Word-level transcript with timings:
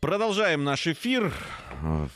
Продолжаем 0.00 0.62
наш 0.62 0.86
эфир. 0.86 1.32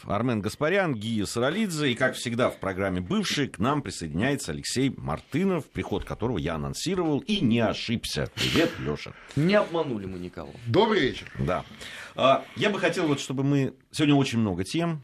Армен 0.05 0.41
Гаспарян, 0.41 0.95
Гия 0.95 1.27
Саралидзе. 1.27 1.91
И, 1.91 1.95
как 1.97 2.15
всегда, 2.15 2.49
в 2.49 2.61
программе 2.61 3.01
«Бывший» 3.01 3.49
к 3.49 3.59
нам 3.59 3.83
присоединяется 3.83 4.53
Алексей 4.53 4.95
Мартынов, 4.97 5.67
приход 5.67 6.05
которого 6.05 6.39
я 6.39 6.55
анонсировал 6.55 7.19
и 7.19 7.41
не 7.41 7.59
ошибся. 7.59 8.31
Привет, 8.37 8.71
Леша. 8.79 9.15
Не 9.35 9.57
обманули 9.57 10.07
мы 10.07 10.21
никого. 10.21 10.53
Добрый 10.69 11.01
вечер. 11.01 11.27
Да. 11.41 11.65
А, 12.15 12.45
я 12.55 12.71
бы 12.71 12.79
хотел, 12.79 13.09
вот, 13.09 13.19
чтобы 13.19 13.43
мы... 13.43 13.75
Сегодня 13.91 14.15
очень 14.15 14.39
много 14.39 14.63
тем. 14.63 15.03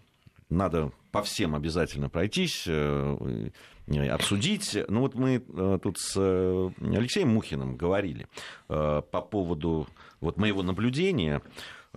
Надо 0.48 0.92
по 1.10 1.24
всем 1.24 1.56
обязательно 1.56 2.08
пройтись, 2.08 2.62
э, 2.68 3.50
обсудить. 4.08 4.78
Ну 4.88 5.00
вот 5.00 5.16
мы 5.16 5.42
э, 5.46 5.78
тут 5.82 5.98
с 5.98 6.14
э, 6.16 6.70
Алексеем 6.80 7.30
Мухиным 7.30 7.76
говорили 7.76 8.28
по 8.68 9.02
поводу 9.02 9.88
вот 10.20 10.36
моего 10.36 10.62
наблюдения 10.62 11.42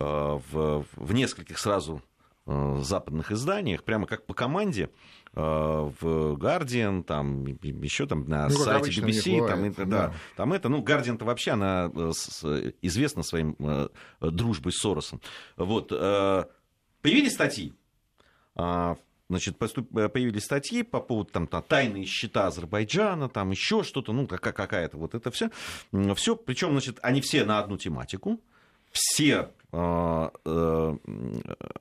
в, 0.01 0.85
в 0.95 1.13
нескольких 1.13 1.59
сразу 1.59 2.01
западных 2.45 3.31
изданиях, 3.31 3.83
прямо 3.83 4.07
как 4.07 4.25
по 4.25 4.33
команде, 4.33 4.89
в 5.33 6.35
Guardian, 6.35 7.03
там 7.03 7.45
еще 7.45 8.05
там 8.07 8.27
на 8.27 8.49
ну, 8.49 8.55
сайте 8.55 8.99
BBC, 8.99 9.47
там, 9.47 9.63
это, 9.63 9.85
да, 9.85 10.07
да. 10.07 10.13
там 10.35 10.51
это, 10.51 10.67
ну, 10.67 10.83
Guardian-то 10.83 11.23
вообще 11.23 11.51
она 11.51 11.89
известна 12.81 13.23
своим 13.23 13.55
дружбой 14.19 14.73
с 14.73 14.77
Соросом. 14.77 15.21
Вот, 15.55 15.89
появились 15.89 17.33
статьи, 17.33 17.73
а, 18.55 18.97
значит, 19.29 19.57
появились 19.57 20.43
статьи 20.43 20.83
по 20.83 20.99
поводу 20.99 21.31
там, 21.31 21.47
там 21.47 21.63
тайные 21.63 22.05
счета 22.05 22.47
Азербайджана, 22.47 23.29
там 23.29 23.51
еще 23.51 23.83
что-то, 23.83 24.11
ну, 24.13 24.27
какая-то 24.27 24.97
вот 24.97 25.15
это 25.15 25.31
все. 25.31 25.49
Все, 26.15 26.35
причем, 26.35 26.71
значит, 26.71 26.99
они 27.01 27.21
все 27.21 27.45
на 27.45 27.59
одну 27.59 27.77
тематику, 27.77 28.41
все 28.91 29.49
э, 29.71 30.29
э, 30.45 30.97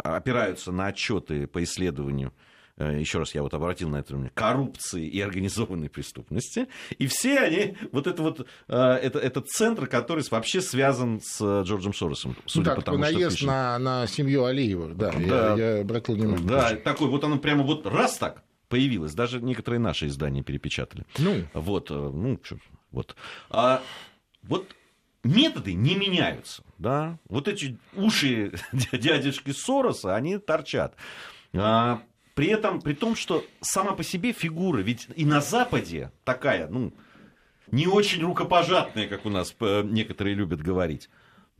опираются 0.03 0.73
на 0.73 0.87
отчеты 0.87 1.47
по 1.47 1.63
исследованию 1.63 2.33
Э, 2.81 2.99
еще 2.99 3.19
раз 3.19 3.35
я 3.35 3.43
вот 3.43 3.53
обратил 3.53 3.91
на 3.91 3.99
это 3.99 4.15
внимание, 4.15 4.33
коррупции 4.35 5.07
и 5.07 5.21
организованной 5.21 5.91
преступности. 5.91 6.67
И 6.99 7.07
все 7.09 7.39
они, 7.39 7.77
вот 7.93 8.07
это 8.07 8.23
вот, 8.23 8.47
это, 8.69 9.19
этот 9.19 9.49
центр, 9.49 9.87
который 9.87 10.25
вообще 10.31 10.63
связан 10.63 11.21
с 11.23 11.63
Джорджем 11.63 11.93
Соросом. 11.93 12.37
Судя 12.47 12.71
да, 12.71 12.75
по 12.77 12.83
тому, 12.83 12.99
наезд 12.99 13.37
что 13.37 13.47
на, 13.47 13.79
на 13.79 14.07
семью 14.07 14.45
Алиева, 14.45 14.95
да, 14.95 15.13
да. 15.13 15.55
Я, 15.57 15.75
я 15.75 15.81
обратил 15.83 16.15
внимание. 16.15 16.47
Да, 16.47 16.75
такой 16.77 17.09
вот 17.09 17.23
оно 17.23 17.39
прямо 17.39 17.65
вот 17.65 17.87
раз 17.87 18.17
так 18.17 18.43
появилось. 18.71 19.13
Даже 19.13 19.43
некоторые 19.43 19.79
наши 19.79 20.07
издания 20.07 20.43
перепечатали. 20.43 21.05
Ну. 21.19 21.45
Вот, 21.53 21.91
ну, 21.91 22.41
что, 22.43 22.57
вот. 22.93 23.15
А, 23.51 23.83
вот 24.43 24.75
методы 25.25 25.75
не 25.75 25.95
меняются, 25.97 26.63
да. 26.79 27.19
Вот 27.29 27.49
эти 27.49 27.79
уши 27.95 28.53
дядюшки 28.93 29.53
Сороса, 29.53 30.15
они 30.15 30.39
торчат. 30.39 30.95
А, 31.55 32.03
при 32.35 32.49
этом, 32.49 32.81
при 32.81 32.95
том, 32.95 33.17
что 33.17 33.45
сама 33.61 33.93
по 33.93 34.03
себе 34.03 34.33
фигура, 34.33 34.79
ведь 34.79 35.09
и 35.17 35.25
на 35.25 35.41
Западе 35.41 36.11
такая, 36.25 36.69
ну, 36.69 36.93
не 37.71 37.87
очень 37.87 38.23
рукопожатная, 38.23 39.09
как 39.09 39.27
у 39.27 39.31
нас 39.31 39.55
э, 39.61 39.83
некоторые 39.85 40.35
любят 40.35 40.61
говорить. 40.61 41.09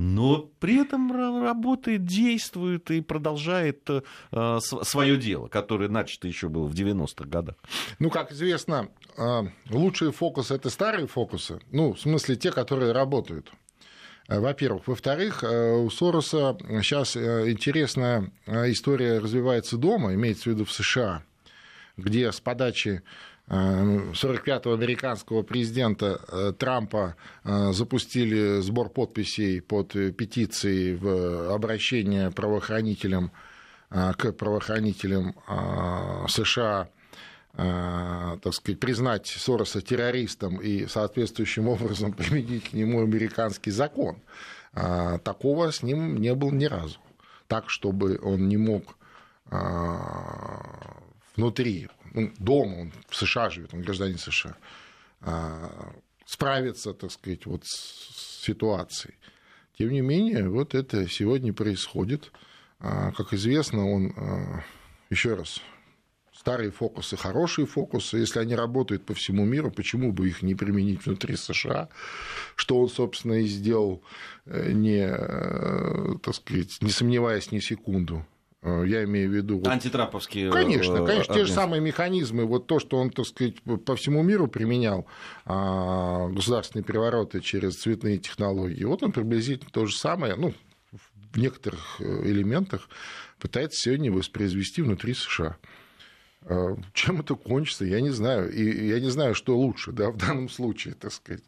Но 0.03 0.51
при 0.61 0.81
этом 0.81 1.13
работает, 1.43 2.07
действует 2.07 2.91
и 2.91 3.03
продолжает 3.03 3.87
э, 3.91 4.59
свое 4.61 5.19
дело, 5.19 5.49
которое 5.49 5.91
начато 5.91 6.27
еще 6.27 6.49
было 6.49 6.67
в 6.67 6.73
90-х 6.73 7.29
годах. 7.29 7.57
Ну, 7.99 8.09
как 8.09 8.33
известно, 8.33 8.89
э, 9.19 9.43
лучшие 9.69 10.11
фокусы 10.11 10.55
это 10.55 10.71
старые 10.71 11.07
фокусы. 11.07 11.61
Ну, 11.71 11.93
в 11.93 12.01
смысле, 12.01 12.37
те, 12.37 12.51
которые 12.51 12.93
работают. 12.93 13.53
Э, 14.31 14.41
во-первых. 14.41 14.87
Во-вторых, 14.87 15.45
э, 15.45 15.77
у 15.77 15.91
Сороса 15.91 16.57
сейчас 16.83 17.15
э, 17.17 17.51
интересная 17.51 18.33
история 18.47 19.19
развивается 19.19 19.77
дома, 19.77 20.15
имеется 20.15 20.45
в 20.45 20.47
виду 20.55 20.65
в 20.65 20.73
США, 20.73 21.25
где 21.99 22.33
с 22.33 22.41
подачи 22.41 23.03
45-го 23.51 24.73
американского 24.73 25.43
президента 25.43 26.55
Трампа 26.57 27.17
запустили 27.45 28.61
сбор 28.61 28.91
подписей 28.91 29.61
под 29.61 29.89
петицией 30.17 30.95
в 30.95 31.53
обращение 31.53 32.31
правоохранителям 32.31 33.33
к 33.91 34.33
правоохранителям 34.33 35.35
США 36.29 36.89
Э, 37.55 38.39
так 38.43 38.55
сказать, 38.55 38.79
признать 38.79 39.27
Сороса 39.27 39.81
террористом 39.83 40.59
и 40.61 40.87
соответствующим 40.87 41.69
образом 41.69 42.13
применить 42.17 42.71
к 42.71 42.73
нему 42.73 43.03
американский 43.03 43.71
закон. 43.71 44.19
Э, 44.73 45.19
такого 45.23 45.71
с 45.73 45.83
ним 45.83 46.17
не 46.17 46.35
было 46.35 46.53
ни 46.53 46.67
разу. 46.67 46.99
Так, 47.49 47.69
чтобы 47.69 48.21
он 48.23 48.49
не 48.49 48.57
мог 48.57 48.97
э, 49.51 49.57
внутри, 51.37 51.89
ну, 52.13 52.33
дома, 52.39 52.81
он 52.81 52.93
в 53.09 53.17
США 53.17 53.51
живет, 53.51 53.75
он 53.75 53.83
гражданин 53.83 54.19
США, 54.19 54.57
справиться, 56.27 56.93
так 56.95 57.11
сказать, 57.11 57.47
вот 57.47 57.65
с 57.65 58.45
ситуацией. 58.45 59.15
Тем 59.79 59.91
не 59.91 60.01
менее, 60.01 60.49
вот 60.49 60.75
это 60.75 61.09
сегодня 61.09 61.53
происходит. 61.53 62.33
Как 62.79 63.33
известно, 63.33 63.91
он, 63.91 64.15
еще 65.11 65.35
раз 65.35 65.61
старые 66.41 66.71
фокусы, 66.71 67.19
хорошие 67.19 67.67
фокусы, 67.67 68.17
если 68.17 68.41
они 68.41 68.55
работают 68.55 69.05
по 69.05 69.13
всему 69.13 69.45
миру, 69.45 69.71
почему 69.71 70.11
бы 70.11 70.27
их 70.27 70.43
не 70.43 70.55
применить 70.55 71.05
внутри 71.05 71.37
США, 71.37 71.91
что 72.57 72.81
он, 72.81 72.89
собственно, 72.89 73.35
и 73.35 73.47
сделал, 73.47 74.03
э, 74.47 74.73
не, 74.73 75.07
э, 75.07 76.19
так 76.23 76.35
сказать, 76.35 76.79
не 76.81 76.91
сомневаясь 76.91 77.53
ни 77.53 77.61
секунду. 77.61 78.25
Э, 78.63 78.85
я 78.87 79.05
имею 79.05 79.31
в 79.31 79.33
виду... 79.33 79.63
Антитраповские... 79.65 80.51
Конечно, 80.51 81.05
конечно, 81.07 81.35
те 81.35 81.45
же 81.45 81.53
самые 81.53 81.81
механизмы. 81.81 82.45
Вот 82.45 82.67
то, 82.67 82.79
что 82.79 82.99
он, 82.99 83.11
так 83.11 83.27
сказать, 83.27 83.57
по 83.63 83.97
всему 83.97 84.23
миру 84.23 84.49
применял 84.49 85.07
а, 85.47 86.29
государственные 86.29 86.85
перевороты 86.85 87.41
через 87.41 87.77
цветные 87.77 88.19
технологии, 88.19 88.85
вот 88.85 89.03
он 89.03 89.13
приблизительно 89.13 89.71
то 89.71 89.87
же 89.87 89.97
самое, 89.97 90.35
ну, 90.37 90.55
в 91.33 91.39
некоторых 91.39 92.01
элементах 92.01 92.89
пытается 93.39 93.81
сегодня 93.81 94.11
воспроизвести 94.11 94.83
внутри 94.83 95.15
США. 95.15 95.57
Чем 96.93 97.21
это 97.21 97.35
кончится, 97.37 97.85
я 97.85 98.01
не 98.01 98.11
знаю. 98.11 98.51
И 98.51 98.89
я 98.89 98.99
не 98.99 99.11
знаю, 99.11 99.35
что 99.35 99.57
лучше 99.57 99.93
да, 99.93 100.11
в 100.11 100.17
данном 100.17 100.49
случае, 100.49 100.95
так 100.95 101.13
сказать. 101.13 101.45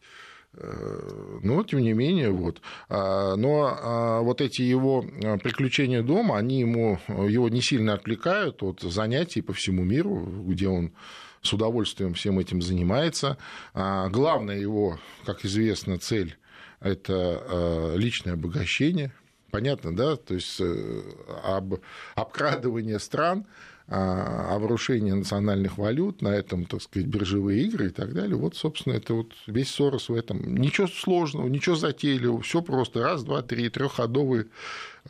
Но, 0.54 1.64
тем 1.64 1.80
не 1.80 1.94
менее, 1.94 2.30
вот. 2.30 2.60
А, 2.90 3.36
но 3.36 3.74
а, 3.80 4.20
вот 4.20 4.42
эти 4.42 4.60
его 4.60 5.02
приключения 5.42 6.02
дома, 6.02 6.36
они 6.36 6.60
ему, 6.60 6.98
его 7.08 7.48
не 7.48 7.62
сильно 7.62 7.94
отвлекают 7.94 8.62
от 8.62 8.80
занятий 8.82 9.40
по 9.40 9.54
всему 9.54 9.82
миру, 9.82 10.20
где 10.46 10.68
он 10.68 10.92
с 11.40 11.52
удовольствием 11.52 12.14
всем 12.14 12.38
этим 12.38 12.60
занимается. 12.62 13.38
Главная 13.74 14.58
его, 14.58 14.98
как 15.24 15.44
известно, 15.44 15.98
цель– 15.98 16.36
это 16.80 17.94
личное 17.96 18.34
обогащение. 18.34 19.12
Понятно, 19.50 19.94
да? 19.94 20.16
То 20.16 20.34
есть 20.34 20.60
э, 20.60 21.02
об, 21.44 21.74
обкрадывание 22.14 22.98
стран– 22.98 23.44
а, 23.56 23.71
обрушение 23.88 25.14
национальных 25.14 25.76
валют, 25.76 26.22
на 26.22 26.28
этом, 26.28 26.64
так 26.64 26.82
сказать, 26.82 27.08
биржевые 27.08 27.64
игры 27.64 27.88
и 27.88 27.90
так 27.90 28.14
далее. 28.14 28.36
Вот, 28.36 28.56
собственно, 28.56 28.94
это 28.94 29.14
вот 29.14 29.32
весь 29.46 29.70
Сорос 29.70 30.08
в 30.08 30.14
этом. 30.14 30.54
Ничего 30.54 30.86
сложного, 30.86 31.48
ничего 31.48 31.76
затейливого, 31.76 32.40
все 32.42 32.62
просто 32.62 33.02
раз, 33.02 33.24
два, 33.24 33.42
три, 33.42 33.68
трехходовые 33.68 34.46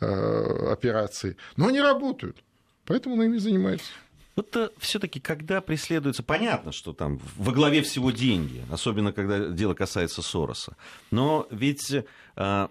э, 0.01 0.71
операции. 0.71 1.37
Но 1.55 1.67
они 1.67 1.81
работают, 1.81 2.37
поэтому 2.85 3.15
он 3.15 3.23
ими 3.23 3.37
занимается. 3.37 3.91
Вот 4.35 4.55
э, 4.55 4.69
все-таки, 4.79 5.19
когда 5.19 5.61
преследуется, 5.61 6.23
понятно, 6.23 6.71
что 6.71 6.93
там 6.93 7.19
во 7.37 7.51
главе 7.51 7.83
всего 7.83 8.11
деньги, 8.11 8.63
особенно 8.71 9.13
когда 9.13 9.49
дело 9.49 9.75
касается 9.75 10.21
Сороса. 10.21 10.75
Но 11.11 11.47
ведь 11.51 11.93
э, 12.35 12.67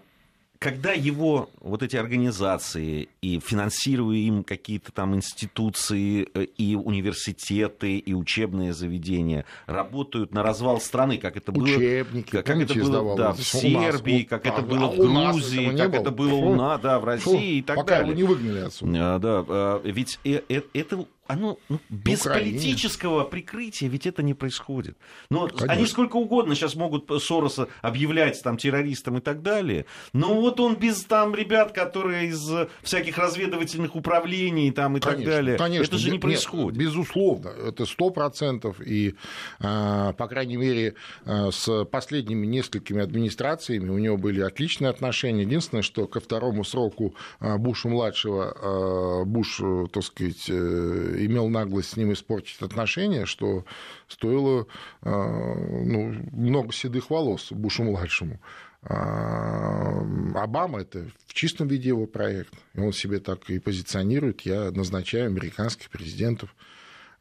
когда 0.63 0.93
его 0.93 1.49
вот 1.59 1.83
эти 1.83 1.97
организации 1.97 3.09
и 3.21 3.41
финансируя 3.41 4.15
им 4.15 4.45
какие-то 4.45 4.93
там 4.93 5.13
институции 5.13 6.29
э, 6.33 6.45
и 6.57 6.75
университеты 6.75 7.97
и 7.97 8.13
учебные 8.13 8.73
заведения 8.73 9.43
работают 9.65 10.33
на 10.33 10.41
развал 10.41 10.79
страны, 10.79 11.17
как 11.17 11.35
это 11.35 11.51
было, 11.51 11.63
Учебники, 11.63 12.29
как, 12.29 12.45
как 12.45 12.61
это 12.61 12.73
было 12.75 13.17
да, 13.17 13.33
в 13.33 13.43
Сербии, 13.43 14.23
как 14.23 14.45
это 14.45 14.61
было 14.61 14.87
в 14.87 14.95
Грузии, 14.95 15.75
как 15.75 15.93
это 15.95 16.11
было 16.11 16.35
у 16.35 16.55
нас, 16.55 16.79
да, 16.79 16.99
в 16.99 17.03
России 17.03 17.57
и 17.57 17.61
так 17.61 17.75
пока 17.75 17.97
далее. 17.97 18.13
Пока 18.13 18.21
его 18.21 18.29
не 18.29 18.35
выгнали 18.35 18.65
отсюда. 18.65 19.19
Да, 19.19 19.43
да, 19.43 19.81
ведь 19.83 20.17
э, 20.23 20.41
это 20.47 21.05
оно 21.33 21.57
ну, 21.69 21.79
без 21.89 22.21
Украине. 22.21 22.51
политического 22.51 23.23
прикрытия 23.23 23.89
ведь 23.89 24.05
это 24.05 24.23
не 24.23 24.33
происходит. 24.33 24.97
Но 25.29 25.47
Конечно. 25.47 25.71
они 25.71 25.85
сколько 25.85 26.17
угодно 26.17 26.55
сейчас 26.55 26.75
могут 26.75 27.09
Сороса 27.21 27.67
объявлять 27.81 28.41
там 28.43 28.57
террористом 28.57 29.17
и 29.17 29.21
так 29.21 29.41
далее. 29.41 29.85
Но 30.13 30.33
вот 30.33 30.59
он 30.59 30.75
без 30.75 31.03
там 31.03 31.35
ребят, 31.35 31.71
которые 31.71 32.27
из 32.27 32.49
всяких 32.81 33.17
разведывательных 33.17 33.95
управлений 33.95 34.71
там 34.71 34.97
и 34.97 34.99
конечно, 34.99 35.23
так 35.23 35.33
далее. 35.33 35.57
Конечно, 35.57 35.83
это 35.83 35.97
же 35.97 36.11
не 36.11 36.19
происходит. 36.19 36.77
Нет, 36.77 36.87
безусловно, 36.87 37.49
это 37.49 37.85
сто 37.85 38.09
процентов. 38.09 38.81
И, 38.85 39.15
а, 39.59 40.13
по 40.13 40.27
крайней 40.27 40.57
мере, 40.57 40.95
а, 41.25 41.51
с 41.51 41.85
последними 41.85 42.45
несколькими 42.45 43.01
администрациями 43.01 43.89
у 43.89 43.97
него 43.97 44.17
были 44.17 44.41
отличные 44.41 44.89
отношения. 44.89 45.43
Единственное, 45.43 45.83
что 45.83 46.07
ко 46.07 46.19
второму 46.19 46.63
сроку 46.63 47.15
а, 47.39 47.57
Буша-младшего 47.57 49.23
Буш, 49.25 49.61
так 49.91 50.03
сказать, 50.03 50.45
э, 50.49 51.22
имел 51.25 51.49
наглость 51.49 51.91
с 51.91 51.97
ним 51.97 52.13
испортить 52.13 52.61
отношения, 52.61 53.25
что 53.25 53.65
стоило 54.07 54.67
ну, 55.03 56.15
много 56.31 56.73
седых 56.73 57.09
волос 57.09 57.51
Бушу-младшему. 57.51 58.39
Обама 58.83 60.81
это 60.81 61.07
в 61.27 61.33
чистом 61.33 61.67
виде 61.67 61.89
его 61.89 62.05
проект. 62.05 62.53
И 62.73 62.79
он 62.79 62.91
себе 62.91 63.19
так 63.19 63.49
и 63.49 63.59
позиционирует. 63.59 64.41
Я 64.41 64.71
назначаю 64.71 65.27
американских 65.27 65.89
президентов. 65.89 66.53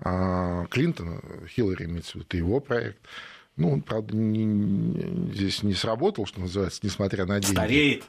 Клинтон, 0.01 1.23
Хиллари 1.49 1.85
имеется 1.85 2.13
в 2.13 2.15
виду, 2.17 2.27
это 2.27 2.37
его 2.37 2.59
проект. 2.59 2.99
Ну, 3.63 3.73
он, 3.73 3.83
правда, 3.83 4.17
не, 4.17 5.33
здесь 5.35 5.63
не 5.63 5.75
сработал, 5.75 6.27
что 6.27 6.41
называется, 6.41 6.81
несмотря 6.83 7.27
на 7.27 7.41
деньги. 7.41 7.55
Стареет. 7.55 8.03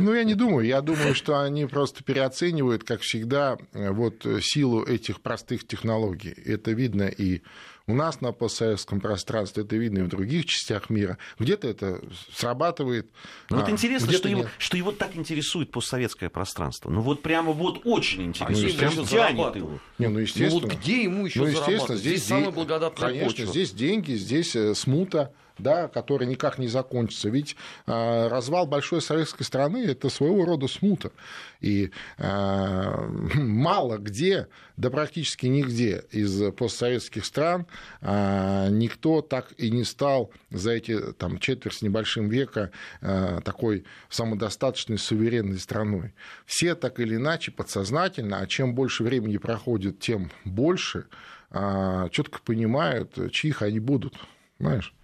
Ну, 0.00 0.14
я 0.14 0.24
не 0.24 0.34
думаю. 0.34 0.66
Я 0.66 0.80
думаю, 0.80 1.14
что 1.14 1.40
они 1.40 1.66
просто 1.66 2.02
переоценивают, 2.02 2.84
как 2.84 3.02
всегда, 3.02 3.58
вот 3.72 4.26
силу 4.40 4.82
этих 4.82 5.20
простых 5.20 5.66
технологий. 5.66 6.30
Это 6.30 6.72
видно 6.72 7.04
и 7.04 7.42
у 7.88 7.94
нас 7.94 8.20
на 8.20 8.32
постсоветском 8.32 9.00
пространстве, 9.00 9.62
это 9.62 9.76
видно 9.76 10.00
и 10.00 10.02
в 10.02 10.08
других 10.08 10.46
частях 10.46 10.90
мира. 10.90 11.18
Где-то 11.38 11.68
это 11.68 12.00
срабатывает. 12.34 13.08
Ну, 13.48 13.58
вот 13.58 13.68
а, 13.68 13.70
интересно, 13.70 14.12
что 14.12 14.28
его, 14.28 14.46
что 14.58 14.76
его 14.76 14.90
так 14.90 15.16
интересует 15.16 15.70
постсоветское 15.70 16.28
пространство. 16.28 16.90
Ну, 16.90 17.00
вот 17.00 17.22
прямо 17.22 17.52
вот 17.52 17.82
очень 17.84 18.24
интересует. 18.24 18.74
А, 18.74 18.78
прям 18.78 19.06
тянет 19.06 19.56
его. 19.56 19.78
Не, 19.98 20.08
ну, 20.08 20.18
естественно. 20.18 20.62
Ну, 20.62 20.68
вот 20.68 20.72
где 20.72 21.04
ему 21.04 21.26
еще 21.26 21.40
ну, 21.40 21.46
естественно, 21.46 21.96
здесь, 21.96 22.18
здесь 22.18 22.28
самая 22.28 22.50
благодатная 22.50 23.08
Конечно, 23.08 23.28
почва. 23.28 23.46
здесь 23.46 23.70
деньги, 23.72 24.12
здесь 24.14 24.56
э, 24.56 24.74
смута 24.74 25.32
да, 25.58 25.88
который 25.88 26.26
никак 26.26 26.58
не 26.58 26.68
закончится. 26.68 27.28
Ведь 27.28 27.56
э, 27.86 28.28
развал 28.28 28.66
большой 28.66 29.00
советской 29.00 29.44
страны– 29.44 29.84
это 29.86 30.08
своего 30.08 30.44
рода 30.44 30.68
смута. 30.68 31.12
И 31.60 31.90
э, 32.18 33.08
мало 33.34 33.98
где, 33.98 34.48
да 34.76 34.90
практически 34.90 35.46
нигде 35.46 36.04
из 36.10 36.52
постсоветских 36.54 37.24
стран 37.24 37.66
э, 38.00 38.68
никто 38.70 39.22
так 39.22 39.52
и 39.56 39.70
не 39.70 39.84
стал 39.84 40.30
за 40.50 40.72
эти 40.72 41.12
там, 41.12 41.38
четверть 41.38 41.76
с 41.76 41.82
небольшим 41.82 42.28
века 42.28 42.70
э, 43.00 43.40
такой 43.44 43.84
самодостаточной 44.10 44.98
суверенной 44.98 45.58
страной. 45.58 46.14
Все 46.44 46.74
так 46.74 47.00
или 47.00 47.16
иначе 47.16 47.50
подсознательно, 47.50 48.38
а 48.38 48.46
чем 48.46 48.74
больше 48.74 49.04
времени 49.04 49.38
проходит, 49.38 50.00
тем 50.00 50.30
больше 50.44 51.06
э, 51.50 52.08
четко 52.10 52.40
понимают, 52.40 53.32
чьих 53.32 53.62
они 53.62 53.80
будут. 53.80 54.14
Знаешь? 54.58 54.95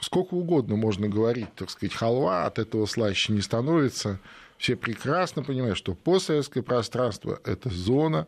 Сколько 0.00 0.34
угодно 0.34 0.76
можно 0.76 1.08
говорить, 1.08 1.54
так 1.54 1.70
сказать, 1.70 1.94
халва, 1.94 2.46
от 2.46 2.58
этого 2.58 2.86
слаще 2.86 3.32
не 3.32 3.40
становится. 3.40 4.18
Все 4.58 4.76
прекрасно 4.76 5.42
понимают, 5.42 5.78
что 5.78 5.94
постсоветское 5.94 6.62
пространство– 6.62 7.40
это 7.44 7.68
зона, 7.68 8.26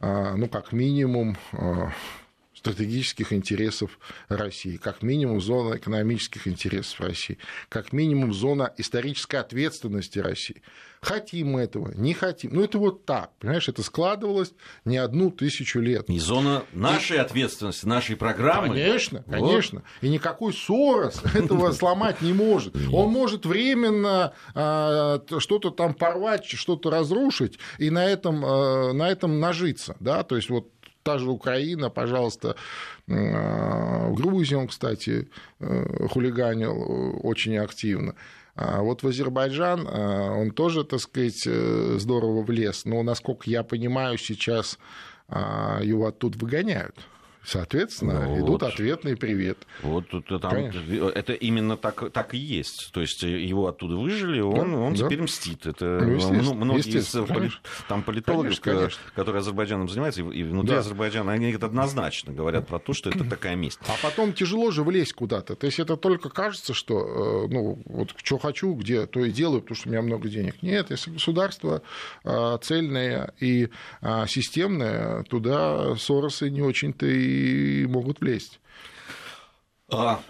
а, 0.00 0.36
ну, 0.36 0.48
как 0.48 0.72
минимум, 0.72 1.36
а, 1.52 1.92
стратегических 2.58 3.32
интересов 3.32 3.98
России, 4.28 4.76
как 4.76 5.02
минимум 5.02 5.40
зона 5.40 5.76
экономических 5.76 6.48
интересов 6.48 7.00
России, 7.00 7.38
как 7.68 7.92
минимум 7.92 8.34
зона 8.34 8.72
исторической 8.76 9.36
ответственности 9.36 10.18
России. 10.18 10.62
Хотим 11.00 11.52
мы 11.52 11.60
этого, 11.60 11.92
не 11.94 12.12
хотим. 12.12 12.54
Ну, 12.54 12.64
это 12.64 12.78
вот 12.78 13.04
так, 13.04 13.30
понимаешь, 13.38 13.68
это 13.68 13.84
складывалось 13.84 14.52
не 14.84 14.96
одну 14.96 15.30
тысячу 15.30 15.78
лет. 15.78 16.10
И 16.10 16.18
зона 16.18 16.64
нашей 16.72 17.18
и... 17.18 17.20
ответственности, 17.20 17.86
нашей 17.86 18.16
программы. 18.16 18.68
Конечно, 18.68 19.22
вот. 19.26 19.36
конечно. 19.36 19.82
И 20.00 20.08
никакой 20.08 20.52
Сорос 20.52 21.22
этого 21.34 21.70
сломать 21.70 22.20
не 22.20 22.32
может. 22.32 22.74
Он 22.92 23.10
может 23.12 23.46
временно 23.46 24.32
а, 24.54 25.22
что-то 25.38 25.70
там 25.70 25.94
порвать, 25.94 26.44
что-то 26.46 26.90
разрушить, 26.90 27.60
и 27.78 27.90
на 27.90 28.04
этом, 28.04 28.44
а, 28.44 28.92
на 28.92 29.08
этом 29.08 29.38
нажиться. 29.38 29.96
Да? 30.00 30.24
То 30.24 30.34
есть 30.34 30.50
вот 30.50 30.68
та 31.08 31.18
же 31.18 31.30
Украина, 31.30 31.88
пожалуйста, 31.88 32.54
а, 33.08 34.10
Грузия, 34.10 34.58
он, 34.58 34.68
кстати, 34.68 35.28
э, 35.58 36.06
хулиганил 36.10 37.18
очень 37.22 37.56
активно. 37.56 38.14
А 38.54 38.82
вот 38.82 39.02
в 39.02 39.08
Азербайджан 39.08 39.88
а, 39.88 40.32
он 40.32 40.50
тоже, 40.50 40.84
так 40.84 41.00
сказать, 41.00 41.46
э, 41.46 41.96
здорово 41.98 42.42
влез, 42.42 42.84
но, 42.84 43.02
насколько 43.02 43.48
я 43.48 43.62
понимаю, 43.62 44.18
сейчас 44.18 44.78
его 45.82 46.06
оттуда 46.06 46.38
выгоняют. 46.38 46.96
Соответственно, 47.44 48.26
ну, 48.26 48.38
идут 48.38 48.62
вот. 48.62 48.62
ответные 48.62 49.16
привет. 49.16 49.58
Вот 49.82 50.04
там, 50.40 50.54
это 50.54 51.32
именно 51.32 51.76
так, 51.76 52.10
так 52.12 52.34
и 52.34 52.38
есть. 52.38 52.90
То 52.92 53.00
есть 53.00 53.22
его 53.22 53.68
оттуда 53.68 53.96
выжили, 53.96 54.40
он, 54.40 54.72
да, 54.72 54.76
он 54.76 54.94
да. 54.94 55.06
теперь 55.06 55.22
мстит. 55.22 55.66
Это 55.66 56.00
ну, 56.02 56.16
естественно, 56.16 56.54
многие 56.54 56.78
естественно, 56.78 57.46
из 57.46 57.52
там 57.88 58.02
политологов, 58.02 58.60
конечно, 58.60 58.80
конечно. 58.80 59.02
которые 59.14 59.40
Азербайджаном 59.40 59.88
занимаются, 59.88 60.22
и 60.22 60.42
внутри 60.42 60.74
да. 60.74 60.80
Азербайджана, 60.80 61.32
они 61.32 61.52
однозначно 61.52 62.32
говорят 62.32 62.66
про 62.66 62.78
то, 62.78 62.92
что 62.92 63.10
это 63.10 63.24
такая 63.24 63.56
месть. 63.56 63.78
А 63.86 63.94
потом 64.02 64.32
тяжело 64.32 64.70
же 64.70 64.82
влезть 64.82 65.14
куда-то. 65.14 65.56
То 65.56 65.66
есть 65.66 65.78
это 65.78 65.96
только 65.96 66.28
кажется, 66.28 66.74
что 66.74 67.46
э, 67.46 67.52
ну, 67.52 67.78
вот 67.86 68.14
что 68.22 68.38
хочу, 68.38 68.74
где 68.74 69.06
то 69.06 69.24
и 69.24 69.30
делаю, 69.30 69.62
потому 69.62 69.76
что 69.76 69.88
у 69.88 69.92
меня 69.92 70.02
много 70.02 70.28
денег. 70.28 70.62
Нет, 70.62 70.90
если 70.90 71.10
государство 71.10 71.82
э, 72.24 72.58
цельное 72.62 73.32
и 73.40 73.68
э, 74.02 74.26
системное, 74.26 75.22
туда 75.24 75.96
Соросы 75.96 76.50
не 76.50 76.62
очень-то 76.62 77.06
и 77.06 77.37
могут 77.88 78.20
влезть. 78.20 78.60
А, 79.90 80.20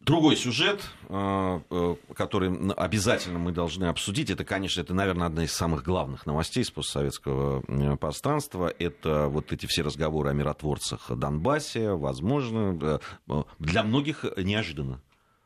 другой 0.00 0.36
сюжет, 0.36 0.82
а, 1.08 1.62
э, 1.70 1.96
который 2.14 2.72
обязательно 2.72 3.38
мы 3.38 3.52
должны 3.52 3.86
обсудить, 3.86 4.30
это, 4.30 4.44
конечно, 4.44 4.80
это, 4.80 4.94
наверное, 4.94 5.26
одна 5.26 5.44
из 5.44 5.52
самых 5.52 5.82
главных 5.82 6.26
новостей 6.26 6.64
с 6.64 6.70
постсоветского 6.70 7.62
э, 7.66 7.96
пространства. 7.96 8.72
Это 8.78 9.28
вот 9.28 9.52
эти 9.52 9.66
все 9.66 9.82
разговоры 9.82 10.30
о 10.30 10.32
миротворцах 10.34 11.10
Донбассе, 11.10 11.92
возможно, 11.92 13.00
э, 13.28 13.42
для 13.58 13.82
многих 13.82 14.24
неожиданно 14.36 15.00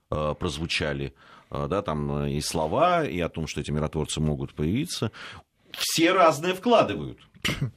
прозвучали 0.08 1.12
да, 1.50 1.82
там 1.82 2.24
и 2.24 2.40
слова, 2.40 3.04
и 3.04 3.20
о 3.20 3.28
том, 3.28 3.46
что 3.46 3.60
эти 3.60 3.70
миротворцы 3.70 4.20
могут 4.20 4.54
появиться. 4.54 5.12
Все 5.70 6.12
разные 6.12 6.54
вкладывают 6.54 7.18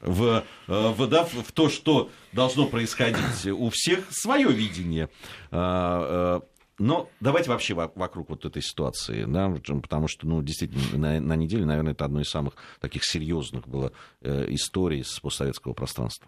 в, 0.00 0.44
э, 0.68 0.88
в, 0.92 1.06
да, 1.06 1.24
в 1.24 1.52
то, 1.52 1.68
что 1.68 2.10
должно 2.32 2.66
происходить. 2.66 3.46
У 3.46 3.70
всех 3.70 4.04
свое 4.10 4.50
видение. 4.50 5.08
А, 5.50 6.40
э, 6.40 6.52
но 6.78 7.08
давайте 7.20 7.50
вообще 7.50 7.74
вокруг 7.74 8.30
вот 8.30 8.44
этой 8.44 8.62
ситуации, 8.62 9.24
да, 9.24 9.54
потому 9.82 10.08
что, 10.08 10.26
ну, 10.26 10.42
действительно, 10.42 10.98
на, 10.98 11.20
на 11.20 11.36
неделе, 11.36 11.64
наверное, 11.64 11.92
это 11.92 12.04
одно 12.04 12.20
из 12.20 12.28
самых 12.28 12.54
таких 12.80 13.04
серьезных 13.04 13.68
было 13.68 13.92
э, 14.20 14.46
историй 14.48 15.04
с 15.04 15.20
постсоветского 15.20 15.74
пространства. 15.74 16.26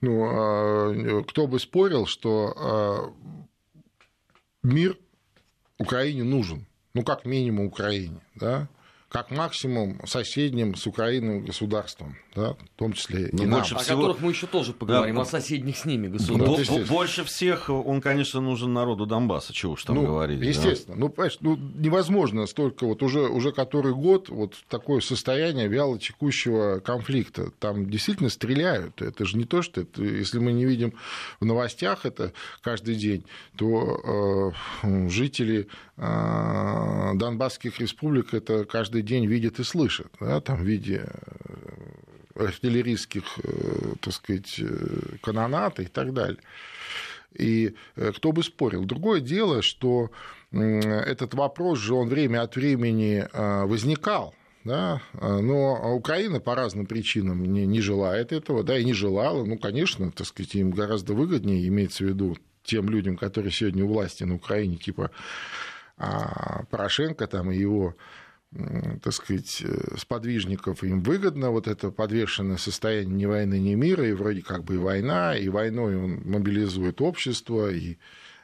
Ну, 0.00 0.24
а, 0.28 1.22
кто 1.26 1.46
бы 1.46 1.58
спорил, 1.58 2.06
что 2.06 2.52
а, 2.56 3.14
мир 4.62 4.98
Украине 5.78 6.24
нужен, 6.24 6.66
ну, 6.92 7.02
как 7.02 7.24
минимум 7.24 7.66
Украине, 7.66 8.20
да, 8.34 8.68
как 9.08 9.30
максимум 9.30 10.00
соседним 10.04 10.74
с 10.74 10.86
Украиной 10.86 11.40
государством, 11.40 12.16
да, 12.34 12.54
в 12.54 12.78
том 12.78 12.92
числе 12.92 13.28
и 13.28 13.36
нам. 13.36 13.50
Больше 13.50 13.74
о 13.76 13.78
всего... 13.78 14.00
которых 14.00 14.20
мы 14.20 14.30
еще 14.32 14.46
тоже 14.48 14.72
поговорим, 14.72 15.14
да, 15.14 15.22
о 15.22 15.24
соседних 15.24 15.76
с 15.76 15.84
ними 15.84 16.08
государствах. 16.08 16.80
Ну, 16.80 16.86
больше 16.86 17.24
всех 17.24 17.70
он, 17.70 18.00
конечно, 18.00 18.40
нужен 18.40 18.72
народу 18.72 19.06
Донбасса, 19.06 19.52
чего 19.52 19.72
уж 19.72 19.84
там 19.84 19.96
ну, 19.96 20.06
говорить. 20.06 20.40
Естественно, 20.40 20.96
да? 20.96 21.00
ну, 21.00 21.08
понимаешь, 21.08 21.38
ну, 21.40 21.56
невозможно 21.56 22.46
столько, 22.46 22.84
вот 22.84 23.02
уже, 23.02 23.20
уже 23.20 23.52
который 23.52 23.94
год 23.94 24.28
вот 24.28 24.54
такое 24.68 25.00
состояние 25.00 25.68
вяло 25.68 25.98
текущего 25.98 26.80
конфликта. 26.80 27.52
Там 27.60 27.88
действительно 27.88 28.28
стреляют, 28.28 29.02
это 29.02 29.24
же 29.24 29.38
не 29.38 29.44
то, 29.44 29.62
что 29.62 29.82
это, 29.82 30.02
если 30.02 30.40
мы 30.40 30.52
не 30.52 30.64
видим 30.64 30.94
в 31.38 31.44
новостях 31.44 32.04
это 32.04 32.32
каждый 32.60 32.96
день, 32.96 33.24
то 33.56 34.52
э, 34.82 35.08
жители 35.08 35.68
Донбасских 35.96 37.80
республик 37.80 38.34
это 38.34 38.64
каждый 38.66 39.00
день 39.00 39.26
видят 39.26 39.58
и 39.60 39.64
слышат, 39.64 40.12
да, 40.20 40.42
там 40.42 40.58
в 40.58 40.66
виде 40.66 41.06
э, 42.34 42.44
артиллерийских, 42.44 43.24
э, 43.42 43.94
так 44.02 44.12
сказать, 44.12 44.56
э, 44.58 45.16
канонат 45.22 45.80
и 45.80 45.86
так 45.86 46.12
далее. 46.12 46.38
И 47.32 47.74
кто 47.94 48.32
бы 48.32 48.42
спорил. 48.42 48.84
Другое 48.84 49.20
дело, 49.20 49.60
что 49.60 50.10
этот 50.52 51.34
вопрос 51.34 51.78
же, 51.80 51.94
он 51.94 52.08
время 52.08 52.42
от 52.42 52.56
времени 52.56 53.28
возникал, 53.66 54.34
да, 54.64 55.02
но 55.12 55.94
Украина 55.94 56.40
по 56.40 56.54
разным 56.54 56.86
причинам 56.86 57.44
не, 57.44 57.66
не 57.66 57.82
желает 57.82 58.32
этого, 58.32 58.62
да, 58.62 58.78
и 58.78 58.84
не 58.84 58.94
желала. 58.94 59.44
Ну, 59.44 59.58
конечно, 59.58 60.10
так 60.12 60.26
сказать, 60.26 60.54
им 60.54 60.70
гораздо 60.70 61.12
выгоднее, 61.12 61.68
имеется 61.68 62.04
в 62.04 62.08
виду 62.08 62.38
тем 62.64 62.88
людям, 62.88 63.18
которые 63.18 63.52
сегодня 63.52 63.84
у 63.84 63.88
власти 63.88 64.24
на 64.24 64.36
Украине, 64.36 64.76
типа 64.76 65.10
а, 65.96 66.64
Порошенко 66.70 67.26
там 67.26 67.50
и 67.50 67.56
его 67.56 67.96
так 69.02 69.12
сказать, 69.12 69.60
э, 69.62 69.96
сподвижников 69.98 70.82
им 70.82 71.02
выгодно 71.02 71.50
вот 71.50 71.66
это 71.66 71.90
подвешенное 71.90 72.56
состояние 72.56 73.14
ни 73.14 73.26
войны, 73.26 73.58
ни 73.58 73.74
мира, 73.74 74.08
и 74.08 74.12
вроде 74.12 74.40
как 74.40 74.64
бы 74.64 74.76
и 74.76 74.78
война, 74.78 75.36
и 75.36 75.48
войной 75.48 75.96
он 75.96 76.22
мобилизует 76.24 77.02
общество, 77.02 77.70
и 77.70 77.98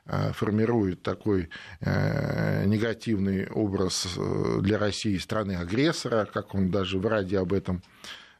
э, 0.07 0.33
формирует 0.33 1.03
такой 1.03 1.49
э, 1.81 2.65
негативный 2.67 3.47
образ 3.47 4.09
для 4.61 4.79
России 4.79 5.17
страны-агрессора, 5.17 6.29
как 6.31 6.55
он 6.55 6.71
даже 6.71 6.99
в 6.99 7.07
Раде 7.07 7.39
об 7.39 7.53
этом 7.53 7.81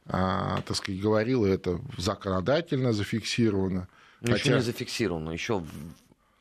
а, 0.05 0.61
так 0.65 0.75
сказать, 0.75 1.01
говорил, 1.01 1.45
и 1.45 1.49
это 1.49 1.79
законодательно 1.97 2.91
зафиксировано. 2.91 3.87
Ну, 4.21 4.31
Хотя... 4.31 4.43
Еще 4.43 4.53
не 4.55 4.61
зафиксировано, 4.61 5.31
еще 5.31 5.63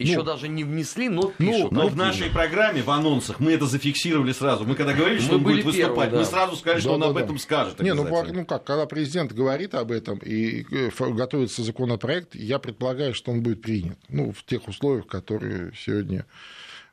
еще 0.02 0.18
ну, 0.18 0.24
даже 0.24 0.48
не 0.48 0.64
внесли, 0.64 1.08
но 1.08 1.22
ну, 1.22 1.32
пишут. 1.36 1.72
Ну, 1.72 1.82
но 1.82 1.88
в 1.88 1.96
нашей 1.96 2.30
программе, 2.30 2.82
в 2.82 2.90
анносах, 2.90 3.40
мы 3.40 3.52
это 3.52 3.66
зафиксировали 3.66 4.32
сразу. 4.32 4.64
Мы 4.64 4.74
когда 4.74 4.92
говорили, 4.92 5.20
что 5.20 5.32
мы 5.32 5.38
он 5.38 5.42
будет 5.44 5.64
выступать, 5.64 5.94
первые, 5.94 6.10
да. 6.10 6.18
мы 6.18 6.24
сразу 6.24 6.56
сказали, 6.56 6.80
что 6.80 6.88
да, 6.90 6.94
он 6.94 7.00
да, 7.00 7.06
об 7.08 7.16
этом 7.16 7.38
скажет. 7.38 7.80
Не, 7.80 7.94
ну, 7.94 8.06
ну 8.32 8.44
как, 8.44 8.64
когда 8.64 8.86
президент 8.86 9.32
говорит 9.32 9.74
об 9.74 9.90
этом 9.90 10.18
и 10.18 10.64
э, 10.70 10.90
готовится 11.12 11.62
законопроект, 11.62 12.34
я 12.34 12.58
предполагаю, 12.58 13.14
что 13.14 13.32
он 13.32 13.42
будет 13.42 13.62
принят. 13.62 13.98
Ну, 14.08 14.32
в 14.32 14.44
тех 14.44 14.68
условиях, 14.68 15.06
которые 15.06 15.72
сегодня 15.76 16.26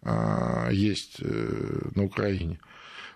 а, 0.01 0.69
есть 0.71 1.17
э, 1.21 1.89
на 1.95 2.05
Украине. 2.05 2.59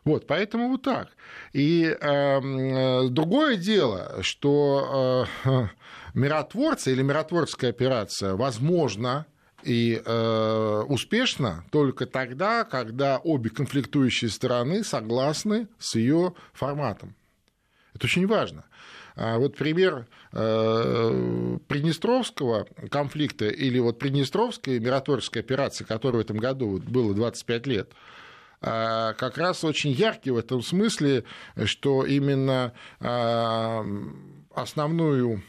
Вот, 0.03 0.27
поэтому 0.27 0.69
вот 0.69 0.81
так. 0.81 1.09
И 1.53 1.85
э, 1.85 3.07
другое 3.09 3.55
дело, 3.55 4.17
что 4.21 5.25
э, 5.45 5.67
миротворцы 6.13 6.91
или 6.91 7.01
миротворческая 7.01 7.69
операция 7.69 8.35
возможно 8.35 9.25
и 9.63 10.01
э, 10.03 10.83
успешно 10.87 11.63
только 11.71 12.05
тогда, 12.05 12.63
когда 12.63 13.17
обе 13.17 13.49
конфликтующие 13.49 14.29
стороны 14.29 14.83
согласны 14.83 15.67
с 15.79 15.95
ее 15.95 16.33
форматом. 16.53 17.15
Это 17.93 18.05
очень 18.05 18.27
важно. 18.27 18.65
А 19.15 19.37
вот 19.37 19.55
пример 19.55 20.07
э, 20.31 21.57
Приднестровского 21.67 22.67
конфликта 22.89 23.47
или 23.47 23.77
вот 23.79 23.99
Приднестровской 23.99 24.79
миротворческой 24.79 25.41
операции, 25.41 25.83
которой 25.83 26.17
в 26.17 26.19
этом 26.21 26.37
году 26.37 26.81
было 26.85 27.13
25 27.13 27.67
лет, 27.67 27.91
э, 28.61 29.13
как 29.15 29.37
раз 29.37 29.63
очень 29.63 29.91
яркий 29.91 30.31
в 30.31 30.37
этом 30.37 30.63
смысле, 30.63 31.25
что 31.65 32.05
именно 32.05 32.73
э, 32.99 33.83
основную 34.55 35.43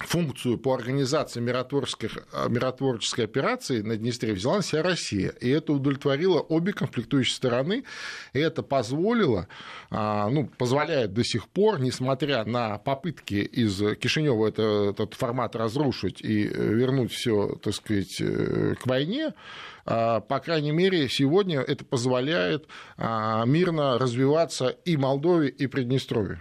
функцию 0.00 0.58
по 0.58 0.74
организации 0.74 1.40
миротворческих, 1.40 2.18
миротворческой 2.48 3.24
операции 3.24 3.82
на 3.82 3.96
Днестре 3.96 4.32
взяла 4.32 4.56
на 4.58 4.62
себя 4.62 4.82
Россия. 4.82 5.30
И 5.40 5.48
это 5.48 5.72
удовлетворило 5.72 6.40
обе 6.40 6.72
конфликтующие 6.72 7.34
стороны, 7.34 7.84
и 8.32 8.38
это 8.38 8.62
позволило, 8.62 9.48
а, 9.90 10.28
ну, 10.28 10.48
позволяет 10.56 11.14
до 11.14 11.24
сих 11.24 11.48
пор, 11.48 11.80
несмотря 11.80 12.44
на 12.44 12.78
попытки 12.78 13.34
из 13.34 13.76
Кишинева 13.98 14.48
это, 14.48 14.90
этот 14.90 15.14
формат 15.14 15.56
разрушить 15.56 16.20
и 16.20 16.44
вернуть 16.44 17.12
все, 17.12 17.58
так 17.62 17.74
сказать, 17.74 18.20
э, 18.20 18.74
к 18.80 18.86
войне, 18.86 19.34
а, 19.84 20.20
по 20.20 20.38
крайней 20.38 20.72
мере, 20.72 21.08
сегодня 21.08 21.60
это 21.60 21.84
позволяет 21.84 22.68
а, 22.96 23.44
мирно 23.46 23.98
развиваться 23.98 24.68
и 24.84 24.96
Молдове, 24.96 25.48
и 25.48 25.66
Приднестровье. 25.66 26.40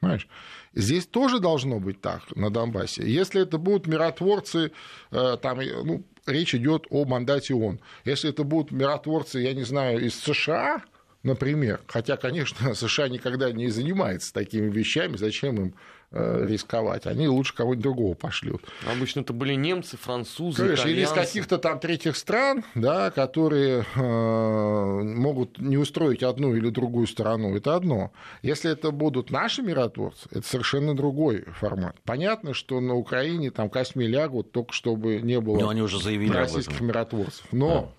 Понимаешь? 0.00 0.28
Здесь 0.74 1.06
тоже 1.06 1.38
должно 1.38 1.78
быть 1.78 2.00
так 2.00 2.22
на 2.34 2.50
Донбассе. 2.50 3.02
Если 3.06 3.42
это 3.42 3.58
будут 3.58 3.86
миротворцы, 3.86 4.72
э, 5.10 5.36
там, 5.40 5.60
ну, 5.84 6.04
речь 6.26 6.54
идет 6.54 6.86
о 6.90 7.04
мандате 7.04 7.54
ООН. 7.54 7.80
Если 8.04 8.30
это 8.30 8.44
будут 8.44 8.72
миротворцы, 8.72 9.38
я 9.38 9.54
не 9.54 9.62
знаю, 9.62 10.04
из 10.04 10.18
США, 10.18 10.82
например, 11.22 11.80
хотя, 11.86 12.16
конечно, 12.16 12.74
США 12.74 13.08
никогда 13.08 13.52
не 13.52 13.68
занимается 13.68 14.32
такими 14.32 14.70
вещами, 14.70 15.16
зачем 15.16 15.56
им 15.56 15.74
рисковать, 16.14 17.06
они 17.06 17.28
лучше 17.28 17.54
кого-нибудь 17.54 17.82
другого 17.82 18.14
пошлют. 18.14 18.62
Обычно 18.90 19.20
это 19.20 19.32
были 19.32 19.54
немцы, 19.54 19.96
французы, 19.96 20.62
Конечно, 20.62 20.88
или 20.88 21.02
из 21.02 21.10
каких-то 21.10 21.58
там 21.58 21.80
третьих 21.80 22.16
стран, 22.16 22.64
да, 22.74 23.10
которые 23.10 23.84
э, 23.94 25.02
могут 25.02 25.58
не 25.58 25.76
устроить 25.76 26.22
одну 26.22 26.54
или 26.54 26.70
другую 26.70 27.06
сторону, 27.06 27.56
это 27.56 27.74
одно. 27.74 28.12
Если 28.42 28.70
это 28.70 28.90
будут 28.90 29.30
наши 29.30 29.62
миротворцы, 29.62 30.28
это 30.30 30.46
совершенно 30.46 30.94
другой 30.94 31.44
формат. 31.58 31.96
Понятно, 32.04 32.54
что 32.54 32.80
на 32.80 32.94
Украине 32.94 33.50
там 33.50 33.68
косми 33.68 34.04
лягут, 34.04 34.52
только 34.52 34.72
чтобы 34.72 35.20
не 35.20 35.40
было 35.40 35.58
Но 35.58 35.68
они 35.68 35.82
уже 35.82 36.00
заявили 36.00 36.32
российских 36.32 36.80
миротворцев. 36.80 37.46
Но 37.50 37.92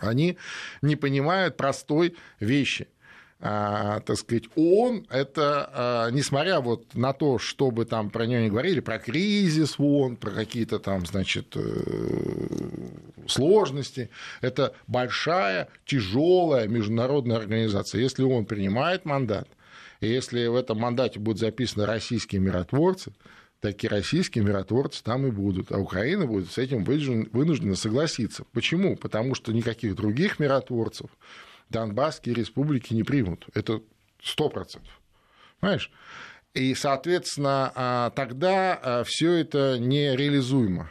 да. 0.00 0.08
они 0.08 0.38
не 0.80 0.96
понимают 0.96 1.56
простой 1.56 2.16
вещи– 2.40 2.88
так 3.42 4.16
сказать, 4.16 4.44
ООН, 4.54 5.08
это, 5.10 5.68
а, 5.74 6.10
несмотря 6.10 6.60
вот 6.60 6.94
на 6.94 7.12
то, 7.12 7.38
чтобы 7.38 7.86
там 7.86 8.08
про 8.08 8.24
нее 8.24 8.42
не 8.42 8.50
говорили, 8.50 8.78
про 8.78 9.00
кризис 9.00 9.78
в 9.78 9.84
ООН, 9.84 10.16
про 10.16 10.30
какие-то 10.30 10.78
там, 10.78 11.04
значит, 11.04 11.56
э, 11.56 11.60
сложности, 13.26 14.10
это 14.42 14.74
большая, 14.86 15.68
тяжелая 15.84 16.68
международная 16.68 17.36
организация. 17.36 18.00
Если 18.00 18.22
он 18.22 18.44
принимает 18.44 19.04
мандат, 19.04 19.48
и 20.00 20.06
если 20.06 20.46
в 20.46 20.54
этом 20.54 20.78
мандате 20.78 21.18
будут 21.18 21.40
записаны 21.40 21.84
российские 21.84 22.40
миротворцы, 22.40 23.12
такие 23.60 23.90
российские 23.90 24.44
миротворцы 24.44 25.02
там 25.02 25.26
и 25.26 25.32
будут. 25.32 25.72
А 25.72 25.78
Украина 25.78 26.26
будет 26.26 26.48
с 26.48 26.58
этим 26.58 26.84
вынуждена 26.84 27.74
согласиться. 27.74 28.44
Почему? 28.52 28.96
Потому 28.96 29.34
что 29.34 29.52
никаких 29.52 29.96
других 29.96 30.38
миротворцев 30.38 31.10
Донбасские 31.72 32.34
республики 32.34 32.94
не 32.94 33.02
примут. 33.02 33.46
Это 33.54 33.82
сто 34.22 34.48
процентов. 34.48 35.00
Понимаешь? 35.58 35.90
И, 36.54 36.74
соответственно, 36.74 37.72
а, 37.74 38.10
тогда 38.10 38.74
а, 38.74 39.04
все 39.04 39.32
это 39.32 39.78
нереализуемо. 39.78 40.90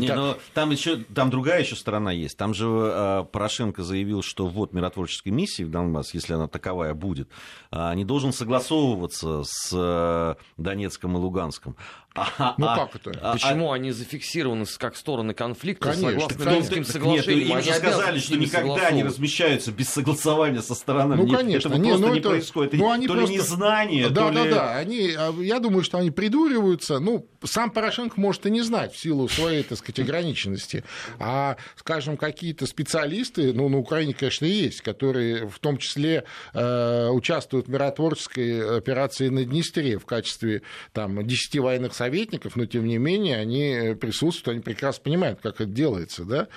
Не, 0.00 0.14
но 0.14 0.36
там 0.52 0.70
еще 0.70 0.96
там 0.96 1.30
другая 1.30 1.60
еще 1.60 1.74
сторона 1.74 2.12
есть. 2.12 2.36
Там 2.36 2.54
же 2.54 2.66
э, 2.66 3.24
Порошенко 3.30 3.82
заявил, 3.82 4.22
что 4.22 4.46
вот 4.46 4.72
миротворческой 4.72 5.32
миссии 5.32 5.62
в 5.62 5.70
Донбасс, 5.70 6.12
если 6.12 6.34
она 6.34 6.48
таковая 6.48 6.94
будет, 6.94 7.30
э, 7.70 7.94
не 7.94 8.04
должен 8.04 8.32
согласовываться 8.32 9.42
с 9.44 9.70
э, 9.72 10.34
Донецком 10.56 11.16
и 11.16 11.20
Луганском. 11.20 11.76
А, 12.16 12.54
ну 12.58 12.66
а, 12.66 12.76
как 12.76 12.96
это? 12.96 13.18
А, 13.22 13.32
Почему 13.32 13.72
а, 13.72 13.76
они 13.76 13.92
зафиксированы 13.92 14.64
как 14.78 14.96
стороны 14.96 15.34
конфликта 15.34 15.92
конечно, 15.92 16.20
согласно 16.20 16.50
Минским 16.50 16.84
соглашениям? 16.84 17.48
Нет, 17.48 17.58
им 17.58 17.62
же 17.62 17.78
сказали, 17.78 18.18
что 18.18 18.36
никогда 18.36 18.90
не 18.90 19.04
размещаются 19.04 19.72
без 19.72 19.88
согласования 19.88 20.62
со 20.62 20.74
сторонами. 20.74 21.22
Ну, 21.22 21.28
конечно. 21.28 21.68
Этого 21.68 21.80
не, 21.80 21.90
просто 21.90 22.06
ну, 22.06 22.12
не 22.12 22.20
это, 22.20 22.28
происходит. 22.30 22.72
Ну, 22.74 22.90
они 22.90 23.06
то 23.06 23.14
просто... 23.14 23.32
ли 23.32 23.38
незнание, 23.38 24.08
да, 24.08 24.28
то 24.28 24.34
да, 24.34 24.44
ли... 24.44 24.50
Да, 24.50 24.56
да, 24.56 24.76
они, 24.76 25.16
я 25.44 25.60
думаю, 25.60 25.82
что 25.84 25.98
они 25.98 26.10
придуриваются. 26.10 26.98
Ну, 26.98 27.26
сам 27.44 27.70
Порошенко 27.70 28.20
может 28.20 28.46
и 28.46 28.50
не 28.50 28.62
знать 28.62 28.94
в 28.94 28.98
силу 28.98 29.28
своей, 29.28 29.62
так 29.62 29.78
сказать, 29.78 30.00
ограниченности. 30.00 30.84
А, 31.18 31.56
скажем, 31.76 32.16
какие-то 32.16 32.66
специалисты, 32.66 33.52
ну, 33.52 33.68
на 33.68 33.78
Украине, 33.78 34.14
конечно, 34.14 34.46
есть, 34.46 34.80
которые 34.80 35.46
в 35.48 35.58
том 35.58 35.78
числе 35.78 36.24
э, 36.54 37.08
участвуют 37.08 37.66
в 37.66 37.70
миротворческой 37.70 38.78
операции 38.78 39.28
на 39.28 39.44
Днестре 39.44 39.98
в 39.98 40.06
качестве 40.06 40.62
там, 40.92 41.26
10 41.26 41.58
военных 41.60 41.94
советников, 42.06 42.56
но 42.56 42.66
тем 42.66 42.86
не 42.86 42.98
менее 42.98 43.38
они 43.38 43.94
присутствуют, 43.94 44.56
они 44.56 44.60
прекрасно 44.62 45.02
понимают, 45.02 45.40
как 45.42 45.56
это 45.56 45.66
делается. 45.66 46.24
Да? 46.24 46.48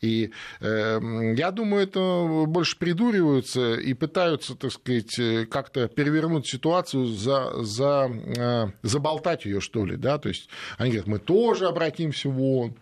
И 0.00 0.30
э, 0.60 1.34
я 1.36 1.50
думаю, 1.50 1.84
это 1.84 2.44
больше 2.46 2.78
придуриваются 2.78 3.74
и 3.74 3.92
пытаются, 3.94 4.54
так 4.54 4.72
сказать, 4.72 5.48
как-то 5.50 5.88
перевернуть 5.88 6.46
ситуацию, 6.46 7.06
за, 7.06 7.62
за, 7.62 8.10
э, 8.10 8.66
заболтать 8.82 9.44
ее, 9.44 9.60
что 9.60 9.84
ли. 9.84 9.96
Да? 9.96 10.18
То 10.18 10.28
есть 10.30 10.48
они 10.78 10.90
говорят, 10.90 11.06
мы 11.06 11.18
тоже 11.18 11.66
обратимся 11.66 12.28
в 12.30 12.40
ООН, 12.40 12.74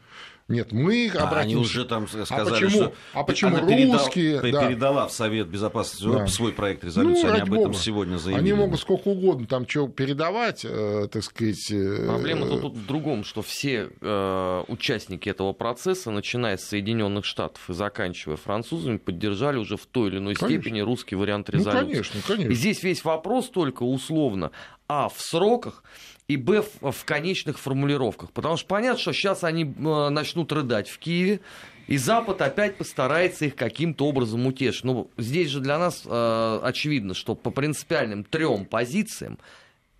нет, 0.48 0.72
мы 0.72 1.08
обратимся. 1.08 1.36
А 1.36 1.40
они 1.40 1.56
уже 1.56 1.84
там 1.84 2.08
сказали, 2.08 2.28
а 2.30 2.44
почему, 2.44 2.70
что 2.70 2.92
а 3.12 3.24
почему 3.24 3.56
русские 3.92 4.40
передал, 4.40 4.60
да. 4.62 4.68
передала 4.68 5.08
в 5.08 5.12
Совет 5.12 5.48
Безопасности 5.48 6.04
да. 6.04 6.26
свой 6.26 6.52
проект 6.52 6.84
резолюции, 6.84 7.26
ну, 7.26 7.32
они 7.32 7.40
об 7.40 7.52
этом 7.52 7.64
Бога. 7.72 7.74
сегодня 7.74 8.16
заявили. 8.16 8.40
Они 8.40 8.52
могут 8.52 8.80
сколько 8.80 9.08
угодно 9.08 9.46
там 9.46 9.68
что 9.68 9.88
передавать, 9.88 10.64
э, 10.64 11.08
так 11.10 11.22
сказать. 11.22 11.70
Э, 11.70 12.06
Проблема 12.06 12.46
тут, 12.46 12.60
тут 12.62 12.74
в 12.74 12.86
другом, 12.86 13.24
что 13.24 13.42
все 13.42 13.90
э, 14.00 14.64
участники 14.68 15.28
этого 15.28 15.52
процесса, 15.52 16.10
начиная 16.10 16.56
с 16.56 16.64
Соединенных 16.64 17.24
Штатов 17.24 17.70
и 17.70 17.72
заканчивая 17.72 18.36
французами, 18.36 18.98
поддержали 18.98 19.58
уже 19.58 19.76
в 19.76 19.86
той 19.86 20.10
или 20.10 20.18
иной 20.18 20.34
конечно. 20.34 20.60
степени 20.60 20.80
русский 20.80 21.14
вариант 21.14 21.48
ну, 21.52 21.58
резолюции. 21.58 21.84
Ну, 21.84 21.90
конечно, 21.90 22.20
конечно. 22.26 22.52
И 22.52 22.54
здесь 22.54 22.82
весь 22.82 23.04
вопрос 23.04 23.48
только 23.48 23.84
условно, 23.84 24.50
а 24.92 25.08
в 25.08 25.20
сроках, 25.20 25.82
и 26.28 26.36
б 26.36 26.62
в, 26.62 26.92
в 26.92 27.04
конечных 27.04 27.58
формулировках. 27.58 28.30
Потому 28.32 28.56
что 28.56 28.66
понятно, 28.66 29.00
что 29.00 29.12
сейчас 29.12 29.42
они 29.42 29.64
э, 29.64 30.08
начнут 30.10 30.52
рыдать 30.52 30.88
в 30.88 30.98
Киеве, 30.98 31.40
И 31.88 31.96
Запад 31.96 32.42
опять 32.42 32.76
постарается 32.76 33.46
их 33.46 33.56
каким-то 33.56 34.06
образом 34.06 34.46
утешить. 34.46 34.84
Ну, 34.84 35.10
здесь 35.16 35.48
же 35.48 35.60
для 35.60 35.78
нас 35.78 36.02
э, 36.04 36.60
очевидно, 36.62 37.14
что 37.14 37.34
по 37.34 37.50
принципиальным 37.50 38.22
трем 38.22 38.66
позициям 38.66 39.38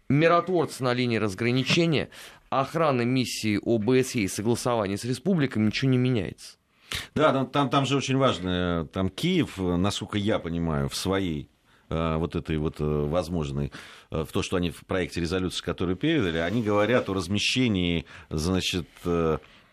миротворцы 0.09 0.85
на 0.85 0.93
линии 0.93 1.17
разграничения, 1.17 2.09
охраны 2.51 3.05
миссии 3.05 3.59
ОБСЕ 3.65 4.21
и 4.21 4.29
согласование 4.29 4.99
с 4.99 5.05
республиками 5.05 5.67
ничего 5.67 5.91
не 5.91 5.99
меняется. 5.99 6.57
Да, 7.15 7.45
там, 7.47 7.71
там, 7.71 7.87
же 7.87 7.97
очень 7.97 8.19
важно, 8.19 8.87
там 8.93 9.09
Киев, 9.09 9.57
насколько 9.57 10.19
я 10.19 10.39
понимаю, 10.39 10.91
в 10.91 10.95
своей 10.95 11.49
э, 11.49 11.52
вот 12.19 12.37
этой 12.37 12.59
вот 12.59 12.81
э, 12.81 12.85
возможной, 12.85 13.73
э, 14.11 14.25
в 14.25 14.33
то, 14.33 14.43
что 14.43 14.57
они 14.57 14.71
в 14.71 14.85
проекте 14.87 15.21
резолюции, 15.21 15.63
которую 15.63 15.97
передали, 15.97 16.39
они 16.39 16.63
говорят 16.63 17.09
о 17.09 17.15
размещении, 17.15 18.05
значит, 18.31 18.87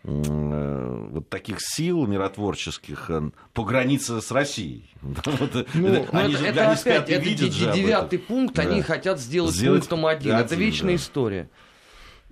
вот 0.02 1.28
таких 1.28 1.58
сил 1.60 2.06
миротворческих 2.06 3.10
по 3.52 3.64
границе 3.64 4.22
с 4.22 4.30
Россией. 4.30 4.90
Ну, 5.74 6.06
они 6.12 6.36
же, 6.36 6.46
это 6.46 6.70
они 6.70 6.80
опять, 6.80 7.10
это 7.10 7.74
девятый 7.74 8.18
пункт, 8.18 8.54
да. 8.54 8.62
они 8.62 8.80
хотят 8.80 9.20
сделать, 9.20 9.54
сделать 9.54 9.80
пунктом 9.82 10.06
один. 10.06 10.32
один. 10.32 10.46
Это 10.46 10.54
вечная 10.54 10.96
да. 10.96 11.02
история. 11.02 11.50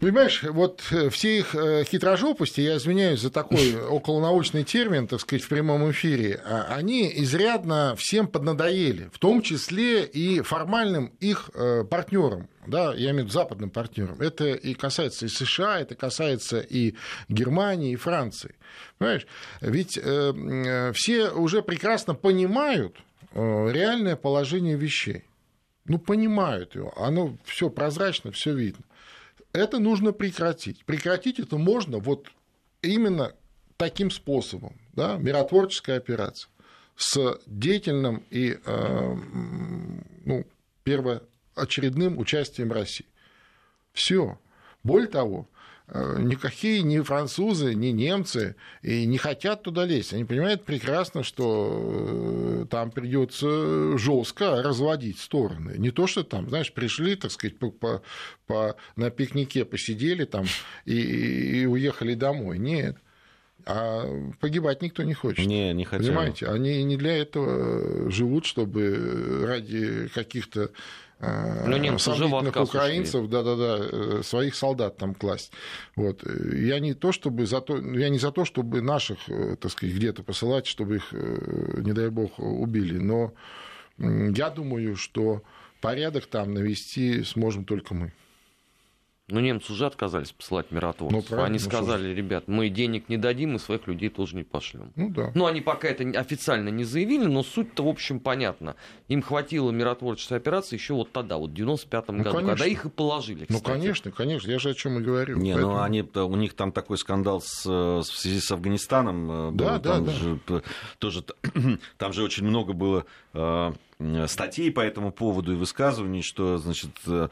Понимаешь, 0.00 0.44
вот 0.44 0.84
э, 0.92 1.10
все 1.10 1.38
их 1.38 1.56
э, 1.56 1.82
хитрожопости, 1.82 2.60
я 2.60 2.76
извиняюсь 2.76 3.20
за 3.20 3.30
такой 3.30 3.74
околонаучный 3.88 4.62
термин, 4.62 5.08
так 5.08 5.20
сказать, 5.20 5.42
в 5.42 5.48
прямом 5.48 5.90
эфире, 5.90 6.40
а, 6.44 6.74
они 6.76 7.10
изрядно 7.16 7.96
всем 7.96 8.28
поднадоели, 8.28 9.10
в 9.12 9.18
том 9.18 9.42
числе 9.42 10.04
и 10.04 10.40
формальным 10.40 11.06
их 11.18 11.50
э, 11.52 11.82
партнерам, 11.82 12.48
да, 12.64 12.94
я 12.94 13.10
имею 13.10 13.14
в 13.14 13.18
виду 13.26 13.30
западным 13.32 13.70
партнерам. 13.70 14.20
Это 14.20 14.46
и 14.46 14.74
касается 14.74 15.26
и 15.26 15.28
США, 15.28 15.80
это 15.80 15.96
касается 15.96 16.60
и 16.60 16.94
Германии, 17.28 17.92
и 17.92 17.96
Франции. 17.96 18.54
Понимаешь, 18.98 19.26
ведь 19.60 19.98
все 19.98 21.30
уже 21.30 21.62
прекрасно 21.62 22.14
понимают 22.14 22.96
реальное 23.32 24.16
положение 24.16 24.76
вещей. 24.76 25.24
Ну, 25.86 25.98
понимают 25.98 26.74
его, 26.74 26.92
оно 26.96 27.36
все 27.46 27.70
прозрачно, 27.70 28.30
все 28.30 28.52
видно 28.52 28.84
это 29.52 29.78
нужно 29.78 30.12
прекратить. 30.12 30.84
Прекратить 30.84 31.40
это 31.40 31.56
можно 31.58 31.98
вот 31.98 32.28
именно 32.82 33.34
таким 33.76 34.10
способом, 34.10 34.78
да, 34.92 35.16
миротворческая 35.16 35.96
операция 35.96 36.50
с 36.96 37.38
деятельным 37.46 38.24
и 38.30 38.58
э, 38.64 39.16
ну, 40.24 40.44
первоочередным 40.82 42.18
участием 42.18 42.72
России. 42.72 43.06
Все. 43.92 44.38
Более 44.82 45.08
того, 45.08 45.48
никакие 45.94 46.82
ни 46.82 47.00
французы, 47.00 47.74
ни 47.74 47.88
немцы 47.88 48.56
и 48.82 49.06
не 49.06 49.16
хотят 49.16 49.62
туда 49.62 49.84
лезть. 49.86 50.12
Они 50.12 50.24
понимают 50.24 50.64
прекрасно, 50.64 51.22
что 51.22 52.62
э, 52.62 52.66
там 52.70 52.90
придется 52.90 53.96
жестко 53.96 54.62
разводить 54.62 55.18
стороны. 55.18 55.76
Не 55.78 55.90
то, 55.90 56.06
что 56.06 56.24
там, 56.24 56.48
знаешь, 56.48 56.72
пришли, 56.72 57.16
так 57.16 57.30
сказать, 57.30 57.58
по, 57.58 57.70
по, 57.70 58.02
по, 58.46 58.76
на 58.96 59.10
пикнике 59.10 59.64
посидели 59.64 60.24
там 60.24 60.44
и, 60.84 61.62
и 61.62 61.66
уехали 61.66 62.14
домой. 62.14 62.58
Нет. 62.58 62.96
А 63.64 64.06
погибать 64.40 64.82
никто 64.82 65.02
не 65.02 65.14
хочет. 65.14 65.46
Не, 65.46 65.72
не 65.74 65.84
хотят. 65.84 66.06
Понимаете, 66.06 66.46
они 66.46 66.82
не 66.84 66.96
для 66.96 67.16
этого 67.16 68.10
живут, 68.10 68.46
чтобы 68.46 69.44
ради 69.46 70.08
каких-то 70.08 70.70
ну, 71.20 71.76
немцы 71.76 72.14
сомнительных 72.14 72.56
украинцев, 72.56 73.28
да-да-да, 73.28 73.78
э, 73.80 74.22
своих 74.22 74.54
солдат 74.54 74.98
там 74.98 75.14
класть. 75.14 75.52
Вот. 75.96 76.22
Я 76.52 76.78
не 76.78 76.94
то, 76.94 77.10
чтобы 77.10 77.46
за 77.46 77.60
то, 77.60 77.76
я 77.76 78.08
не 78.08 78.18
за 78.18 78.30
то, 78.30 78.44
чтобы 78.44 78.80
наших, 78.82 79.18
э, 79.28 79.56
так 79.56 79.72
сказать, 79.72 79.96
где-то 79.96 80.22
посылать, 80.22 80.66
чтобы 80.66 80.96
их, 80.96 81.08
э, 81.12 81.80
не 81.82 81.92
дай 81.92 82.08
бог, 82.08 82.38
убили, 82.38 82.98
но 82.98 83.32
я 83.98 84.50
думаю, 84.50 84.94
что 84.94 85.42
порядок 85.80 86.26
там 86.26 86.54
навести 86.54 87.24
сможем 87.24 87.64
только 87.64 87.94
мы. 87.94 88.12
Ну, 89.30 89.40
немцы 89.40 89.72
уже 89.72 89.84
отказались 89.84 90.32
посылать 90.32 90.70
миротворцев. 90.70 91.30
Ну, 91.30 91.42
они 91.42 91.58
ну, 91.58 91.64
сказали, 91.64 92.14
ребят, 92.14 92.44
мы 92.48 92.70
денег 92.70 93.10
не 93.10 93.18
дадим, 93.18 93.52
мы 93.52 93.58
своих 93.58 93.86
людей 93.86 94.08
тоже 94.08 94.36
не 94.36 94.42
пошлем. 94.42 94.90
Ну, 94.96 95.10
да. 95.10 95.32
Ну, 95.34 95.44
они 95.44 95.60
пока 95.60 95.88
это 95.88 96.02
официально 96.18 96.70
не 96.70 96.84
заявили, 96.84 97.26
но 97.26 97.42
суть-то, 97.42 97.84
в 97.84 97.88
общем, 97.88 98.20
понятна. 98.20 98.74
Им 99.08 99.20
хватило 99.20 99.70
миротворческой 99.70 100.38
операции 100.38 100.76
еще 100.76 100.94
вот 100.94 101.12
тогда, 101.12 101.36
вот 101.36 101.50
в 101.50 101.54
95-м 101.54 102.16
ну, 102.16 102.24
году, 102.24 102.36
конечно. 102.36 102.48
когда 102.48 102.66
их 102.66 102.86
и 102.86 102.88
положили, 102.88 103.46
ну, 103.50 103.58
кстати. 103.58 103.76
Ну, 103.76 103.82
конечно, 103.82 104.10
конечно, 104.12 104.50
я 104.50 104.58
же 104.58 104.70
о 104.70 104.74
чем 104.74 104.98
и 104.98 105.02
говорю. 105.02 105.36
Не, 105.36 105.52
Поэтому... 105.52 105.74
ну, 105.74 105.82
они, 105.82 106.00
у 106.02 106.36
них 106.36 106.54
там 106.54 106.72
такой 106.72 106.96
скандал 106.96 107.42
с, 107.42 107.66
в 107.66 108.04
связи 108.04 108.40
с 108.40 108.50
Афганистаном. 108.50 109.30
Э, 109.30 109.50
да, 109.52 109.74
был, 109.74 109.82
да, 109.82 109.92
там 109.92 110.04
да. 110.06 110.12
Же, 110.12 110.40
тоже, 110.98 111.24
там 111.98 112.14
же 112.14 112.22
очень 112.22 112.44
много 112.44 112.72
было 112.72 113.04
э, 113.34 113.72
статей 114.26 114.70
по 114.70 114.80
этому 114.80 115.12
поводу 115.12 115.52
и 115.52 115.56
высказываний, 115.56 116.22
что, 116.22 116.56
значит, 116.56 116.90
э, 117.06 117.28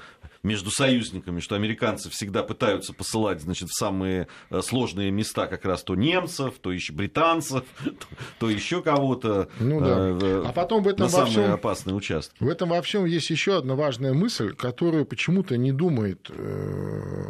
между 0.46 0.70
союзниками, 0.70 1.40
что 1.40 1.56
американцы 1.56 2.08
всегда 2.08 2.42
пытаются 2.42 2.92
посылать, 2.92 3.42
значит, 3.42 3.68
в 3.68 3.74
самые 3.76 4.28
э, 4.50 4.62
сложные 4.62 5.10
места 5.10 5.46
как 5.46 5.64
раз 5.64 5.82
то 5.82 5.94
немцев, 5.94 6.54
то 6.60 6.72
еще 6.72 6.92
британцев, 6.92 7.64
то 8.38 8.48
еще 8.48 8.80
кого-то. 8.80 9.48
Ну 9.58 9.80
да. 9.80 10.16
Э, 10.22 10.44
а 10.46 10.52
потом 10.52 10.84
в 10.84 10.88
этом 10.88 11.06
на 11.06 11.08
самые 11.10 11.52
опасные 11.52 11.94
участки. 11.94 12.42
В 12.42 12.48
этом 12.48 12.70
во 12.70 12.80
всем 12.80 13.04
есть 13.04 13.28
еще 13.30 13.58
одна 13.58 13.74
важная 13.74 14.14
мысль, 14.14 14.54
которую 14.54 15.04
почему-то 15.04 15.56
не 15.56 15.72
думает 15.72 16.30
э, 16.30 17.24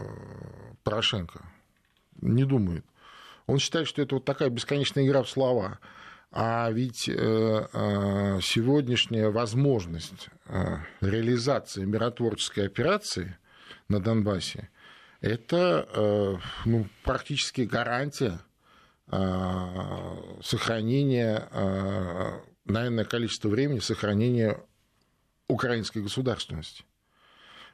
Порошенко. 0.85 1.43
Не 2.21 2.45
думает. 2.45 2.85
Он 3.47 3.59
считает, 3.59 3.88
что 3.88 4.03
это 4.03 4.17
вот 4.17 4.25
такая 4.25 4.51
бесконечная 4.51 5.07
игра 5.07 5.23
в 5.23 5.29
слова. 5.29 5.79
А 6.38 6.70
ведь 6.70 7.09
э, 7.09 7.14
э, 7.14 8.40
сегодняшняя 8.42 9.31
возможность 9.31 10.29
э, 10.44 10.77
реализации 11.01 11.87
миротворческой 11.87 12.66
операции 12.66 13.38
на 13.88 14.01
Донбассе– 14.01 14.68
это 15.22 16.38
ну, 16.66 16.87
практически 17.03 17.62
гарантия 17.62 18.38
сохранения, 20.42 21.49
наверное, 22.66 23.05
количество 23.05 23.49
времени 23.49 23.79
сохранения 23.79 24.61
украинской 25.49 26.03
государственности. 26.03 26.85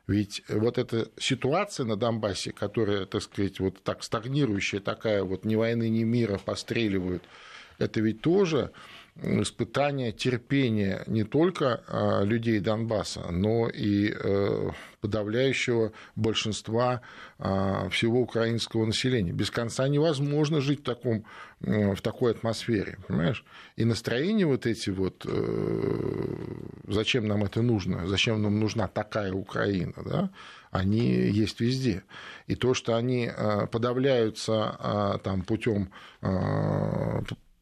Ведь 0.06 0.44
вот 0.48 0.78
эта 0.78 1.10
ситуация 1.18 1.84
на 1.84 1.96
Донбассе, 1.96 2.52
которая, 2.52 3.06
так 3.06 3.22
сказать, 3.22 3.58
вот 3.58 3.82
так 3.82 4.04
стагнирующая, 4.04 4.78
такая 4.80 5.24
вот 5.24 5.44
ни 5.44 5.56
войны, 5.56 5.88
ни 5.88 6.04
мира, 6.04 6.38
постреливают– 6.38 7.24
это 7.78 8.00
ведь 8.00 8.20
тоже 8.20 8.72
испытание 9.20 10.10
терпения 10.12 11.04
не 11.06 11.24
только 11.24 11.82
а, 11.86 12.22
людей 12.24 12.60
Донбасса, 12.60 13.30
но 13.30 13.68
и 13.68 14.10
э, 14.12 14.70
подавляющего 15.00 15.92
большинства 16.16 17.02
а, 17.38 17.88
всего 17.90 18.20
украинского 18.20 18.86
населения. 18.86 19.32
Без 19.32 19.50
конца 19.50 19.86
невозможно 19.86 20.60
жить 20.60 20.80
в, 20.80 20.84
таком, 20.84 21.24
в 21.60 22.00
такой 22.00 22.32
атмосфере, 22.32 22.98
понимаешь? 23.06 23.44
И 23.76 23.84
настроения 23.84 24.46
вот 24.46 24.64
эти 24.64 24.88
вот, 24.88 25.26
э, 25.28 26.44
зачем 26.88 27.28
нам 27.28 27.44
это 27.44 27.60
нужно, 27.60 28.06
зачем 28.06 28.40
нам 28.40 28.58
нужна 28.58 28.88
такая 28.88 29.32
Украина, 29.32 29.94
да, 30.04 30.30
они 30.70 31.10
есть 31.10 31.60
везде. 31.60 32.02
И 32.46 32.54
то, 32.54 32.72
что 32.72 32.96
они 32.96 33.30
э, 33.30 33.66
подавляются 33.66 35.20
там, 35.22 35.42
путем 35.42 35.90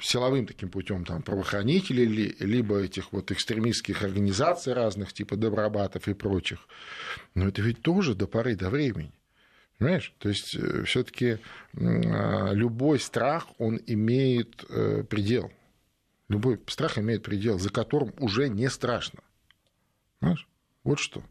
силовым 0.02 0.46
таким 0.46 0.70
путем 0.70 1.04
там, 1.04 1.22
правоохранителей, 1.22 2.34
либо 2.40 2.80
этих 2.80 3.12
вот 3.12 3.30
экстремистских 3.30 4.02
организаций 4.02 4.72
разных, 4.72 5.12
типа 5.12 5.36
Добробатов 5.36 6.08
и 6.08 6.14
прочих. 6.14 6.66
Но 7.34 7.48
это 7.48 7.62
ведь 7.62 7.82
тоже 7.82 8.14
до 8.14 8.26
поры 8.26 8.56
до 8.56 8.70
времени. 8.70 9.12
Понимаешь? 9.78 10.12
То 10.18 10.28
есть 10.28 10.54
э, 10.56 10.82
все-таки 10.84 11.38
а, 11.74 12.52
любой 12.52 12.98
страх, 12.98 13.46
он 13.56 13.80
имеет 13.86 14.64
э, 14.68 15.04
предел. 15.04 15.50
Любой 16.28 16.60
страх 16.66 16.98
имеет 16.98 17.22
предел, 17.22 17.58
за 17.58 17.70
которым 17.70 18.12
уже 18.18 18.50
не 18.50 18.68
страшно. 18.68 19.20
Понимаешь? 20.18 20.46
Вот 20.84 20.98
что. 20.98 21.22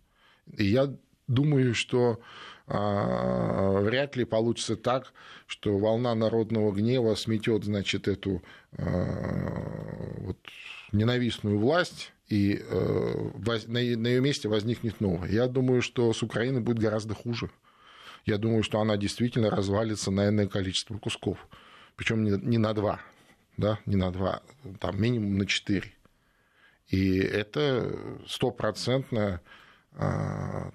И 0.58 0.66
я 0.66 0.92
думаю, 1.28 1.76
что 1.76 2.22
вряд 2.70 4.16
ли 4.16 4.26
получится 4.26 4.76
так, 4.76 5.14
что 5.48 5.78
волна 5.78 6.14
народного 6.16 6.72
гнева 6.72 7.16
сметет, 7.16 7.64
значит, 7.64 8.08
эту 8.08 8.44
а, 8.78 10.16
вот, 10.20 10.38
ненавистную 10.92 11.58
власть, 11.58 12.14
и 12.28 12.62
э, 12.64 13.64
на 13.68 13.78
ее 13.80 14.22
месте 14.22 14.48
возникнет 14.48 15.02
новая. 15.02 15.30
Я 15.30 15.48
думаю, 15.48 15.82
что 15.82 16.14
с 16.14 16.22
Украиной 16.22 16.62
будет 16.62 16.78
гораздо 16.78 17.16
хуже. 17.16 17.50
Я 18.26 18.38
думаю, 18.38 18.62
что 18.62 18.80
она 18.80 18.98
действительно 18.98 19.50
развалится 19.50 20.12
на 20.12 20.28
энное 20.30 20.48
количество 20.48 20.98
кусков. 21.00 21.48
Причем 21.96 22.24
не 22.24 22.58
на 22.60 22.74
два, 22.74 23.02
да, 23.58 23.80
не 23.88 23.96
на 23.96 24.12
два, 24.12 24.44
там 24.80 25.02
минимум 25.02 25.40
на 25.40 25.48
четыре. 25.48 25.92
И 26.88 27.18
это 27.18 27.98
стопроцентная 28.28 29.36
а, 29.36 29.42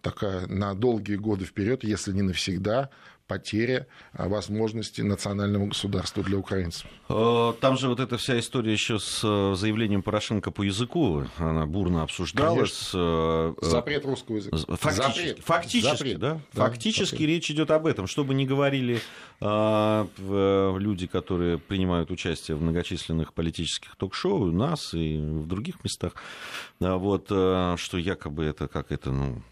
такая 0.03 0.47
на 0.49 0.75
долгие 0.75 1.17
годы 1.17 1.45
вперед, 1.45 1.85
если 1.85 2.13
не 2.13 2.23
навсегда, 2.23 2.91
потеря 3.27 3.87
а, 4.13 4.29
возможности 4.29 5.01
национального 5.01 5.67
государства 5.67 6.23
для 6.23 6.37
украинцев. 6.37 6.87
Э, 7.09 7.55
там 7.61 7.79
же 7.79 7.89
вот 7.89 8.01
эта 8.01 8.19
вся 8.19 8.39
история 8.39 8.73
еще 8.73 8.99
с 8.99 9.21
э, 9.25 9.55
заявлением 9.57 10.03
Порошенко 10.03 10.51
по 10.51 10.63
языку, 10.63 11.25
она 11.39 11.67
бурно 11.67 12.03
обсуждалась. 12.03 12.91
Конечно. 12.93 13.55
Э, 13.63 13.67
Запрет 13.67 14.05
русского 14.05 14.37
языка. 14.37 14.57
Фактически, 14.77 15.29
Запрет. 15.29 15.45
фактически, 15.45 15.97
Запрет. 15.97 16.19
Да? 16.19 16.41
Да, 16.53 16.65
фактически 16.65 17.15
запрет. 17.15 17.29
речь 17.29 17.51
идет 17.51 17.71
об 17.71 17.87
этом, 17.87 18.07
чтобы 18.07 18.35
не 18.35 18.47
говорили 18.47 19.01
э, 19.41 20.07
люди, 20.79 21.07
которые 21.07 21.59
принимают 21.59 22.11
участие 22.11 22.57
в 22.57 22.63
многочисленных 22.63 23.33
политических 23.33 23.97
ток-шоу, 23.97 24.49
у 24.49 24.53
нас 24.53 24.93
и 24.93 25.17
в 25.19 25.47
других 25.47 25.83
местах, 25.83 26.13
вот, 26.81 27.27
что 27.27 27.99
якобы 27.99 28.45
это 28.45 28.69
как 28.69 28.93
это, 28.93 29.11
ну, 29.11 29.43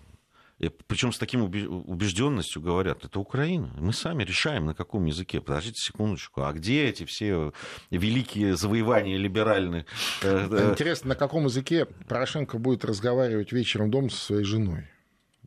причем 0.68 1.12
с 1.12 1.18
таким 1.18 1.42
убежденностью 1.42 2.62
говорят, 2.62 3.05
это 3.05 3.18
Украина. 3.18 3.70
Мы 3.79 3.92
сами 3.92 4.25
решаем, 4.25 4.66
на 4.66 4.75
каком 4.75 5.05
языке. 5.07 5.40
Подождите 5.40 5.81
секундочку, 5.81 6.42
а 6.42 6.53
где 6.53 6.85
эти 6.85 7.05
все 7.05 7.53
великие 7.90 8.57
завоевания 8.57 9.16
либеральные? 9.16 9.87
Э, 10.22 10.48
э, 10.51 10.70
Интересно, 10.70 11.11
на 11.11 11.14
каком 11.16 11.44
языке 11.46 11.87
Порошенко 12.09 12.59
будет 12.59 12.85
разговаривать 12.85 13.53
вечером 13.53 13.90
дома 13.90 14.11
со 14.11 14.18
своей 14.18 14.44
женой? 14.44 14.91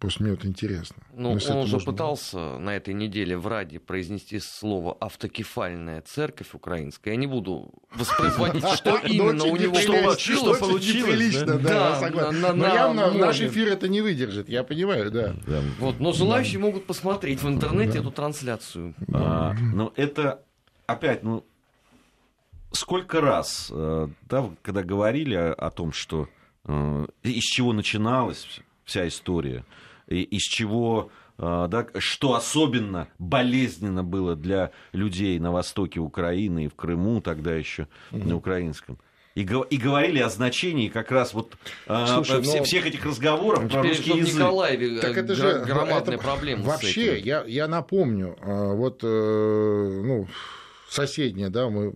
Просто 0.06 0.22
мне 0.22 0.34
это 0.34 0.48
интересно. 0.48 0.98
Ну, 1.16 1.32
он 1.32 1.38
уже 1.38 1.54
можно... 1.54 1.80
пытался 1.80 2.38
на 2.60 2.76
этой 2.76 2.94
неделе 2.94 3.36
в 3.36 3.48
Раде 3.48 3.80
произнести 3.80 4.38
слово 4.38 4.96
«автокефальная 5.00 6.02
церковь 6.02 6.54
украинская». 6.54 7.16
Я 7.16 7.20
не 7.20 7.26
буду 7.26 7.72
воспроизводить, 7.92 8.68
что 8.76 8.98
именно 8.98 9.46
у 9.46 9.56
него 9.56 9.74
получилось. 9.74 10.20
Что 10.20 10.54
получилось, 10.54 11.42
да, 11.42 12.00
согласен. 12.00 12.56
Но 12.56 12.68
явно 12.68 13.14
наш 13.14 13.42
эфир 13.42 13.70
это 13.70 13.88
не 13.88 14.02
выдержит, 14.02 14.48
я 14.48 14.64
понимаю, 14.64 15.10
да. 15.10 15.36
Вот, 15.80 16.00
но 16.00 16.12
желающие 16.12 16.60
могут 16.60 16.86
посмотреть 16.86 17.42
в 17.42 17.50
интернете 17.50 17.98
эту 17.98 18.12
трансляцию. 18.12 18.94
А, 19.12 19.54
ну, 19.54 19.92
это 19.96 20.44
опять, 20.86 21.24
ну, 21.24 21.44
сколько 22.74 23.22
раз, 23.22 23.72
э, 23.74 24.08
да, 24.30 24.52
когда 24.62 24.84
говорили 24.84 25.34
о 25.34 25.72
том, 25.72 25.94
что 25.94 26.30
э, 26.66 27.08
из 27.24 27.44
чего 27.46 27.74
начиналась 27.74 28.62
вся 28.86 29.08
история, 29.08 29.66
из 30.08 30.42
чего 30.44 31.10
а, 31.38 31.68
да, 31.68 31.88
что 31.98 32.36
особенно 32.36 33.10
болезненно 33.20 34.04
было 34.04 34.36
для 34.36 34.72
людей 34.94 35.38
на 35.40 35.52
востоке 35.52 36.00
Украины 36.00 36.66
и 36.66 36.68
в 36.68 36.76
Крыму 36.76 37.22
тогда 37.22 37.54
еще 37.54 37.88
угу. 38.12 38.30
на 38.30 38.36
украинском. 38.38 39.00
И, 39.36 39.42
и 39.42 39.78
говорили 39.78 40.20
о 40.20 40.30
значении 40.30 40.88
как 40.88 41.12
раз 41.12 41.34
вот 41.34 41.58
а, 41.88 42.08
Слушай, 42.08 42.42
все, 42.42 42.60
но... 42.60 42.64
всех 42.64 42.86
этих 42.86 43.06
разговоров 43.06 43.70
про 43.70 43.84
русский 43.84 44.12
язык. 44.12 44.34
В 44.34 44.38
Николаеве 44.38 45.02
так 45.02 45.18
это 45.18 45.36
же 45.36 45.60
громадная 45.66 46.16
это... 46.16 46.24
проблема. 46.24 46.64
Вообще, 46.64 47.20
я, 47.20 47.44
я 47.46 47.68
напомню, 47.68 48.38
а, 48.42 48.74
вот 48.74 49.02
э, 49.04 49.08
ну, 50.06 50.28
соседняя, 50.88 51.50
да, 51.50 51.70
мы 51.70 51.96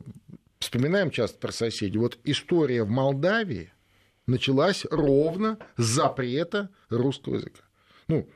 вспоминаем 0.59 1.11
часто 1.11 1.39
про 1.39 1.53
соседей. 1.53 1.97
Вот 1.97 2.17
история 2.25 2.83
в 2.83 2.89
Молдавии 2.89 3.71
началась 4.27 4.85
ровно 4.91 5.59
с 5.77 5.85
запрета 5.85 6.67
русского 6.89 7.35
языка 7.35 7.61
ну, 8.09 8.27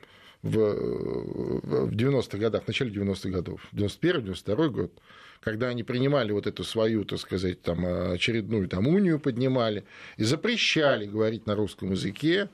в, 0.42 0.50
в 0.50 1.92
90-х 1.92 2.38
годах, 2.38 2.64
в 2.64 2.68
начале 2.68 2.90
90-х 2.90 3.28
годов, 3.28 3.60
91-92 3.72 4.68
год, 4.70 4.92
когда 5.40 5.68
они 5.68 5.82
принимали 5.82 6.32
вот 6.32 6.46
эту 6.46 6.64
свою, 6.64 7.04
так 7.04 7.18
сказать, 7.18 7.60
там, 7.60 7.84
очередную 8.12 8.68
там, 8.68 8.86
унию 8.86 9.20
поднимали 9.20 9.84
и 10.16 10.24
запрещали 10.24 11.06
говорить 11.06 11.46
на 11.46 11.54
русском 11.54 11.90
языке, 11.90 12.48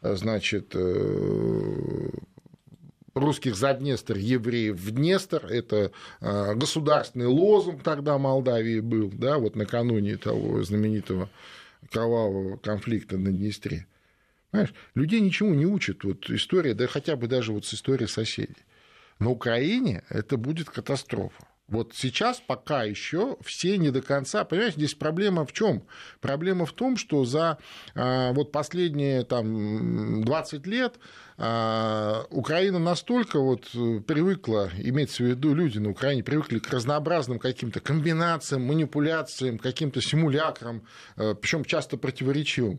значит, 0.00 0.72
э, 0.74 2.08
русских 3.14 3.56
за 3.56 3.74
Днестр, 3.74 4.16
евреев 4.16 4.76
в 4.76 4.90
Днестр. 4.92 5.46
Это 5.46 5.90
э, 6.20 6.54
государственный 6.54 7.26
лозунг 7.26 7.82
тогда 7.82 8.18
Молдавии 8.18 8.80
был, 8.80 9.10
да, 9.12 9.38
вот 9.38 9.56
накануне 9.56 10.16
того 10.16 10.62
знаменитого 10.62 11.28
кровавого 11.90 12.56
конфликта 12.58 13.16
на 13.18 13.32
Днестре. 13.32 13.86
Понимаешь? 14.56 14.74
Людей 14.94 15.20
ничему 15.20 15.54
не 15.54 15.66
учат. 15.66 16.02
Вот 16.04 16.30
история, 16.30 16.72
да 16.72 16.86
хотя 16.86 17.16
бы 17.16 17.26
даже 17.26 17.52
вот 17.52 17.66
с 17.66 17.74
историей 17.74 18.08
соседей. 18.08 18.56
На 19.18 19.30
Украине 19.30 20.02
это 20.08 20.36
будет 20.38 20.70
катастрофа. 20.70 21.46
Вот 21.68 21.94
сейчас 21.94 22.40
пока 22.40 22.84
еще 22.84 23.38
все 23.44 23.76
не 23.76 23.90
до 23.90 24.00
конца. 24.00 24.44
Понимаешь, 24.44 24.74
здесь 24.74 24.94
проблема 24.94 25.44
в 25.44 25.52
чем? 25.52 25.82
Проблема 26.20 26.64
в 26.64 26.72
том, 26.72 26.96
что 26.96 27.24
за 27.24 27.58
а, 27.96 28.32
вот 28.32 28.52
последние 28.52 29.24
там, 29.24 30.22
20 30.22 30.66
лет 30.68 30.94
а, 31.38 32.24
Украина 32.30 32.78
настолько 32.78 33.40
вот 33.40 33.68
привыкла, 34.06 34.70
имеется 34.78 35.24
в 35.24 35.26
виду 35.26 35.54
люди 35.54 35.78
на 35.78 35.90
Украине, 35.90 36.22
привыкли 36.22 36.60
к 36.60 36.70
разнообразным 36.70 37.40
каким-то 37.40 37.80
комбинациям, 37.80 38.62
манипуляциям, 38.62 39.58
каким-то 39.58 40.00
симулякрам, 40.00 40.82
а, 41.16 41.34
причем 41.34 41.64
часто 41.64 41.96
противоречивым, 41.96 42.78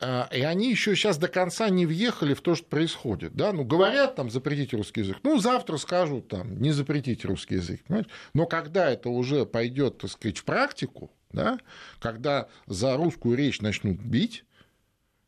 и 0.00 0.40
они 0.40 0.70
еще 0.70 0.96
сейчас 0.96 1.18
до 1.18 1.28
конца 1.28 1.68
не 1.68 1.84
въехали 1.84 2.32
в 2.32 2.40
то, 2.40 2.54
что 2.54 2.66
происходит. 2.66 3.34
Да? 3.34 3.52
Ну, 3.52 3.64
говорят 3.64 4.16
там 4.16 4.30
запретить 4.30 4.72
русский 4.72 5.00
язык. 5.00 5.18
Ну, 5.22 5.38
завтра 5.38 5.76
скажут 5.76 6.28
там 6.28 6.60
не 6.60 6.72
запретить 6.72 7.24
русский 7.24 7.56
язык. 7.56 7.84
Понимаешь? 7.84 8.06
Но 8.32 8.46
когда 8.46 8.90
это 8.90 9.10
уже 9.10 9.44
пойдет, 9.44 9.98
так 9.98 10.10
сказать, 10.10 10.38
в 10.38 10.44
практику, 10.44 11.10
да? 11.32 11.58
когда 11.98 12.48
за 12.66 12.96
русскую 12.96 13.36
речь 13.36 13.60
начнут 13.60 13.98
бить, 13.98 14.44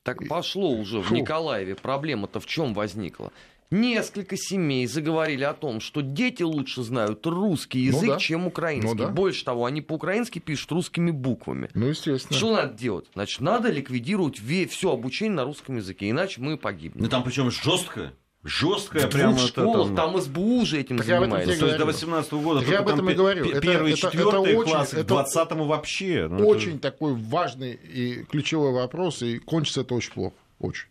так 0.02 0.26
пошло 0.26 0.70
уже 0.70 1.00
в 1.00 1.12
Николаеве. 1.12 1.76
Проблема-то 1.76 2.40
в 2.40 2.46
чем 2.46 2.74
возникла? 2.74 3.30
Несколько 3.72 4.36
семей 4.36 4.86
заговорили 4.86 5.44
о 5.44 5.54
том, 5.54 5.80
что 5.80 6.02
дети 6.02 6.42
лучше 6.42 6.82
знают 6.82 7.26
русский 7.26 7.90
ну 7.90 7.96
язык, 7.96 8.02
ну, 8.02 8.12
да. 8.12 8.18
чем 8.18 8.46
украинский. 8.46 8.90
Ну, 8.90 8.94
да. 8.94 9.08
Больше 9.08 9.46
того, 9.46 9.64
они 9.64 9.80
по-украински 9.80 10.40
пишут 10.40 10.72
русскими 10.72 11.10
буквами. 11.10 11.70
Ну, 11.72 11.86
естественно. 11.86 12.36
Что 12.36 12.54
надо 12.54 12.74
делать? 12.74 13.06
Значит, 13.14 13.40
надо 13.40 13.70
ликвидировать 13.70 14.38
все 14.70 14.92
обучение 14.92 15.36
на 15.36 15.44
русском 15.44 15.76
языке, 15.76 16.10
иначе 16.10 16.42
мы 16.42 16.58
погибнем. 16.58 17.02
Ну 17.02 17.08
там 17.08 17.24
причем 17.24 17.50
жестко. 17.50 18.12
Жесткая 18.44 19.06
прямо 19.06 19.36
в 19.36 19.40
школах, 19.40 19.94
там... 19.94 20.12
там 20.12 20.20
СБУ 20.20 20.62
уже 20.62 20.80
этим 20.80 20.98
так 20.98 21.06
занимается. 21.06 21.58
То 21.58 21.66
есть 21.66 21.78
до 21.78 21.86
18 21.86 22.32
года 22.32 22.60
так 22.60 22.68
я 22.68 22.80
об 22.80 22.88
этом 22.88 23.08
и 23.08 23.14
говорю. 23.14 23.60
Первый, 23.60 23.92
это, 23.92 24.00
четвертый 24.00 24.52
это 24.52 24.64
класс, 24.64 24.92
очень, 24.92 25.06
20 25.06 25.52
вообще. 25.52 26.28
Ну, 26.28 26.46
очень 26.46 26.72
это... 26.72 26.90
такой 26.90 27.14
важный 27.14 27.72
и 27.72 28.24
ключевой 28.24 28.72
вопрос, 28.72 29.22
и 29.22 29.38
кончится 29.38 29.82
это 29.82 29.94
очень 29.94 30.12
плохо. 30.12 30.34
Очень. 30.58 30.86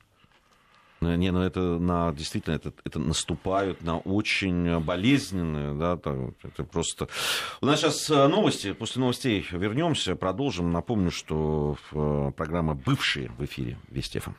Не, 1.02 1.32
ну 1.32 1.42
это 1.42 1.60
на 1.80 2.12
действительно 2.14 2.54
это, 2.54 2.74
это 2.86 3.00
наступают 3.00 3.82
на 3.82 3.98
очень 3.98 4.80
болезненные, 4.82 5.74
да, 5.74 5.94
это 5.94 6.64
просто. 6.64 7.08
У 7.60 7.66
нас 7.66 7.80
сейчас 7.80 8.10
э, 8.12 8.28
новости, 8.28 8.74
после 8.74 9.02
новостей 9.02 9.46
вернемся, 9.52 10.16
продолжим. 10.16 10.72
Напомню, 10.72 11.10
что 11.10 11.76
э, 11.92 12.32
программа 12.38 12.76
бывшие 12.76 13.30
в 13.38 13.44
эфире 13.44 13.80
Вести 13.90 14.20
ФМ. 14.20 14.34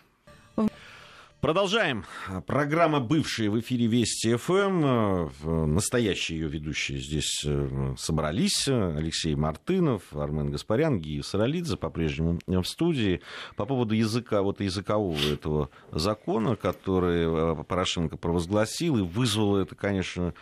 Продолжаем. 1.42 2.04
Программа 2.46 3.00
«Бывшие» 3.00 3.50
в 3.50 3.58
эфире 3.58 3.88
Вести 3.88 4.36
ФМ. 4.36 5.74
Настоящие 5.74 6.38
ее 6.38 6.48
ведущие 6.48 6.98
здесь 6.98 7.42
э, 7.44 7.94
собрались. 7.98 8.68
Алексей 8.68 9.34
Мартынов, 9.34 10.14
Армен 10.14 10.52
Гаспарян, 10.52 11.00
Гия 11.00 11.20
Саралидзе 11.22 11.76
по-прежнему 11.76 12.38
в 12.46 12.62
студии. 12.62 13.22
По 13.56 13.66
поводу 13.66 13.92
языка, 13.92 14.42
вот 14.42 14.60
языкового 14.60 15.18
этого 15.18 15.70
закона, 15.90 16.54
который 16.54 17.24
э, 17.24 17.64
Порошенко 17.64 18.16
провозгласил, 18.16 18.98
и 18.98 19.02
вызвало 19.02 19.58
это, 19.62 19.74
конечно, 19.74 20.28
Э, 20.28 20.36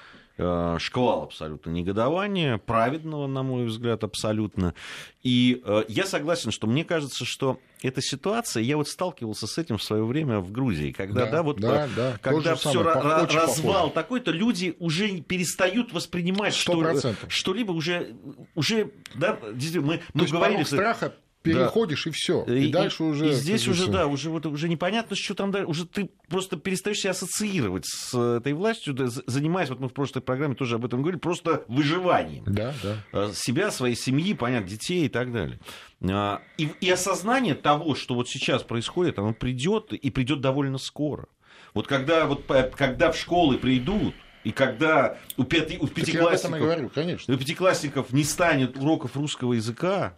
шквал 0.78 1.24
абсолютно 1.24 1.70
негодования, 1.70 2.58
праведного, 2.58 3.26
на 3.26 3.42
мой 3.42 3.66
взгляд, 3.66 4.04
абсолютно. 4.04 4.74
И 5.22 5.62
э, 5.64 5.84
я 5.88 6.06
согласен, 6.06 6.50
что 6.50 6.66
мне 6.66 6.84
кажется, 6.84 7.24
что 7.24 7.58
эта 7.82 8.00
ситуация, 8.00 8.62
я 8.62 8.76
вот 8.76 8.88
сталкивался 8.88 9.46
с 9.46 9.58
этим 9.58 9.78
в 9.78 9.82
свое 9.82 10.04
время 10.04 10.40
в 10.40 10.50
Грузии, 10.50 10.92
когда, 10.92 11.26
да, 11.26 11.30
да 11.30 11.42
вот, 11.42 11.60
да, 11.60 11.88
да, 11.94 12.18
когда 12.22 12.54
все 12.54 12.82
развал 12.82 13.90
такой-то, 13.90 14.30
люди 14.30 14.74
уже 14.78 15.20
перестают 15.20 15.92
воспринимать 15.92 16.54
что, 16.54 16.94
что-либо 17.28 17.72
уже, 17.72 18.14
уже, 18.54 18.90
да, 19.14 19.38
мы, 19.42 20.00
мы 20.14 20.26
говорили... 20.26 20.64
страха 20.64 21.14
переходишь 21.42 22.04
да. 22.04 22.10
и 22.10 22.12
все. 22.12 22.44
И, 22.44 22.68
и 22.68 22.70
дальше 22.70 23.04
уже. 23.04 23.30
И 23.30 23.32
здесь 23.32 23.66
уже, 23.68 23.84
все. 23.84 23.92
да, 23.92 24.06
уже, 24.06 24.30
вот, 24.30 24.46
уже 24.46 24.68
непонятно, 24.68 25.16
что 25.16 25.34
там 25.34 25.50
дальше. 25.50 25.68
Уже 25.68 25.86
ты 25.86 26.10
просто 26.28 26.56
перестаешь 26.56 26.98
себя 26.98 27.10
ассоциировать 27.10 27.86
с 27.86 28.14
этой 28.14 28.52
властью, 28.52 28.94
да, 28.94 29.06
занимаясь, 29.08 29.68
вот 29.68 29.80
мы 29.80 29.88
в 29.88 29.92
прошлой 29.92 30.22
программе 30.22 30.54
тоже 30.54 30.76
об 30.76 30.84
этом 30.84 31.00
говорили, 31.00 31.20
просто 31.20 31.64
выживанием. 31.68 32.44
Да, 32.46 32.74
да. 32.82 32.96
А, 33.12 33.32
себя, 33.32 33.70
своей 33.70 33.96
семьи, 33.96 34.34
понятно, 34.34 34.68
детей 34.68 35.06
и 35.06 35.08
так 35.08 35.32
далее. 35.32 35.58
А, 36.02 36.42
и, 36.58 36.70
и 36.80 36.90
осознание 36.90 37.54
того, 37.54 37.94
что 37.94 38.14
вот 38.14 38.28
сейчас 38.28 38.62
происходит, 38.62 39.18
оно 39.18 39.32
придет 39.32 39.92
и 39.92 40.10
придет 40.10 40.40
довольно 40.40 40.78
скоро. 40.78 41.26
Вот 41.74 41.86
когда, 41.86 42.26
вот, 42.26 42.44
когда 42.74 43.12
в 43.12 43.16
школы 43.16 43.56
придут, 43.56 44.14
и 44.42 44.52
когда 44.52 45.18
у, 45.36 45.44
пяти, 45.44 45.78
у, 45.78 45.86
пятиклассников, 45.86 46.60
говорю, 46.60 46.88
конечно. 46.88 47.34
у 47.34 47.36
пятиклассников 47.36 48.12
не 48.12 48.24
станет 48.24 48.76
уроков 48.76 49.16
русского 49.16 49.52
языка, 49.52 50.16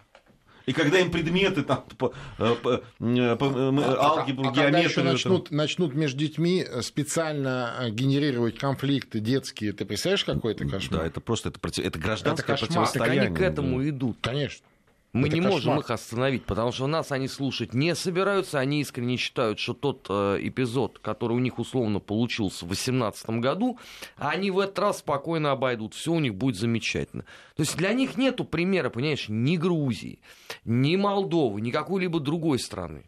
И 0.67 0.73
когда 0.73 0.99
им 0.99 1.11
предметы 1.11 1.63
там 1.63 1.85
по, 1.99 2.13
по, 2.39 2.55
по, 2.55 2.83
а, 3.01 4.19
алгебру, 4.19 4.49
а, 4.49 4.53
геометрию... 4.53 5.01
А 5.01 5.13
начнут, 5.13 5.49
там... 5.49 5.59
начнут 5.59 5.95
между 5.95 6.19
детьми 6.19 6.67
специально 6.83 7.89
генерировать 7.91 8.59
конфликты 8.59 9.21
детские, 9.21 9.73
ты 9.73 9.85
представляешь, 9.85 10.25
какой 10.25 10.53
это 10.53 10.67
кошмар? 10.67 11.01
Да, 11.01 11.07
это 11.07 11.21
просто 11.21 11.49
это, 11.49 11.83
это 11.83 11.99
гражданское 11.99 12.55
это 12.55 12.67
противостояние. 12.67 13.21
Так 13.21 13.29
они 13.29 13.37
к 13.37 13.41
этому 13.41 13.89
идут. 13.89 14.19
Конечно. 14.21 14.67
Мы 15.13 15.29
это 15.29 15.37
не 15.37 15.43
кошмар. 15.43 15.53
можем 15.53 15.79
их 15.81 15.91
остановить, 15.91 16.45
потому 16.45 16.73
что 16.73 16.87
нас 16.87 17.13
они 17.13 17.29
слушать 17.29 17.75
не 17.75 17.95
собираются. 17.95 18.59
Они 18.59 18.81
искренне 18.81 19.19
считают, 19.19 19.59
что 19.59 19.75
тот 19.75 20.07
э, 20.09 20.39
эпизод, 20.41 21.01
который 21.01 21.35
у 21.35 21.39
них 21.39 21.59
условно 21.59 22.01
получился 22.01 22.65
в 22.65 22.69
2018 22.69 23.29
году, 23.41 23.79
они 24.17 24.51
в 24.51 24.59
этот 24.59 24.79
раз 24.79 24.99
спокойно 25.01 25.53
обойдут. 25.53 25.93
Все 25.93 26.13
у 26.13 26.21
них 26.21 26.35
будет 26.35 26.57
замечательно. 26.57 27.25
То 27.57 27.63
есть 27.63 27.77
для 27.77 27.93
них 27.93 28.17
нету 28.17 28.45
примера, 28.45 28.89
понимаешь, 28.89 29.27
ни 29.29 29.59
Грузии, 29.59 30.21
ни 30.65 30.97
Молдовы, 30.97 31.61
ни 31.61 31.71
какой-либо 31.71 32.19
другой 32.19 32.59
страны. 32.59 33.05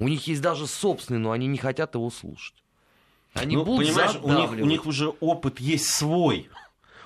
У 0.00 0.08
них 0.08 0.26
есть 0.26 0.42
даже 0.42 0.66
собственный, 0.66 1.20
но 1.20 1.30
они 1.30 1.46
не 1.46 1.58
хотят 1.58 1.94
его 1.94 2.10
слушать. 2.10 2.64
Они 3.32 3.56
ну, 3.56 3.64
будут 3.64 3.86
понимаешь, 3.86 4.18
у 4.22 4.32
них, 4.32 4.50
у 4.50 4.66
них 4.66 4.86
уже 4.86 5.08
опыт 5.20 5.60
есть 5.60 5.86
свой. 5.86 6.48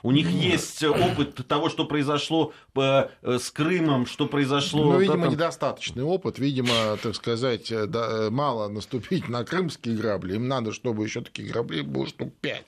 У 0.02 0.12
них 0.12 0.30
есть 0.30 0.82
опыт 0.82 1.46
того, 1.46 1.68
что 1.68 1.84
произошло 1.84 2.52
э, 2.76 3.08
с 3.22 3.50
Крымом, 3.50 4.06
что 4.06 4.26
произошло... 4.26 4.92
Ну, 4.92 4.98
видимо, 5.00 5.24
там... 5.24 5.32
недостаточный 5.32 6.04
опыт. 6.04 6.38
Видимо, 6.38 6.96
так 7.02 7.14
сказать, 7.14 7.70
э, 7.72 7.86
да, 7.86 8.30
мало 8.30 8.68
наступить 8.68 9.28
на 9.28 9.44
крымские 9.44 9.96
грабли. 9.96 10.36
Им 10.36 10.48
надо, 10.48 10.72
чтобы 10.72 11.04
еще 11.04 11.20
таких 11.20 11.50
граблей 11.50 11.82
было 11.82 12.06
штук 12.06 12.32
пять. 12.40 12.64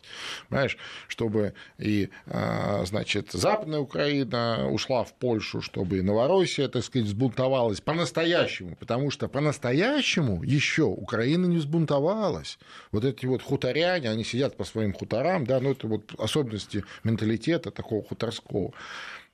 Понимаешь? 0.48 0.76
Чтобы 1.08 1.54
и, 1.78 2.10
а, 2.26 2.84
значит, 2.84 3.30
Западная 3.32 3.80
Украина 3.80 4.68
ушла 4.70 5.04
в 5.04 5.14
Польшу, 5.14 5.62
чтобы 5.62 5.98
и 5.98 6.02
Новороссия, 6.02 6.68
так 6.68 6.84
сказать, 6.84 7.06
взбунтовалась 7.08 7.80
по-настоящему. 7.80 8.76
Потому 8.76 9.10
что 9.10 9.28
по-настоящему 9.28 10.42
еще 10.42 10.84
Украина 10.84 11.46
не 11.46 11.58
взбунтовалась. 11.58 12.58
Вот 12.92 13.04
эти 13.04 13.26
вот 13.26 13.42
хуторяне, 13.42 14.10
они 14.10 14.24
сидят 14.24 14.56
по 14.56 14.64
своим 14.64 14.92
хуторам, 14.92 15.46
да, 15.46 15.60
ну, 15.60 15.72
это 15.72 15.86
вот 15.86 16.12
особенности 16.18 16.84
менталитета 17.04 17.19
менталитета 17.20 17.70
такого 17.70 18.02
хуторского. 18.02 18.72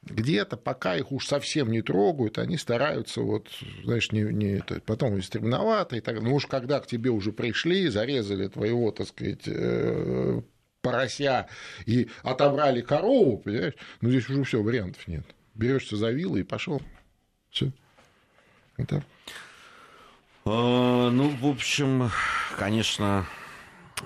Где-то, 0.03 0.57
пока 0.57 0.96
их 0.96 1.11
уж 1.11 1.27
совсем 1.27 1.70
не 1.72 1.83
трогают, 1.83 2.38
они 2.38 2.57
стараются, 2.57 3.22
вот, 3.22 3.49
знаешь, 3.83 4.12
не, 4.12 4.22
не 4.22 4.59
это, 4.59 4.81
потом 4.81 5.20
стремновато 5.20 5.96
и 5.96 6.01
так 6.01 6.20
Ну 6.20 6.35
уж 6.35 6.46
когда 6.46 6.79
к 6.79 6.87
тебе 6.87 7.11
уже 7.11 7.33
пришли, 7.33 7.88
зарезали 7.88 8.46
твоего, 8.46 8.92
так 8.92 9.09
сказать, 9.09 9.42
э, 9.46 10.42
порося 10.81 11.49
и 11.87 12.09
отобрали 12.22 12.83
корову, 12.83 13.38
понимаешь, 13.38 13.75
ну 14.01 14.11
здесь 14.11 14.29
уже 14.29 14.44
все, 14.44 14.62
вариантов 14.62 15.09
нет. 15.09 15.25
Берешься 15.55 15.96
за 15.96 16.11
вилы 16.11 16.40
и 16.40 16.44
пошел. 16.44 16.81
Все. 17.51 17.72
Это. 18.77 19.03
А, 20.44 21.11
ну, 21.11 21.31
в 21.31 21.46
общем, 21.46 22.11
конечно, 22.57 23.27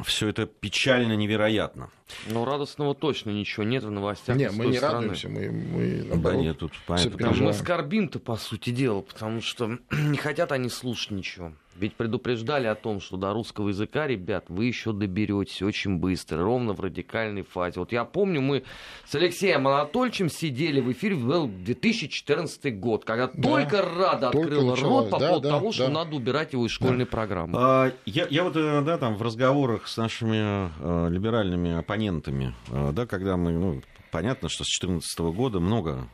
все 0.03 0.29
это 0.29 0.47
печально 0.47 1.15
невероятно. 1.15 1.91
Ну, 2.29 2.45
радостного 2.45 2.95
точно 2.95 3.31
ничего 3.31 3.65
нет 3.65 3.83
в 3.85 3.91
новостях. 3.91 4.37
Нет, 4.37 4.53
мы 4.53 4.67
не 4.67 4.77
страны. 4.77 4.95
радуемся, 4.95 5.29
мы, 5.29 5.51
мы 5.51 6.05
наоборот, 6.09 6.39
да 6.39 6.43
нет, 6.43 6.59
тут 6.59 6.73
понятно. 6.87 7.31
Мы 7.33 7.53
скорбим-то, 7.53 8.19
по 8.19 8.37
сути 8.37 8.71
дела, 8.71 9.01
потому 9.01 9.41
что 9.41 9.79
не 9.91 10.19
хотят 10.19 10.53
они 10.53 10.69
слушать 10.69 11.11
ничего. 11.11 11.53
Ведь 11.81 11.95
предупреждали 11.95 12.67
о 12.67 12.75
том, 12.75 13.01
что 13.01 13.17
до 13.17 13.33
русского 13.33 13.69
языка, 13.69 14.07
ребят, 14.07 14.45
вы 14.49 14.67
еще 14.67 14.93
доберетесь 14.93 15.63
очень 15.63 15.97
быстро, 15.97 16.43
ровно 16.43 16.75
в 16.75 16.81
радикальной 16.81 17.43
фазе. 17.43 17.81
Вот 17.81 17.91
я 17.93 18.05
помню, 18.05 18.43
мы 18.43 18.65
с 19.07 19.15
Алексеем 19.15 19.67
Анатольевичем 19.67 20.29
сидели 20.29 20.81
в 20.81 20.93
эфире, 20.93 21.17
был 21.17 21.47
2014 21.47 22.79
год, 22.79 23.07
когда 23.07 23.29
да, 23.33 23.43
только 23.43 23.81
Рада 23.83 24.29
открыла 24.29 24.77
рот 24.77 25.09
по 25.09 25.19
поводу 25.19 25.41
да, 25.41 25.49
того, 25.49 25.69
да, 25.69 25.73
что 25.73 25.87
да. 25.87 25.93
надо 25.93 26.17
убирать 26.17 26.53
его 26.53 26.67
из 26.67 26.73
школьной 26.73 27.07
да. 27.07 27.11
программы. 27.11 27.59
А, 27.59 27.93
я, 28.05 28.27
я 28.29 28.45
вот, 28.45 28.57
э, 28.57 28.83
да, 28.83 28.99
там 28.99 29.17
в 29.17 29.23
разговорах 29.23 29.87
с 29.87 29.97
нашими 29.97 30.71
э, 30.81 31.09
либеральными 31.09 31.79
оппонентами, 31.79 32.00
э, 32.09 32.93
да, 32.93 33.07
когда 33.07 33.37
мы, 33.37 33.53
ну, 33.53 33.83
понятно, 34.11 34.49
что 34.49 34.65
с 34.65 34.79
2014 34.81 35.19
года 35.37 35.61
много 35.61 36.09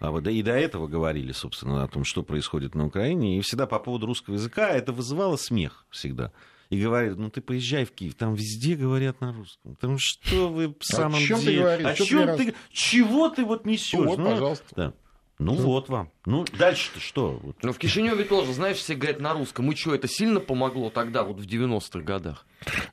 а 0.00 0.12
вот, 0.12 0.26
и 0.28 0.42
до 0.42 0.52
этого 0.52 0.86
говорили, 0.86 1.32
собственно, 1.32 1.82
о 1.82 1.88
том, 1.88 2.04
что 2.04 2.22
происходит 2.22 2.74
на 2.74 2.86
Украине. 2.86 3.38
И 3.38 3.40
всегда 3.40 3.66
по 3.66 3.78
поводу 3.78 4.06
русского 4.06 4.34
языка 4.34 4.70
это 4.70 4.92
вызывало 4.92 5.36
смех 5.36 5.86
всегда. 5.90 6.32
И 6.70 6.80
говорят, 6.80 7.16
ну 7.16 7.30
ты 7.30 7.40
поезжай 7.40 7.84
в 7.84 7.92
Киев, 7.92 8.14
там 8.14 8.34
везде 8.34 8.76
говорят 8.76 9.20
на 9.20 9.32
русском. 9.32 9.74
Там 9.76 9.96
что 9.98 10.50
вы 10.50 10.68
в 10.68 10.84
самом 10.84 11.18
о 11.18 11.20
чем 11.20 11.40
деле? 11.40 11.52
Ты 11.52 11.62
говоришь? 11.62 11.86
О 11.86 12.04
чем 12.04 12.36
ты, 12.36 12.54
чего 12.70 13.28
ты 13.30 13.44
вот 13.44 13.64
несешь? 13.64 13.94
Вот, 13.94 14.18
ну, 14.18 14.30
пожалуйста. 14.30 14.66
Да. 14.76 14.92
Ну 15.38 15.54
вот 15.54 15.88
вам. 15.88 16.10
Ну 16.28 16.44
дальше-то 16.58 17.00
что? 17.00 17.40
Вот. 17.42 17.56
Ну 17.62 17.72
в 17.72 17.78
Кишиневе 17.78 18.22
тоже, 18.24 18.52
знаешь, 18.52 18.76
все 18.76 18.94
говорят 18.94 19.18
на 19.18 19.32
русском. 19.32 19.72
И 19.72 19.74
что, 19.74 19.94
это 19.94 20.08
сильно 20.08 20.40
помогло 20.40 20.90
тогда, 20.90 21.22
вот 21.22 21.38
в 21.38 21.46
90-х 21.46 22.00
годах? 22.00 22.44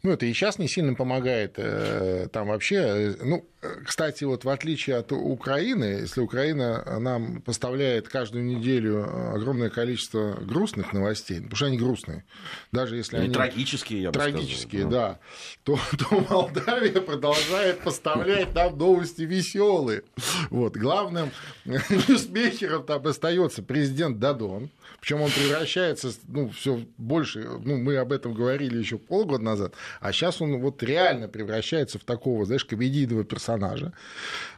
Ну 0.03 0.11
это 0.11 0.25
и 0.25 0.33
сейчас 0.33 0.57
не 0.57 0.69
сильно 0.69 0.93
помогает. 0.93 1.55
Э, 1.57 2.29
там 2.31 2.47
вообще, 2.47 2.75
э, 2.75 3.15
ну, 3.25 3.45
кстати, 3.85 4.23
вот 4.23 4.45
в 4.45 4.49
отличие 4.49 4.97
от 4.97 5.11
Украины, 5.11 5.83
если 6.01 6.21
Украина 6.21 6.99
нам 6.99 7.41
поставляет 7.41 8.07
каждую 8.07 8.45
неделю 8.45 9.33
огромное 9.33 9.69
количество 9.69 10.37
грустных 10.39 10.93
новостей, 10.93 11.37
потому 11.37 11.55
что 11.55 11.65
они 11.65 11.77
грустные, 11.77 12.23
даже 12.71 12.95
если 12.95 13.17
они... 13.17 13.33
Трагические, 13.33 14.03
я 14.03 14.11
бы 14.11 14.19
Трагические, 14.19 14.83
сказал, 14.83 14.91
да. 14.91 15.19
То, 15.63 15.79
то 15.97 16.25
Молдавия 16.29 17.01
продолжает 17.01 17.79
поставлять 17.79 18.53
нам 18.53 18.77
новости 18.77 19.23
веселые. 19.23 20.03
Вот. 20.49 20.77
Главным 20.77 21.31
ньюсмейкером 21.65 22.85
там 22.85 23.01
остается 23.25 23.63
президент 23.63 24.19
Дадон, 24.19 24.69
причем 24.99 25.21
он 25.21 25.29
превращается, 25.29 26.11
ну, 26.27 26.49
все 26.49 26.81
больше, 26.97 27.47
ну, 27.63 27.77
мы 27.77 27.97
об 27.97 28.11
этом 28.11 28.33
говорили 28.33 28.77
еще 28.77 28.97
полгода 28.97 29.43
назад, 29.43 29.73
а 30.01 30.11
сейчас 30.11 30.41
он 30.41 30.59
вот 30.59 30.81
реально 30.83 31.27
превращается 31.27 31.99
в 31.99 32.03
такого, 32.03 32.45
знаешь, 32.45 32.65
комедийного 32.65 33.23
персонажа. 33.23 33.93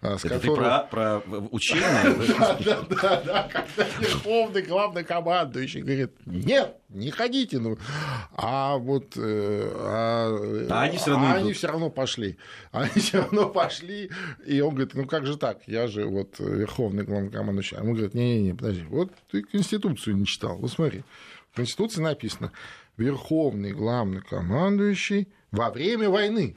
А, 0.02 0.18
с 0.18 0.26
Это 0.26 0.40
которым... 0.40 0.56
ты 0.58 0.90
про, 0.90 1.20
про 1.22 1.40
учение? 1.52 1.88
Да, 2.38 2.58
да, 2.60 2.82
да, 2.90 3.22
да, 3.26 3.50
когда 3.52 3.90
верховный 4.00 4.62
главный 4.62 5.04
командующий 5.04 5.82
говорит, 5.82 6.12
нет, 6.26 6.76
не 6.90 7.12
ходите, 7.12 7.60
ну, 7.60 7.78
а 8.36 8.78
вот, 8.78 9.14
э, 9.18 9.72
а, 9.76 10.68
а 10.70 10.82
они 10.84 10.98
все 10.98 11.12
равно, 11.12 11.28
а 11.28 11.34
они 11.34 11.54
все 11.54 11.68
равно 11.68 11.90
пошли, 11.90 12.38
они 12.72 12.90
все 12.96 13.20
равно 13.20 13.50
пошли, 13.50 14.10
и 14.46 14.62
он 14.62 14.76
говорит, 14.76 14.94
ну 14.94 15.06
как 15.06 15.26
же 15.26 15.38
так, 15.38 15.60
я 15.68 15.88
же 15.88 16.06
вот 16.06 16.40
верховный 16.40 17.04
главнокомандующий, 17.04 17.78
а 17.78 17.82
он 17.82 17.94
говорит, 17.94 18.14
не-не-не, 18.14 18.54
подожди, 18.54 18.84
вот 18.90 19.12
ты 19.32 19.44
конституцию 19.44 20.17
не 20.20 20.26
читал, 20.26 20.58
вот 20.58 20.72
смотри, 20.72 21.04
в 21.52 21.56
конституции 21.56 22.02
написано, 22.02 22.52
верховный 22.98 23.72
главнокомандующий 23.72 25.28
во 25.52 25.70
время 25.70 26.10
войны, 26.10 26.56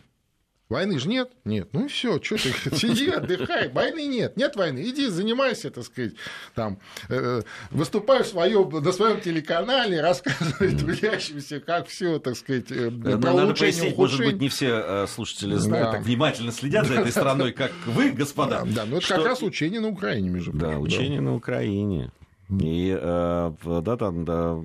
Войны 0.70 1.00
же 1.00 1.08
нет? 1.08 1.32
Нет. 1.44 1.70
Ну 1.72 1.86
и 1.86 1.88
все, 1.88 2.22
что 2.22 2.36
ты 2.36 2.52
сиди, 2.76 3.10
отдыхай. 3.10 3.68
Войны 3.70 4.06
нет. 4.06 4.36
Нет 4.36 4.54
войны. 4.54 4.78
Иди, 4.88 5.08
занимайся, 5.08 5.68
так 5.72 5.82
сказать, 5.82 6.12
там, 6.54 6.78
э, 7.08 7.42
выступай 7.72 8.22
в 8.22 8.26
своем, 8.28 8.70
на 8.70 8.92
своем 8.92 9.20
телеканале, 9.20 10.00
рассказывай 10.00 10.76
трудящимся, 10.78 11.58
как 11.58 11.88
все, 11.88 12.20
так 12.20 12.36
сказать, 12.36 12.70
э, 12.70 12.88
про 12.88 13.16
Надо 13.16 13.54
пояснить, 13.54 13.96
может 13.96 14.20
быть, 14.20 14.40
не 14.40 14.48
все 14.48 14.68
э, 14.68 15.06
слушатели 15.08 15.56
знают, 15.56 15.88
да. 15.88 15.92
так 15.94 16.02
внимательно 16.02 16.52
следят 16.52 16.86
за 16.86 17.00
этой 17.00 17.10
страной, 17.10 17.50
как 17.50 17.72
вы, 17.86 18.12
господа. 18.12 18.62
Да, 18.64 18.84
но 18.84 18.98
это 18.98 19.06
что... 19.06 19.16
как 19.16 19.26
раз 19.26 19.42
учение 19.42 19.80
на 19.80 19.88
Украине, 19.88 20.30
между 20.30 20.52
прочим. 20.52 20.68
Да, 20.68 20.78
учение 20.78 21.20
на 21.20 21.34
Украине. 21.34 22.12
И 22.58 22.96
э, 22.98 23.52
да, 23.64 23.96
там, 23.96 24.24
да, 24.24 24.58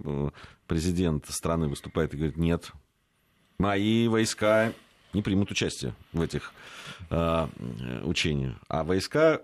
президент 0.68 1.28
страны 1.30 1.68
выступает 1.68 2.14
и 2.14 2.18
говорит, 2.18 2.38
нет, 2.38 2.72
мои 3.60 4.08
войска 4.08 4.74
не 5.14 5.22
примут 5.22 5.52
участие 5.52 5.94
в 6.12 6.22
этих 6.22 6.52
э, 7.10 7.48
учениях. 8.04 8.58
А 8.68 8.84
войска 8.84 9.42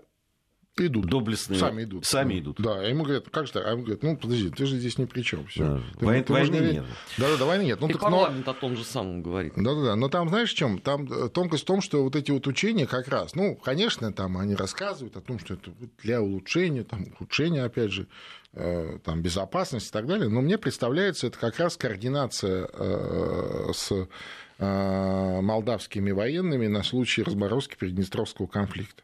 идут. 0.78 1.06
Доблестные. 1.06 1.58
Сами 1.58 1.84
идут. 1.84 2.06
Сами 2.06 2.38
идут. 2.38 2.60
Да, 2.60 2.80
а 2.80 2.84
ему 2.84 3.04
говорят, 3.04 3.28
как 3.30 3.46
же 3.46 3.52
так? 3.52 3.66
А 3.66 3.70
ему 3.70 3.82
говорят, 3.82 4.02
ну, 4.02 4.16
подожди, 4.16 4.50
ты 4.50 4.66
же 4.66 4.78
здесь 4.78 4.98
ни 4.98 5.04
при 5.04 5.22
чем. 5.22 5.46
Все. 5.46 5.64
Да. 5.64 5.80
Ты, 5.98 6.04
Вой... 6.04 6.22
ты 6.22 6.32
войны 6.32 6.56
нет. 6.56 6.84
Да, 7.18 7.28
да, 7.28 7.36
да, 7.36 7.44
войны 7.44 7.64
нет. 7.64 7.80
Ну, 7.80 7.88
И 7.88 7.92
так, 7.92 8.02
парламент 8.02 8.46
но... 8.46 8.52
о 8.52 8.54
том 8.54 8.76
же 8.76 8.84
самом 8.84 9.22
говорит. 9.22 9.52
Да, 9.56 9.74
да, 9.74 9.82
да. 9.82 9.96
Но 9.96 10.08
там, 10.08 10.28
знаешь, 10.28 10.50
в 10.50 10.56
чем? 10.56 10.78
Там 10.78 11.10
э, 11.12 11.28
тонкость 11.28 11.64
в 11.64 11.66
том, 11.66 11.80
что 11.82 12.02
вот 12.02 12.16
эти 12.16 12.30
вот 12.30 12.46
учения 12.46 12.86
как 12.86 13.08
раз, 13.08 13.34
ну, 13.34 13.54
конечно, 13.56 14.12
там 14.12 14.38
они 14.38 14.54
рассказывают 14.54 15.16
о 15.16 15.20
том, 15.20 15.38
что 15.38 15.54
это 15.54 15.72
для 16.02 16.22
улучшения, 16.22 16.84
там, 16.84 17.06
улучшения, 17.18 17.64
опять 17.64 17.92
же, 17.92 18.06
э, 18.54 18.98
там, 19.04 19.20
безопасности 19.20 19.90
и 19.90 19.92
так 19.92 20.06
далее, 20.06 20.28
но 20.28 20.40
мне 20.40 20.58
представляется, 20.58 21.26
это 21.26 21.38
как 21.38 21.58
раз 21.58 21.76
координация 21.76 22.68
э, 22.72 23.72
с 23.74 24.08
молдавскими 24.58 26.12
военными 26.12 26.68
на 26.68 26.84
случай 26.84 27.24
разморозки 27.24 27.74
Приднестровского 27.74 28.46
конфликта. 28.46 29.02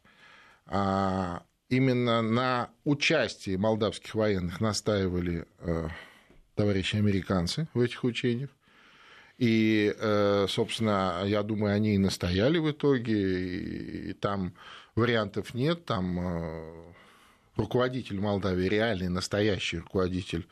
А 0.67 1.43
именно 1.69 2.23
на 2.23 2.71
участии 2.85 3.57
молдавских 3.57 4.15
военных 4.15 4.61
настаивали 4.61 5.47
э, 5.61 5.89
товарищи 6.55 6.97
американцы 6.97 7.69
в 7.75 7.81
этих 7.81 8.05
учениях. 8.05 8.51
И, 9.37 9.95
э, 9.97 10.47
собственно, 10.49 11.23
я 11.25 11.43
думаю, 11.43 11.75
они 11.75 11.95
и 11.95 11.99
настояли 11.99 12.59
в 12.59 12.71
итоге, 12.71 14.11
и 14.11 14.13
там 14.15 14.55
вариантов 14.97 15.55
нет, 15.55 15.85
там 15.85 16.85
руководитель 17.57 18.21
Молдавии, 18.21 18.69
реальный, 18.69 19.09
настоящий 19.09 19.79
руководитель 19.79 20.47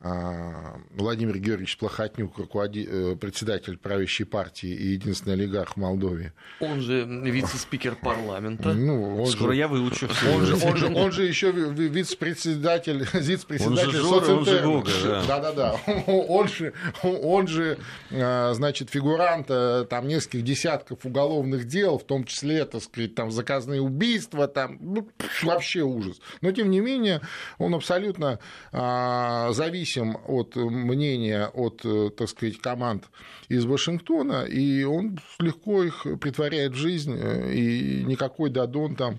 Владимир 0.00 1.38
Георгиевич 1.38 1.78
Плохотнюк, 1.78 2.38
э, 2.38 3.16
председатель 3.18 3.78
правящей 3.78 4.26
партии 4.26 4.68
и 4.68 4.88
единственный 4.88 5.32
олигарх 5.32 5.72
в 5.72 5.76
Молдове. 5.78 6.34
Он 6.60 6.82
же 6.82 7.04
вице-спикер 7.04 7.96
парламента. 7.96 8.74
Ну, 8.74 9.22
он 9.22 9.26
Скоро 9.26 9.52
же, 9.52 9.56
я 9.56 9.68
выучу. 9.68 10.06
Он 10.34 10.44
же, 10.44 10.56
он, 10.56 10.76
же, 10.76 10.86
он 10.94 11.12
же 11.12 11.24
еще 11.26 11.50
вице-председатель, 11.50 13.08
вице-председатель 13.14 14.02
социнтерна. 14.02 15.24
Да-да-да. 15.26 15.80
Он 16.06 16.48
же, 16.48 16.72
он 17.02 17.46
же, 17.46 17.78
а, 18.10 18.52
значит, 18.54 18.90
фигурант 18.90 19.46
э, 19.48 19.86
там 19.88 20.06
нескольких 20.06 20.42
десятков 20.42 21.04
уголовных 21.04 21.66
дел, 21.66 21.98
в 21.98 22.04
том 22.04 22.24
числе, 22.24 22.64
так 22.64 22.82
сказать, 22.82 23.14
там 23.14 23.30
заказные 23.30 23.80
убийства, 23.80 24.46
там 24.48 24.78
ну, 24.80 25.08
вообще 25.42 25.82
ужас. 25.82 26.20
Но, 26.40 26.52
тем 26.52 26.70
не 26.70 26.80
менее, 26.80 27.20
он 27.58 27.74
абсолютно 27.74 28.38
а, 28.72 29.52
зависит 29.52 29.85
зависим 29.86 30.18
от 30.26 30.56
мнения, 30.56 31.46
от, 31.46 31.84
э, 31.84 32.10
так 32.16 32.28
сказать, 32.28 32.58
команд 32.58 33.04
из 33.48 33.64
Вашингтона, 33.64 34.44
и 34.44 34.84
он 34.84 35.18
легко 35.38 35.84
их 35.84 36.06
притворяет 36.20 36.72
в 36.72 36.76
жизнь, 36.76 37.14
э, 37.16 37.52
и 37.54 38.04
никакой 38.04 38.50
Дадон 38.50 38.96
там 38.96 39.18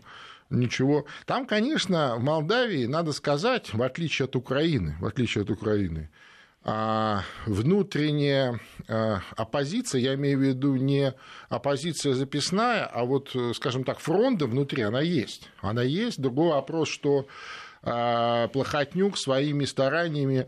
ничего. 0.49 1.05
Там, 1.25 1.45
конечно, 1.45 2.15
в 2.17 2.23
Молдавии, 2.23 2.85
надо 2.85 3.13
сказать, 3.13 3.73
в 3.73 3.81
отличие 3.81 4.25
от 4.25 4.35
Украины, 4.35 4.95
в 4.99 5.05
отличие 5.05 5.43
от 5.43 5.49
Украины, 5.49 6.09
а, 6.63 7.21
внутренняя 7.45 8.59
а, 8.89 9.21
оппозиция, 9.37 10.01
я 10.01 10.15
имею 10.15 10.37
в 10.37 10.41
виду 10.41 10.75
не 10.75 11.13
оппозиция 11.49 12.13
записная, 12.13 12.85
а 12.85 13.05
вот, 13.05 13.35
скажем 13.53 13.83
так, 13.83 13.99
фронта 13.99 14.47
внутри, 14.47 14.83
она 14.83 15.01
есть. 15.01 15.49
Она 15.61 15.83
есть. 15.83 16.21
Другой 16.21 16.49
вопрос, 16.49 16.89
что 16.89 17.27
Плохотнюк 17.81 19.17
своими 19.17 19.65
стараниями 19.65 20.47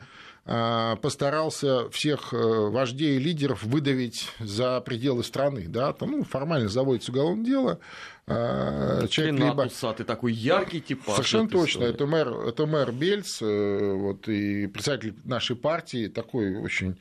а, 0.52 0.96
постарался 0.96 1.92
всех 1.92 2.34
э, 2.34 2.38
вождей 2.38 3.18
и 3.18 3.20
лидеров 3.20 3.62
выдавить 3.62 4.32
за 4.40 4.82
пределы 4.82 5.24
страны. 5.24 5.68
Да? 5.68 5.94
Там, 5.94 6.10
ну, 6.10 6.24
формально 6.24 6.70
заводится 6.70 7.12
уголовное 7.12 7.46
дело. 7.46 7.80
А, 8.26 9.06
человек 9.10 9.40
либо... 9.40 9.94
ты 9.94 10.04
такой 10.04 10.34
яркий 10.34 10.82
типаж. 10.82 11.18
Совершенно 11.18 11.50
точно. 11.50 11.84
Это 11.84 12.08
мэр, 12.08 12.30
это 12.48 12.66
мэр 12.66 12.92
Бельц 12.92 13.44
э, 13.44 13.94
вот, 13.94 14.28
и 14.28 14.66
председатель 14.66 15.14
нашей 15.24 15.56
партии, 15.56 16.08
такой 16.08 16.58
очень 16.58 17.00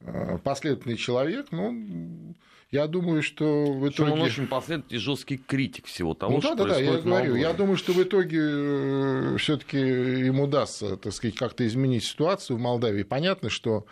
э, 0.00 0.38
последовательный 0.44 0.96
человек. 0.96 1.48
Ну, 1.50 2.36
я 2.74 2.88
думаю, 2.88 3.22
что 3.22 3.66
в 3.66 3.88
итоге... 3.88 4.10
он 4.10 4.20
очень 4.20 4.48
последовательный 4.48 4.98
жесткий 4.98 5.36
критик 5.36 5.86
всего 5.86 6.12
того, 6.12 6.32
ну, 6.32 6.40
что 6.40 6.56
да, 6.56 6.64
да, 6.64 6.70
да, 6.70 6.80
я 6.80 6.98
говорю. 6.98 7.36
Я 7.36 7.52
думаю, 7.52 7.76
что 7.76 7.92
в 7.92 8.02
итоге 8.02 8.40
э, 8.40 9.36
все 9.38 9.56
таки 9.56 9.78
им 9.78 10.40
удастся, 10.40 10.96
так 10.96 11.12
сказать, 11.12 11.36
как-то 11.36 11.64
изменить 11.64 12.02
ситуацию 12.02 12.56
в 12.56 12.60
Молдавии. 12.60 13.04
Понятно, 13.04 13.48
что 13.48 13.86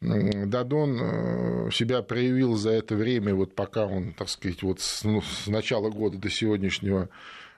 Дадон 0.00 0.98
э, 1.00 1.70
себя 1.70 2.02
проявил 2.02 2.56
за 2.56 2.70
это 2.70 2.96
время, 2.96 3.32
вот 3.32 3.54
пока 3.54 3.86
он, 3.86 4.12
так 4.12 4.28
сказать, 4.28 4.60
вот 4.64 4.80
с, 4.80 5.04
ну, 5.04 5.22
с 5.22 5.46
начала 5.46 5.88
года 5.90 6.18
до 6.18 6.28
сегодняшнего 6.28 7.08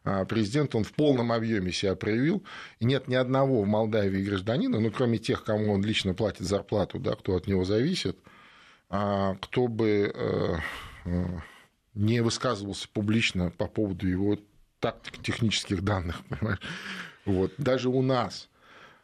а, 0.04 0.26
президент, 0.26 0.74
он 0.74 0.84
в 0.84 0.92
полном 0.92 1.32
объеме 1.32 1.72
себя 1.72 1.94
проявил, 1.94 2.44
и 2.78 2.84
нет 2.84 3.08
ни 3.08 3.14
одного 3.14 3.62
в 3.62 3.66
Молдавии 3.66 4.22
гражданина, 4.22 4.80
ну, 4.80 4.90
кроме 4.90 5.16
тех, 5.16 5.44
кому 5.44 5.72
он 5.72 5.82
лично 5.82 6.12
платит 6.12 6.46
зарплату, 6.46 6.98
да, 6.98 7.14
кто 7.14 7.36
от 7.36 7.46
него 7.46 7.64
зависит, 7.64 8.18
кто 8.88 9.68
бы 9.68 10.10
э, 10.14 10.56
э, 11.04 11.26
не 11.94 12.20
высказывался 12.20 12.88
публично 12.88 13.50
по 13.50 13.66
поводу 13.66 14.08
его 14.08 14.38
тактико-технических 14.80 15.82
данных? 15.82 16.22
Вот. 17.24 17.52
Даже 17.58 17.90
у 17.90 18.00
нас, 18.00 18.48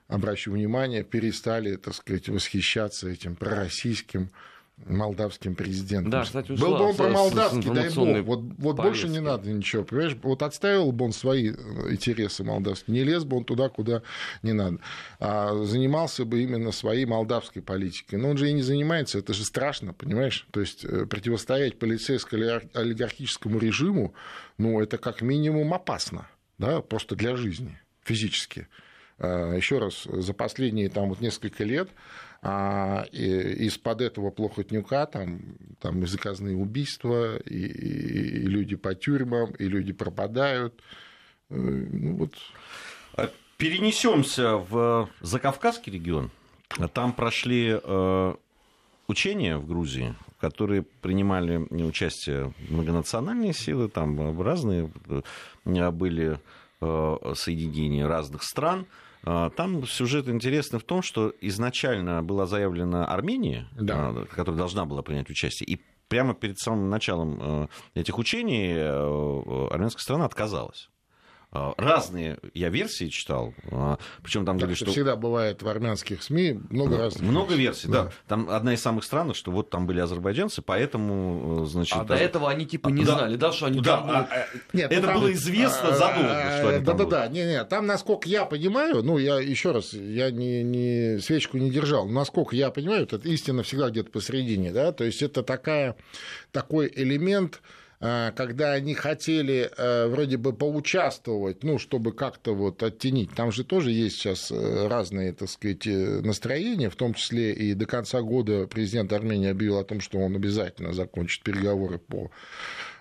обращу 0.08 0.52
внимание, 0.52 1.04
перестали, 1.04 1.76
так 1.76 1.94
сказать, 1.94 2.30
восхищаться 2.30 3.10
этим 3.10 3.36
пророссийским 3.36 4.30
молдавским 4.76 5.54
президентом. 5.54 6.10
Да, 6.10 6.24
кстати, 6.24 6.52
ушла 6.52 6.68
Был 6.68 6.78
бы 6.78 6.84
он 6.84 6.96
про 6.96 7.08
молдавский, 7.08 7.72
дай 7.72 7.90
бог. 7.90 8.26
Вот, 8.26 8.40
вот 8.58 8.76
больше 8.76 9.08
не 9.08 9.20
надо 9.20 9.50
ничего, 9.50 9.84
понимаешь? 9.84 10.16
Вот 10.22 10.42
отставил 10.42 10.92
бы 10.92 11.04
он 11.06 11.12
свои 11.12 11.52
э, 11.52 11.92
интересы 11.92 12.44
молдавские, 12.44 12.94
не 12.94 13.04
лез 13.04 13.24
бы 13.24 13.36
он 13.36 13.44
туда, 13.44 13.68
куда 13.68 14.02
не 14.42 14.52
надо. 14.52 14.78
А 15.20 15.64
занимался 15.64 16.24
бы 16.24 16.42
именно 16.42 16.72
своей 16.72 17.06
молдавской 17.06 17.62
политикой. 17.62 18.16
Но 18.16 18.30
он 18.30 18.36
же 18.36 18.50
и 18.50 18.52
не 18.52 18.62
занимается, 18.62 19.18
это 19.18 19.32
же 19.32 19.44
страшно, 19.44 19.92
понимаешь? 19.92 20.46
То 20.50 20.60
есть 20.60 20.84
э, 20.84 21.06
противостоять 21.06 21.78
полицейско-олигархическому 21.78 23.58
режиму, 23.58 24.14
ну, 24.58 24.80
это 24.80 24.98
как 24.98 25.22
минимум 25.22 25.72
опасно, 25.72 26.28
да, 26.58 26.80
просто 26.80 27.14
для 27.14 27.36
жизни, 27.36 27.80
физически. 28.02 28.68
А, 29.18 29.54
Еще 29.54 29.78
раз, 29.78 30.04
за 30.04 30.34
последние 30.34 30.88
там, 30.88 31.08
вот 31.08 31.20
несколько 31.20 31.64
лет 31.64 31.88
а 32.46 33.06
из-под 33.10 34.02
этого 34.02 34.30
плохотнюка 34.30 35.06
там, 35.06 35.40
там 35.80 36.02
и 36.02 36.06
заказные 36.06 36.54
убийства, 36.54 37.38
и, 37.38 37.56
и, 37.56 38.46
люди 38.46 38.76
по 38.76 38.94
тюрьмам, 38.94 39.52
и 39.52 39.64
люди 39.64 39.94
пропадают. 39.94 40.74
Э, 41.48 41.54
ну, 41.56 42.16
вот. 42.16 42.34
А 43.16 43.30
перенесемся 43.56 44.56
в 44.56 45.08
Закавказский 45.22 45.90
регион. 45.90 46.30
Там 46.92 47.14
прошли 47.14 47.80
э, 47.82 48.34
учения 49.08 49.56
в 49.56 49.66
Грузии, 49.66 50.14
в 50.36 50.40
которые 50.42 50.82
принимали 50.82 51.56
участие 51.56 52.52
многонациональные 52.68 53.54
силы, 53.54 53.88
там 53.88 54.38
разные 54.42 54.90
э, 55.08 55.90
были 55.92 56.38
соединения 56.82 58.06
разных 58.06 58.42
стран. 58.42 58.84
А, 59.26 59.50
там 59.50 59.86
сюжет 59.86 60.28
интересный 60.28 60.78
в 60.78 60.84
том, 60.84 61.02
что 61.02 61.32
изначально 61.40 62.22
была 62.22 62.46
заявлена 62.46 63.06
Армения, 63.06 63.68
да. 63.74 64.08
А, 64.08 64.26
которая 64.26 64.58
должна 64.58 64.84
была 64.84 65.02
принять 65.02 65.30
участие, 65.30 65.66
и 65.68 65.80
прямо 66.08 66.34
перед 66.34 66.58
самым 66.58 66.90
началом 66.90 67.38
э, 67.40 67.68
этих 67.94 68.18
учений 68.18 68.74
э, 68.76 69.68
армянская 69.70 70.02
страна 70.02 70.26
отказалась. 70.26 70.90
А, 71.56 71.72
разные 71.76 72.38
я 72.52 72.68
версии 72.68 73.06
читал, 73.06 73.54
а, 73.70 73.96
причем 74.24 74.44
там 74.44 74.58
говорили, 74.58 74.74
что... 74.74 74.90
всегда 74.90 75.14
бывает 75.14 75.62
в 75.62 75.68
армянских 75.68 76.24
СМИ 76.24 76.58
много 76.68 76.98
разных. 76.98 77.22
Много 77.22 77.54
версий, 77.54 77.86
да. 77.86 78.04
да. 78.04 78.12
Там 78.26 78.50
одна 78.50 78.74
из 78.74 78.82
самых 78.82 79.04
странных, 79.04 79.36
что 79.36 79.52
вот 79.52 79.70
там 79.70 79.86
были 79.86 80.00
азербайджанцы, 80.00 80.62
поэтому, 80.62 81.62
э, 81.62 81.66
значит... 81.66 81.96
А 81.96 82.02
даже... 82.02 82.18
до 82.18 82.24
этого 82.24 82.50
они 82.50 82.66
типа 82.66 82.88
не 82.88 83.04
да. 83.04 83.18
знали, 83.18 83.36
да, 83.36 83.52
что 83.52 83.66
они 83.66 83.80
да, 83.80 83.96
там... 83.98 84.10
А, 84.10 84.28
Нет, 84.72 84.90
это 84.90 85.06
там... 85.06 85.20
было 85.20 85.32
известно 85.32 85.92
задолго, 85.92 86.56
что 86.58 86.68
они 86.70 86.84
Да-да-да, 86.84 87.28
не-не, 87.28 87.64
там, 87.66 87.86
насколько 87.86 88.28
я 88.28 88.46
понимаю, 88.46 89.04
ну, 89.04 89.18
я 89.18 89.38
еще 89.38 89.70
раз, 89.70 89.92
я 89.92 90.32
не, 90.32 90.64
не 90.64 91.20
свечку 91.20 91.58
не 91.58 91.70
держал, 91.70 92.06
но 92.06 92.14
насколько 92.14 92.56
я 92.56 92.70
понимаю, 92.70 93.04
это 93.04 93.16
истина 93.28 93.62
всегда 93.62 93.90
где-то 93.90 94.10
посередине, 94.10 94.72
да, 94.72 94.90
то 94.90 95.04
есть 95.04 95.22
это 95.22 95.44
такая, 95.44 95.94
такой 96.50 96.92
элемент 96.92 97.60
а, 97.62 97.83
когда 98.00 98.72
они 98.72 98.94
хотели 98.94 99.70
э, 99.76 100.08
вроде 100.08 100.36
бы 100.36 100.52
поучаствовать, 100.52 101.62
ну, 101.62 101.78
чтобы 101.78 102.12
как-то 102.12 102.54
вот 102.54 102.82
оттенить. 102.82 103.32
Там 103.34 103.52
же 103.52 103.64
тоже 103.64 103.92
есть 103.92 104.16
сейчас 104.16 104.50
э, 104.50 104.88
разные, 104.88 105.32
так 105.32 105.48
сказать, 105.48 105.86
э, 105.86 106.20
настроения, 106.20 106.90
в 106.90 106.96
том 106.96 107.14
числе 107.14 107.52
и 107.52 107.74
до 107.74 107.86
конца 107.86 108.20
года 108.20 108.66
президент 108.66 109.12
Армении 109.12 109.48
объявил 109.48 109.78
о 109.78 109.84
том, 109.84 110.00
что 110.00 110.18
он 110.18 110.34
обязательно 110.36 110.92
закончит 110.92 111.42
переговоры 111.42 111.98
по 111.98 112.30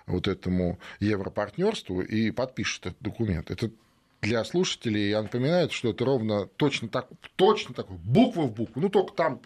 вот 0.06 0.28
этому 0.28 0.78
европартнерству 1.00 2.00
и 2.00 2.30
подпишет 2.30 2.86
этот 2.86 2.98
документ. 3.00 3.50
Это 3.50 3.70
для 4.22 4.44
слушателей, 4.44 5.10
я 5.10 5.22
напоминаю, 5.22 5.68
что 5.70 5.90
это 5.90 6.04
ровно 6.04 6.46
точно 6.56 6.88
так, 6.88 7.08
точно 7.36 7.74
так, 7.74 7.90
буква 7.90 8.42
в 8.42 8.54
букву, 8.54 8.80
ну 8.80 8.88
только 8.88 9.12
там 9.12 9.40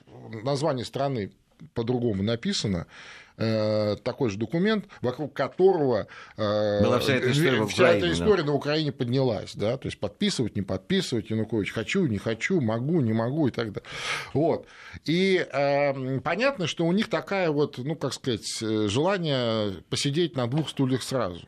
название 0.45 0.85
страны 0.85 1.33
по-другому 1.75 2.23
написано, 2.23 2.87
Э, 2.87 3.28
такой 3.39 4.31
же 4.31 4.39
документ, 4.39 4.87
вокруг 5.01 5.33
которого 5.33 6.09
э, 6.37 6.83
Была 6.83 6.99
вся 6.99 7.15
эта 7.15 7.31
история, 7.31 7.67
вся 7.67 7.89
эта 7.89 8.13
история 8.13 8.43
да. 8.43 8.49
на 8.49 8.55
Украине 8.55 8.91
поднялась, 8.91 9.55
да, 9.55 9.77
то 9.77 9.87
есть 9.87 10.01
подписывать, 10.01 10.57
не 10.57 10.63
подписывать, 10.63 11.31
Янукович, 11.31 11.73
хочу, 11.73 12.07
не 12.07 12.19
хочу, 12.19 12.61
могу, 12.61 13.01
не 13.01 13.13
могу 13.13 13.47
и 13.47 13.51
так 13.51 13.73
далее. 13.73 13.89
Вот. 14.35 14.67
И 15.05 15.47
э, 15.51 16.21
понятно, 16.21 16.67
что 16.67 16.85
у 16.85 16.93
них 16.93 17.09
такая 17.09 17.51
вот, 17.51 17.79
ну, 17.79 17.95
как 17.95 18.13
сказать, 18.13 18.59
желание 18.59 19.83
посидеть 19.89 20.37
на 20.37 20.49
двух 20.49 20.69
стульях 20.69 21.03
сразу. 21.03 21.47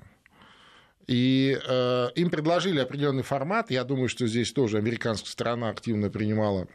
И 1.09 1.59
э, 1.67 2.09
им 2.15 2.31
предложили 2.31 2.79
определенный 2.79 3.25
формат. 3.25 3.73
Я 3.73 3.83
думаю, 3.83 4.09
что 4.09 4.29
здесь 4.29 4.53
тоже 4.53 4.79
американская 4.79 5.33
сторона 5.33 5.71
активно 5.71 6.09
принимала 6.09 6.69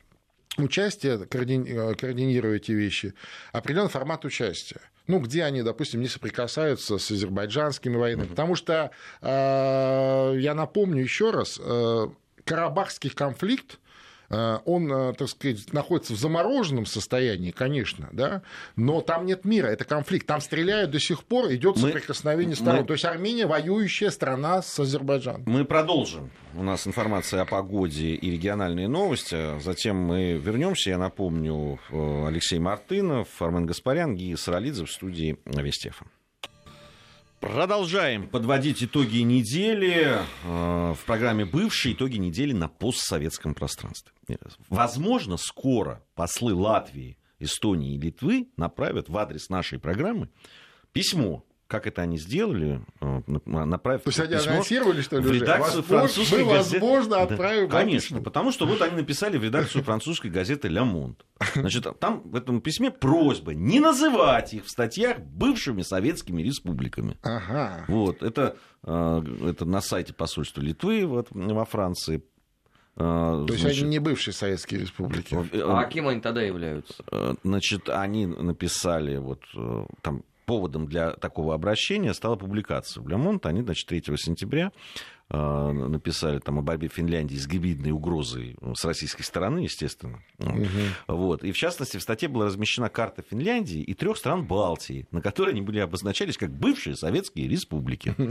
участие, 0.57 1.25
координируя 1.25 2.57
эти 2.57 2.73
вещи, 2.73 3.13
определенный 3.53 3.89
формат 3.89 4.25
участия 4.25 4.81
ну, 5.07 5.19
где 5.19 5.43
они, 5.43 5.61
допустим, 5.61 6.01
не 6.01 6.07
соприкасаются 6.07 6.97
с 6.97 7.11
азербайджанскими 7.11 7.95
войнами. 7.95 8.27
Потому 8.27 8.55
что, 8.55 8.91
э, 9.21 10.35
я 10.39 10.53
напомню 10.53 11.01
еще 11.01 11.31
раз, 11.31 11.59
э, 11.61 12.07
Карабахский 12.43 13.09
конфликт 13.09 13.79
он, 14.29 14.91
э, 14.91 15.13
так 15.13 15.29
сказать, 15.29 15.71
находится 15.73 16.13
в 16.13 16.17
замороженном 16.17 16.85
состоянии, 16.85 17.51
конечно, 17.51 18.09
да, 18.11 18.41
но 18.75 19.01
там 19.01 19.25
нет 19.25 19.45
мира, 19.45 19.67
это 19.67 19.85
конфликт. 19.85 20.25
Там 20.27 20.41
стреляют 20.41 20.91
до 20.91 20.99
сих 20.99 21.23
пор, 21.23 21.51
идет 21.53 21.77
соприкосновение 21.77 22.55
сторон. 22.55 22.81
Мы... 22.81 22.87
То 22.87 22.93
есть 22.93 23.05
Армения 23.05 23.45
воюющая 23.45 24.09
страна 24.09 24.61
с 24.61 24.79
Азербайджаном. 24.79 25.43
Мы 25.45 25.65
продолжим. 25.65 26.31
У 26.55 26.63
нас 26.63 26.87
информация 26.87 27.41
о 27.41 27.45
погоде 27.45 28.15
и 28.15 28.31
региональные 28.31 28.87
новости. 28.87 29.59
Затем 29.59 29.97
мы 29.97 30.33
вернемся. 30.33 30.91
Я 30.91 30.97
напомню, 30.97 31.79
э, 31.91 32.27
Алексей 32.27 32.59
Мартынов, 32.59 33.27
Армен 33.41 33.65
Гаспарян, 33.65 34.15
Гия 34.15 34.37
Саралидзе 34.37 34.85
в 34.85 34.91
студии 34.91 35.37
Вестефа. 35.45 36.05
Продолжаем 37.45 38.27
подводить 38.27 38.83
итоги 38.83 39.19
недели 39.19 40.17
в 40.43 40.97
программе 41.05 41.45
«Бывшие 41.45 41.93
итоги 41.93 42.17
недели 42.17 42.53
на 42.53 42.67
постсоветском 42.67 43.53
пространстве». 43.53 44.13
Возможно, 44.67 45.37
скоро 45.37 46.03
послы 46.15 46.55
Латвии, 46.55 47.19
Эстонии 47.37 47.93
и 47.93 47.99
Литвы 47.99 48.47
направят 48.57 49.09
в 49.09 49.17
адрес 49.19 49.49
нашей 49.49 49.77
программы 49.77 50.29
письмо 50.91 51.45
как 51.67 51.87
это 51.87 52.03
они 52.03 52.17
сделали, 52.17 52.79
э, 53.01 53.21
направив 53.25 54.03
То 54.03 54.09
есть 54.09 54.19
они 54.19 54.35
анонсировали, 54.35 55.01
что 55.01 55.17
ли, 55.17 55.23
в 55.23 55.31
редакцию 55.31 55.81
французской 55.81 56.43
мы, 56.43 56.53
газеты. 56.53 56.79
возможно, 56.79 57.21
отправим 57.23 57.69
да, 57.69 57.79
Конечно, 57.79 58.21
потому 58.21 58.51
что 58.51 58.67
вот 58.67 58.81
они 58.83 58.97
написали 58.97 59.37
в 59.37 59.43
редакцию 59.43 59.83
французской 59.83 60.29
газеты 60.29 60.67
«Ля 60.67 60.83
Монт». 60.83 61.25
Значит, 61.55 61.87
там 61.99 62.21
в 62.23 62.35
этом 62.35 62.61
письме 62.61 62.91
просьба 62.91 63.55
не 63.55 63.79
называть 63.79 64.53
их 64.53 64.65
в 64.65 64.69
статьях 64.69 65.19
бывшими 65.19 65.81
советскими 65.81 66.43
республиками. 66.43 67.17
Ага. 67.23 67.85
Вот, 67.87 68.21
это, 68.21 68.57
э, 68.83 69.23
это 69.49 69.65
на 69.65 69.81
сайте 69.81 70.13
посольства 70.13 70.61
Литвы 70.61 71.05
вот, 71.05 71.29
во 71.31 71.65
Франции 71.65 72.23
то 72.97 73.45
есть 73.49 73.59
значит, 73.59 73.81
они 73.81 73.89
не 73.89 73.99
бывшие 73.99 74.33
советские 74.33 74.79
республики. 74.79 75.35
А 75.53 75.83
кем 75.83 76.07
они 76.07 76.21
тогда 76.21 76.41
являются? 76.41 77.03
Э, 77.11 77.33
значит, 77.43 77.89
они 77.89 78.25
написали 78.25 79.17
вот 79.17 79.41
там 80.01 80.23
поводом 80.45 80.87
для 80.87 81.11
такого 81.13 81.53
обращения 81.53 82.13
стала 82.13 82.35
публикация 82.35 83.01
в 83.01 83.07
Лемонт. 83.07 83.45
Они, 83.45 83.61
значит, 83.61 83.87
3 83.87 84.03
сентября 84.17 84.71
написали 85.29 86.37
там 86.39 86.59
о 86.59 86.61
борьбе 86.61 86.87
Финляндии 86.87 87.35
с 87.35 87.47
гибридной 87.47 87.91
угрозой 87.91 88.55
ну, 88.61 88.75
с 88.75 88.85
российской 88.85 89.23
стороны, 89.23 89.59
естественно. 89.59 90.21
Угу. 90.37 91.15
Вот. 91.15 91.43
И 91.43 91.51
в 91.51 91.57
частности 91.57 91.97
в 91.97 92.01
статье 92.01 92.29
была 92.29 92.45
размещена 92.45 92.89
карта 92.89 93.23
Финляндии 93.27 93.81
и 93.81 93.93
трех 93.95 94.17
стран 94.17 94.45
Балтии, 94.45 95.07
на 95.11 95.21
которой 95.21 95.51
они 95.51 95.61
были 95.61 95.79
обозначались 95.79 96.37
как 96.37 96.51
бывшие 96.51 96.95
советские 96.95 97.47
республики. 97.47 98.15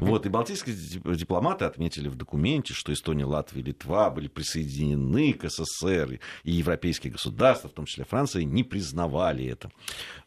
Вот. 0.00 0.26
И 0.26 0.28
балтийские 0.28 0.76
дипломаты 1.16 1.64
отметили 1.64 2.08
в 2.08 2.16
документе, 2.16 2.74
что 2.74 2.92
Эстония, 2.92 3.24
Латвия 3.24 3.62
и 3.62 3.64
Литва 3.64 4.10
были 4.10 4.28
присоединены 4.28 5.32
к 5.32 5.48
СССР, 5.48 6.18
и 6.42 6.50
европейские 6.50 7.12
государства, 7.12 7.68
в 7.68 7.72
том 7.72 7.86
числе 7.86 8.04
Франция, 8.04 8.44
не 8.44 8.64
признавали 8.64 9.46
это. 9.46 9.70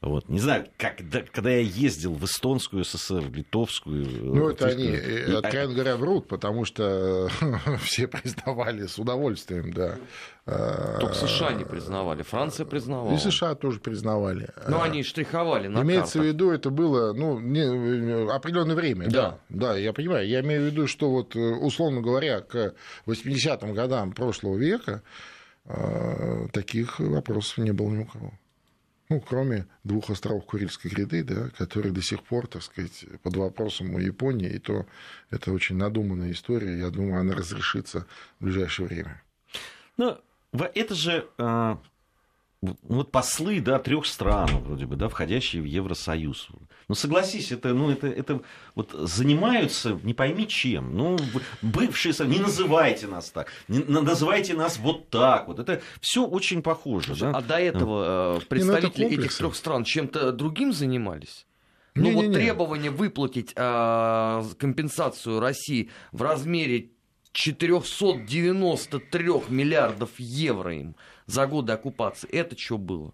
Вот. 0.02 0.30
Не 0.30 0.40
знаю, 0.40 0.68
когда, 0.78 1.22
когда 1.22 1.52
я 1.52 1.60
ездил 1.60 2.14
в 2.14 2.24
эстонскую 2.26 2.84
ССР, 2.84 3.22
в 3.22 3.36
литовскую... 3.36 4.06
Ну, 4.06 4.50
это 4.50 4.68
они, 4.68 4.88
э, 4.88 5.36
откровенно 5.36 5.74
говоря, 5.74 5.98
врут, 6.08 6.28
потому 6.28 6.66
что 6.66 7.30
все 7.82 8.08
признавали 8.08 8.88
с 8.88 8.98
удовольствием, 8.98 9.74
да. 9.74 9.98
Только 10.46 11.14
США 11.14 11.52
не 11.52 11.66
признавали, 11.66 12.24
Франция 12.24 12.66
признавала. 12.66 13.14
И 13.14 13.18
США 13.18 13.56
тоже 13.56 13.80
признавали. 13.80 14.50
Но 14.68 14.82
они 14.82 15.04
штриховали 15.04 15.68
на 15.68 15.82
Имеется 15.82 16.14
картах. 16.14 16.22
в 16.22 16.26
виду, 16.26 16.52
это 16.52 16.70
было 16.70 17.14
ну, 17.14 17.40
не, 17.40 18.32
определенное 18.32 18.76
время. 18.76 19.10
Да. 19.10 19.40
да. 19.50 19.68
Да, 19.68 19.78
я 19.78 19.92
понимаю. 19.92 20.28
Я 20.28 20.40
имею 20.40 20.62
в 20.62 20.66
виду, 20.66 20.88
что 20.88 21.10
вот, 21.10 21.36
условно 21.36 22.02
говоря, 22.02 22.40
к 22.40 22.74
80-м 23.06 23.74
годам 23.74 24.14
прошлого 24.14 24.56
века 24.58 25.04
э, 25.66 26.48
таких 26.54 27.00
вопросов 27.00 27.58
не 27.58 27.74
было 27.74 27.90
ни 27.90 28.04
у 28.04 28.06
кого 28.06 28.32
ну, 29.10 29.22
кроме 29.22 29.68
двух 29.84 30.10
островов 30.10 30.46
Курильской 30.46 30.92
гряды, 30.92 31.24
да, 31.24 31.50
которые 31.58 31.94
до 31.94 32.02
сих 32.02 32.24
пор, 32.24 32.48
так 32.48 32.64
сказать, 32.64 33.06
под 33.24 33.38
вопросом 33.38 33.96
у 33.96 34.00
Японии, 34.00 34.50
и 34.50 34.60
то 34.60 34.86
это 35.30 35.52
очень 35.52 35.78
надуманная 35.78 36.32
история, 36.32 36.78
я 36.78 36.90
думаю, 36.90 37.22
она 37.22 37.34
разрешится 37.34 38.06
в 38.40 38.46
ближайшее 38.46 38.88
время. 38.88 39.22
Ну, 39.96 40.18
это 40.52 40.96
же 40.96 41.28
а, 41.38 41.82
вот 42.62 43.12
послы 43.12 43.62
да, 43.62 43.78
трех 43.78 44.06
стран, 44.08 44.50
вроде 44.64 44.88
бы, 44.88 44.96
да, 44.96 45.10
входящие 45.10 45.62
в 45.62 45.66
Евросоюз. 45.66 46.48
Ну, 46.88 46.96
согласись, 46.96 47.52
это, 47.52 47.74
ну, 47.74 47.92
это, 47.92 48.08
это 48.08 48.42
вот 48.74 48.94
занимаются 48.94 50.00
не 50.04 50.16
пойми 50.16 50.48
чем. 50.48 50.96
Ну, 50.96 51.18
бывшие, 51.62 52.16
не 52.28 52.40
называйте 52.40 53.06
нас 53.08 53.30
так, 53.30 53.52
не 53.68 53.80
называйте 53.80 54.56
нас 54.56 54.80
вот 54.80 55.10
так. 55.10 55.48
Вот 55.48 55.60
это 55.60 55.82
все 56.02 56.26
очень 56.26 56.64
похоже. 56.64 57.16
Да? 57.16 57.32
А 57.32 57.42
до 57.42 57.60
этого 57.60 58.38
э, 58.38 58.40
ну, 58.40 58.46
представители 58.48 59.04
ну, 59.04 59.10
этих 59.10 59.38
трех 59.38 59.56
стран 59.56 59.84
чем-то 59.84 60.32
другим 60.32 60.74
занимались? 60.74 61.46
Ну, 61.94 62.04
не, 62.04 62.12
вот 62.14 62.22
не, 62.24 62.28
не. 62.30 62.34
требование 62.34 62.90
выплатить 62.90 63.54
э, 63.56 64.44
компенсацию 64.58 65.40
России 65.40 65.92
в 66.12 66.24
размере 66.24 66.90
493 67.34 69.24
миллиардов 69.50 70.10
евро 70.18 70.76
им 70.76 70.96
за 71.28 71.46
годы 71.46 71.74
оккупации. 71.74 72.30
Это 72.30 72.58
что 72.58 72.78
было? 72.78 73.14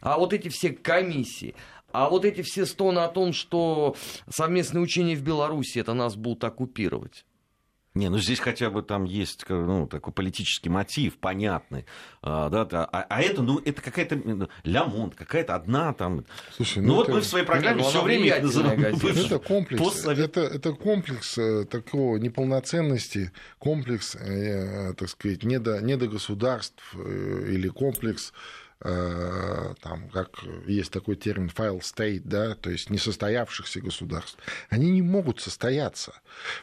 А 0.00 0.18
вот 0.18 0.34
эти 0.34 0.48
все 0.48 0.70
комиссии, 0.70 1.54
а 1.92 2.10
вот 2.10 2.24
эти 2.24 2.42
все 2.42 2.66
стоны 2.66 2.98
о 2.98 3.08
том, 3.08 3.32
что 3.32 3.96
совместные 4.28 4.82
учения 4.82 5.16
в 5.16 5.22
Беларуси, 5.22 5.78
это 5.78 5.94
нас 5.94 6.16
будут 6.16 6.44
оккупировать. 6.44 7.24
Не, 7.94 8.08
ну 8.08 8.18
здесь 8.18 8.40
хотя 8.40 8.70
бы 8.70 8.82
там 8.82 9.04
есть 9.04 9.44
ну, 9.48 9.86
такой 9.86 10.12
политический 10.12 10.68
мотив, 10.68 11.16
понятный. 11.18 11.86
А, 12.22 12.48
да, 12.48 12.64
да, 12.64 12.84
а, 12.90 13.06
а 13.08 13.22
это, 13.22 13.40
ну, 13.40 13.60
это 13.64 13.80
какая-то 13.80 14.16
ну, 14.16 14.48
лямонт, 14.64 15.14
какая-то 15.14 15.54
одна 15.54 15.92
там. 15.92 16.24
Слушай, 16.50 16.82
ну, 16.82 16.88
ну 16.88 16.94
вот 16.96 17.04
это... 17.04 17.14
мы 17.14 17.20
в 17.20 17.24
своей 17.24 17.46
программе 17.46 17.82
ну, 17.82 17.88
все 17.88 18.02
время 18.02 18.42
называем. 18.42 18.80
Это 18.80 19.38
комплекс, 19.38 20.04
это, 20.06 20.40
это 20.40 20.72
комплекс 20.72 21.38
э, 21.38 21.66
такого 21.66 22.16
неполноценности, 22.16 23.30
комплекс, 23.58 24.16
э, 24.16 24.94
так 24.94 25.08
сказать, 25.08 25.44
недо, 25.44 25.80
недогосударств 25.80 26.82
э, 26.94 27.46
или 27.52 27.68
комплекс 27.68 28.32
Э, 28.32 28.63
там, 28.80 30.08
как 30.12 30.40
есть 30.66 30.92
такой 30.92 31.16
термин 31.16 31.50
file 31.54 31.80
state, 31.80 32.22
да, 32.24 32.54
то 32.54 32.70
есть 32.70 32.90
несостоявшихся 32.90 33.80
государств, 33.80 34.38
они 34.68 34.90
не 34.90 35.02
могут 35.02 35.40
состояться. 35.40 36.14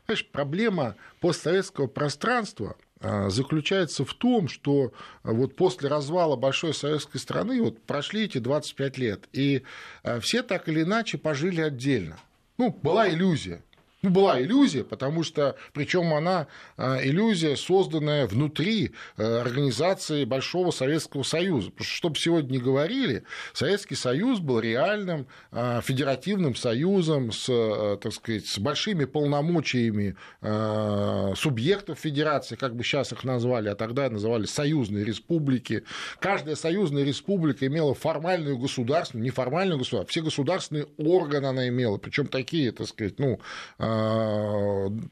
Понимаешь, 0.06 0.28
проблема 0.32 0.96
постсоветского 1.20 1.88
пространства 1.88 2.76
э, 3.00 3.30
заключается 3.30 4.06
в 4.06 4.14
том, 4.14 4.48
что 4.48 4.94
вот 5.24 5.56
после 5.56 5.90
развала 5.90 6.36
большой 6.36 6.74
советской 6.74 7.18
страны 7.18 7.62
вот 7.62 7.82
прошли 7.84 8.26
эти 8.26 8.38
25 8.38 8.98
лет, 8.98 9.30
и 9.34 9.64
э, 10.04 10.20
все 10.20 10.44
так 10.44 10.68
или 10.68 10.84
иначе 10.84 11.18
пожили 11.18 11.62
отдельно. 11.62 12.20
Ну, 12.58 12.72
была 12.72 13.10
иллюзия 13.10 13.64
была 14.10 14.42
иллюзия, 14.42 14.84
потому 14.84 15.24
что, 15.24 15.56
причем 15.74 16.14
она 16.14 16.48
а, 16.78 17.00
иллюзия, 17.04 17.56
созданная 17.56 18.26
внутри 18.26 18.92
э, 19.18 19.40
организации 19.40 20.26
Большого 20.26 20.72
Советского 20.72 21.24
Союза. 21.24 21.70
Потому 21.70 21.86
что, 21.86 21.96
чтобы 21.96 22.18
сегодня 22.18 22.54
не 22.54 22.58
говорили, 22.58 23.24
Советский 23.54 23.96
Союз 23.96 24.40
был 24.40 24.60
реальным 24.60 25.28
а, 25.52 25.82
федеративным 25.82 26.56
союзом 26.56 27.32
с, 27.32 27.48
э, 27.48 27.98
так 28.02 28.14
сказать, 28.14 28.48
с 28.48 28.58
большими 28.58 29.06
полномочиями 29.06 30.16
а, 30.42 31.34
субъектов 31.36 32.00
федерации, 32.00 32.56
как 32.56 32.76
бы 32.76 32.84
сейчас 32.84 33.12
их 33.12 33.24
назвали, 33.24 33.70
а 33.70 33.76
тогда 33.76 34.10
называли 34.10 34.46
союзные 34.46 35.06
республики. 35.06 35.84
Каждая 36.20 36.56
союзная 36.56 37.04
республика 37.04 37.68
имела 37.68 37.94
формальную 37.94 38.58
государственную, 38.58 39.26
неформальную 39.26 39.78
государственную, 39.78 40.08
все 40.08 40.22
государственные 40.22 40.88
органы 40.98 41.46
она 41.48 41.68
имела, 41.68 41.98
причем 41.98 42.28
такие, 42.28 42.72
так 42.72 42.88
сказать, 42.88 43.20
ну, 43.20 43.40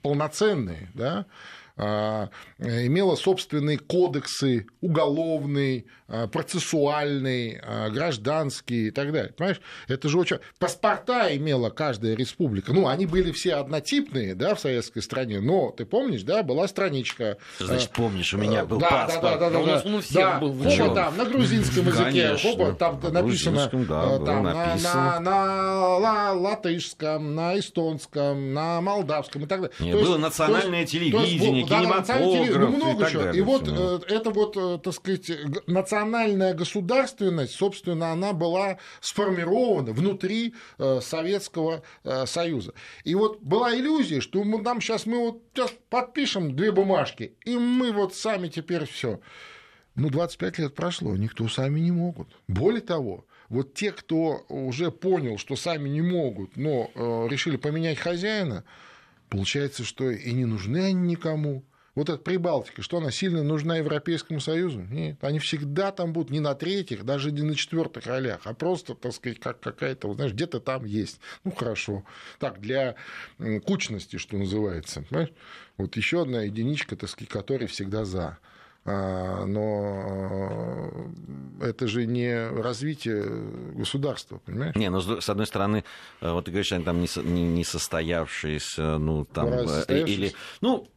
полноценные, 0.02 0.90
да, 0.94 1.26
имела 1.80 3.16
собственные 3.16 3.78
кодексы 3.78 4.68
уголовный, 4.82 5.86
а, 6.12 6.28
процессуальный, 6.28 7.60
а, 7.62 7.90
гражданский 7.90 8.88
и 8.88 8.92
так 8.92 9.12
далее. 9.12 9.32
Понимаешь, 9.32 9.62
это 9.88 10.10
же 10.10 10.18
очень... 10.18 10.38
Паспорта 10.58 11.36
имела 11.36 11.70
каждая 11.70 12.16
республика. 12.16 12.74
Ну, 12.74 12.88
они 12.88 13.06
были 13.06 13.32
все 13.32 13.56
однотипные, 13.56 14.34
да, 14.34 14.56
в 14.56 14.60
советской 14.60 15.02
стране, 15.02 15.40
но, 15.40 15.70
ты 15.70 15.86
помнишь, 15.86 16.24
да, 16.24 16.42
была 16.42 16.68
страничка... 16.68 17.38
Значит, 17.60 17.92
помнишь, 17.92 18.34
у 18.34 18.38
меня 18.38 18.66
был 18.66 18.80
да, 18.80 18.90
паспорт. 18.90 19.22
Да, 19.22 19.38
да, 19.38 19.50
да, 19.50 19.50
да. 19.50 19.60
У 19.60 19.66
нас 19.68 19.86
он 19.86 19.96
у 19.96 20.02
всех 20.02 20.16
да, 20.16 20.40
был. 20.40 20.54
Хоба 20.54 20.96
там, 20.96 21.18
на 21.18 21.26
грузинском 21.26 21.88
языке, 21.88 22.36
хоба 22.38 22.74
там 22.74 23.00
на 23.02 23.12
написано... 23.12 23.70
Да, 23.72 24.20
там, 24.20 24.44
написано. 24.44 25.20
На, 25.20 25.20
на, 25.20 26.00
на 26.00 26.34
латышском, 26.34 27.36
на 27.36 27.60
эстонском, 27.60 28.54
на 28.54 28.82
молдавском 28.82 29.44
и 29.44 29.46
так 29.46 29.62
далее. 29.62 29.76
Нет, 29.80 29.94
было 29.94 30.14
есть, 30.14 30.22
национальное 30.22 30.86
телевидение, 30.86 31.68
да, 31.70 32.20
ну, 32.20 32.68
много 32.68 33.06
и 33.06 33.12
чего. 33.12 33.24
Далее, 33.24 33.42
и 33.42 33.44
вот 33.44 33.68
все. 33.68 34.02
это 34.08 34.30
вот, 34.32 34.84
так 34.84 34.94
сказать, 34.94 35.32
национальная 35.68 36.54
государственность, 36.54 37.54
собственно, 37.54 38.12
она 38.12 38.34
была 38.34 38.78
сформирована 39.02 39.92
внутри 39.94 40.56
Советского 41.02 41.84
Союза. 42.26 42.74
И 43.04 43.16
вот 43.16 43.42
была 43.42 43.76
иллюзия, 43.76 44.22
что 44.22 44.44
мы, 44.44 44.64
там 44.64 44.82
сейчас 44.82 45.06
мы 45.06 45.20
вот 45.20 45.44
сейчас 45.54 45.74
подпишем 45.90 46.56
две 46.56 46.72
бумажки, 46.72 47.34
и 47.46 47.56
мы 47.56 47.92
вот 47.92 48.16
сами 48.16 48.48
теперь 48.48 48.86
все. 48.86 49.20
Ну, 49.96 50.10
25 50.10 50.60
лет 50.60 50.76
прошло, 50.76 51.16
никто 51.18 51.48
сами 51.48 51.80
не 51.80 51.92
могут. 51.92 52.30
Более 52.48 52.82
того, 52.82 53.26
вот 53.50 53.74
те, 53.74 53.92
кто 53.92 54.46
уже 54.48 54.92
понял, 54.92 55.38
что 55.38 55.56
сами 55.56 55.90
не 55.90 56.02
могут, 56.02 56.56
но 56.56 56.90
э, 56.94 57.28
решили 57.30 57.58
поменять 57.58 57.98
хозяина, 57.98 58.64
получается, 59.30 59.84
что 59.84 60.10
и 60.10 60.32
не 60.32 60.46
нужны 60.46 60.80
они 60.80 61.02
никому. 61.08 61.64
Вот 61.96 62.08
эта 62.08 62.20
Прибалтика, 62.20 62.82
что 62.82 62.98
она 62.98 63.12
сильно 63.12 63.44
нужна 63.44 63.78
Европейскому 63.78 64.40
Союзу? 64.40 64.82
Нет, 64.82 65.18
они 65.22 65.40
всегда 65.40 65.92
там 65.92 66.14
будут 66.14 66.32
не 66.32 66.40
на 66.40 66.56
третьих, 66.56 67.04
даже 67.04 67.32
не 67.32 67.42
на 67.42 67.56
четвертых 67.56 68.06
ролях, 68.06 68.42
а 68.46 68.54
просто, 68.54 68.96
так 68.96 69.12
сказать, 69.12 69.40
как 69.40 69.60
какая-то, 69.60 70.08
вот, 70.08 70.16
знаешь, 70.16 70.32
где-то 70.32 70.60
там 70.60 70.86
есть. 70.86 71.20
Ну, 71.44 71.52
хорошо. 71.52 72.06
Так, 72.38 72.62
для 72.62 72.96
кучности, 73.66 74.18
что 74.18 74.38
называется. 74.38 75.04
Понимаешь? 75.10 75.34
Вот 75.78 75.98
еще 75.98 76.22
одна 76.22 76.44
единичка, 76.44 76.96
так 76.96 77.10
сказать, 77.10 77.30
которая 77.30 77.68
всегда 77.68 78.06
за. 78.06 78.38
А, 78.92 79.46
но 79.46 80.90
э, 81.60 81.70
это 81.70 81.88
же 81.88 82.08
не 82.08 82.50
развитие 82.50 83.24
государства, 83.76 84.42
понимаешь? 84.44 84.76
Не, 84.76 84.90
но 84.90 85.00
с 85.00 85.30
одной 85.30 85.46
стороны, 85.46 85.84
э, 86.22 86.32
вот 86.32 86.46
ты 86.46 86.52
говоришь, 86.52 86.72
они 86.72 86.84
там 86.84 87.02
не 87.02 87.64
состоявшиеся, 87.64 88.98
ну 88.98 89.26
там 89.26 89.50
ну, 89.52 89.70
э, 89.88 90.04
или, 90.06 90.34
ну 90.62 90.88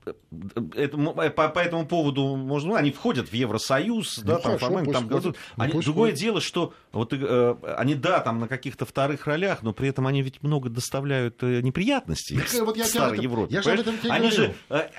это, 0.74 0.96
по, 0.96 1.48
по 1.48 1.58
этому 1.58 1.86
поводу 1.86 2.34
можно, 2.36 2.70
ну, 2.70 2.74
они 2.76 2.92
входят 2.92 3.28
в 3.28 3.34
Евросоюз, 3.34 4.18
ну, 4.18 4.24
да, 4.24 4.38
там, 4.38 4.58
по-моему, 4.58 4.92
там, 4.92 5.06
входят, 5.06 5.36
они, 5.56 5.74
ну, 5.74 5.82
другое 5.82 6.12
дело, 6.12 6.40
что 6.40 6.72
вот 6.92 7.12
э, 7.12 7.56
они 7.76 7.94
да 7.94 8.20
там 8.20 8.40
на 8.40 8.48
каких-то 8.48 8.86
вторых 8.86 9.26
ролях, 9.26 9.62
но 9.62 9.74
при 9.74 9.88
этом 9.88 10.06
они 10.06 10.22
ведь 10.22 10.42
много 10.42 10.70
доставляют 10.70 11.42
неприятностей 11.42 12.38
так, 12.38 12.66
вот 12.66 12.76
я 12.78 12.86
старой 12.86 13.18
это, 13.18 13.22
Европе. 13.22 13.54
Я 13.54 13.60
же 13.60 13.70
об 13.70 13.80
этом 13.80 13.96
они 14.08 14.30
же 14.30 14.54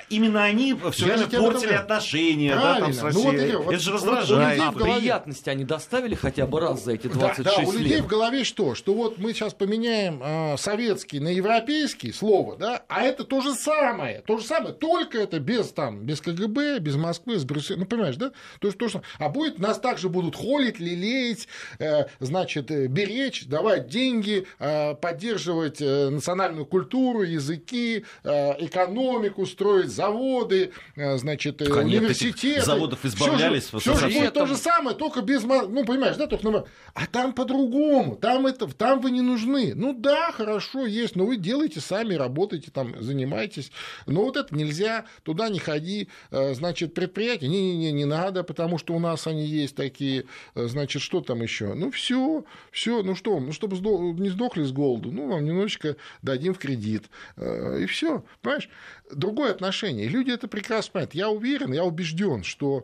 именно 0.10 0.44
они 0.44 0.78
все 0.92 1.06
время 1.06 1.28
портили 1.28 1.74
отношения, 1.74 2.54
да, 2.54 2.83
там 2.84 2.94
с 2.94 3.04
Россией. 3.04 3.24
Ну, 3.24 3.32
вот, 3.32 3.42
это, 3.42 3.60
вот, 3.60 3.80
же 3.80 3.94
раздражает. 3.94 4.62
А 4.62 4.72
приятности 4.72 5.50
они 5.50 5.64
доставили 5.64 6.16
хотя 6.16 6.46
бы 6.46 6.60
раз 6.60 6.84
за 6.84 6.94
эти 6.94 7.08
26 7.08 7.44
да, 7.44 7.56
да, 7.56 7.68
у 7.68 7.72
людей 7.72 8.02
в 8.02 8.08
голове 8.08 8.44
что? 8.44 8.76
Что 8.76 8.94
вот 8.94 9.18
мы 9.18 9.34
сейчас 9.34 9.54
поменяем 9.54 10.22
э, 10.24 10.58
советский 10.58 11.20
на 11.20 11.30
европейский 11.30 12.12
слово, 12.12 12.58
да, 12.58 12.84
а 12.88 13.04
это 13.04 13.24
то 13.24 13.42
же 13.42 13.54
самое, 13.54 14.22
то 14.26 14.38
же 14.38 14.46
самое, 14.46 14.74
только 14.74 15.20
это 15.20 15.40
без 15.40 15.72
там, 15.72 16.06
без 16.06 16.22
КГБ, 16.22 16.80
без 16.80 16.96
Москвы, 16.96 17.38
с 17.38 17.46
Брюсселя, 17.46 17.80
ну 17.80 17.86
понимаешь, 17.86 18.16
да? 18.16 18.32
То 18.60 18.68
есть 18.68 18.78
то, 18.78 18.90
что, 18.90 19.02
а 19.20 19.30
будет 19.30 19.60
нас 19.60 19.80
также 19.80 20.10
будут 20.10 20.36
холить, 20.36 20.80
лелеять, 20.80 21.48
э, 21.80 22.06
значит, 22.20 22.72
э, 22.72 22.88
беречь, 22.88 23.46
давать 23.46 23.88
деньги, 23.88 24.46
э, 24.60 24.96
поддерживать 24.96 25.82
э, 25.82 26.10
национальную 26.10 26.66
культуру, 26.66 27.24
языки, 27.24 28.06
э, 28.24 28.66
экономику, 28.66 29.46
строить 29.46 29.90
заводы, 29.90 30.72
э, 30.96 31.18
значит, 31.18 31.62
э, 31.62 31.72
университеты 31.72 32.63
заводов 32.64 33.06
избавлялись. 33.06 33.66
Все 33.66 33.80
же, 33.80 33.96
все 33.96 34.10
же 34.10 34.20
будет 34.20 34.34
то 34.34 34.46
же 34.46 34.56
самое, 34.56 34.96
только 34.96 35.22
без... 35.22 35.44
Ну, 35.44 35.86
понимаешь, 35.86 36.18
да, 36.18 36.28
только... 36.28 36.66
А 36.94 37.08
там 37.08 37.34
по-другому, 37.34 38.16
там, 38.16 38.46
это, 38.48 38.68
там 38.68 39.02
вы 39.02 39.12
не 39.12 39.22
нужны. 39.22 39.74
Ну 39.76 39.94
да, 39.94 40.32
хорошо, 40.32 40.86
есть, 40.86 41.16
но 41.16 41.26
вы 41.26 41.38
делаете 41.38 41.80
сами, 41.80 42.14
работаете 42.14 42.72
там, 42.72 43.02
занимаетесь. 43.02 43.72
Но 44.06 44.24
вот 44.24 44.38
это 44.38 44.56
нельзя, 44.56 45.06
туда 45.24 45.50
не 45.50 45.60
ходи, 45.60 46.10
э, 46.32 46.54
значит, 46.54 46.94
предприятия, 46.94 47.48
не-не-не, 47.48 47.92
не 47.92 48.06
надо, 48.06 48.44
потому 48.44 48.78
что 48.78 48.94
у 48.94 49.00
нас 49.00 49.28
они 49.28 49.46
есть 49.46 49.76
такие, 49.76 50.26
э, 50.56 50.68
значит, 50.68 51.02
что 51.02 51.22
там 51.22 51.42
еще? 51.42 51.74
Ну, 51.74 51.92
все, 51.92 52.46
все, 52.72 53.04
ну 53.04 53.16
что, 53.16 53.40
ну, 53.40 53.52
чтобы 53.52 53.78
не 54.20 54.30
сдохли 54.30 54.64
с 54.64 54.72
голоду, 54.72 55.12
ну, 55.12 55.30
вам 55.30 55.44
немножечко 55.46 55.96
дадим 56.22 56.54
в 56.54 56.60
кредит, 56.60 57.06
э, 57.38 57.82
и 57.84 57.86
все, 57.86 58.24
понимаешь? 58.42 58.70
Другое 59.16 59.52
отношение. 59.52 60.08
люди 60.08 60.32
это 60.32 60.48
прекрасно 60.48 60.92
понимают. 60.94 61.16
Я 61.16 61.30
уверен, 61.30 61.74
я 61.74 61.84
убежден, 61.84 62.44
что, 62.44 62.84